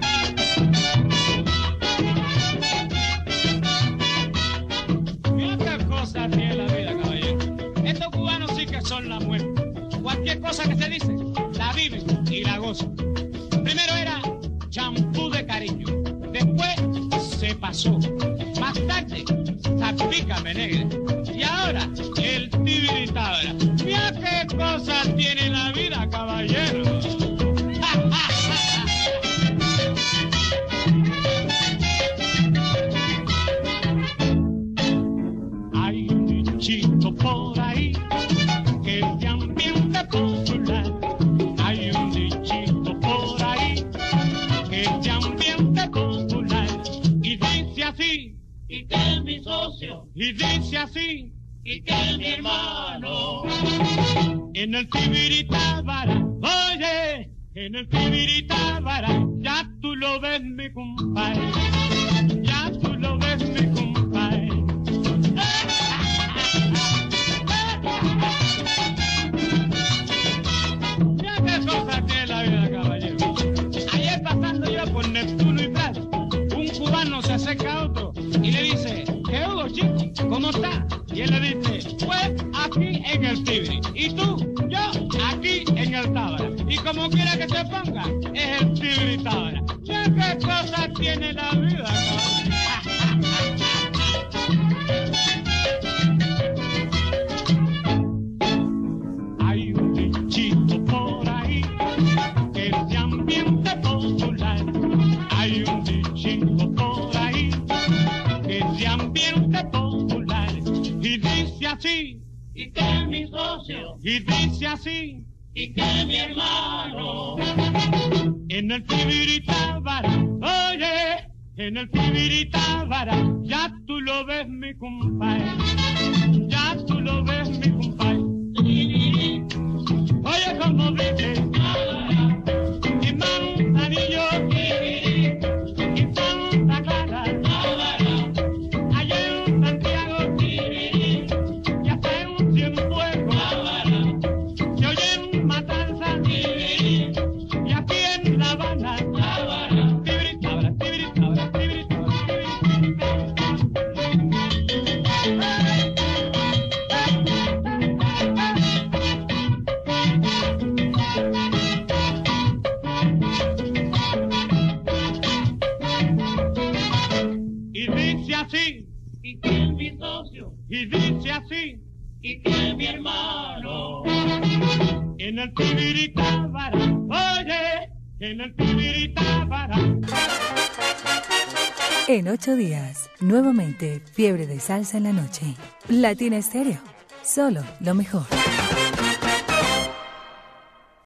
salsa 184.65 184.97
en 184.97 185.03
la 185.03 185.13
noche. 185.13 185.53
Latina 185.89 186.37
Estéreo. 186.37 186.79
Solo 187.23 187.61
lo 187.81 187.93
mejor. 187.93 188.25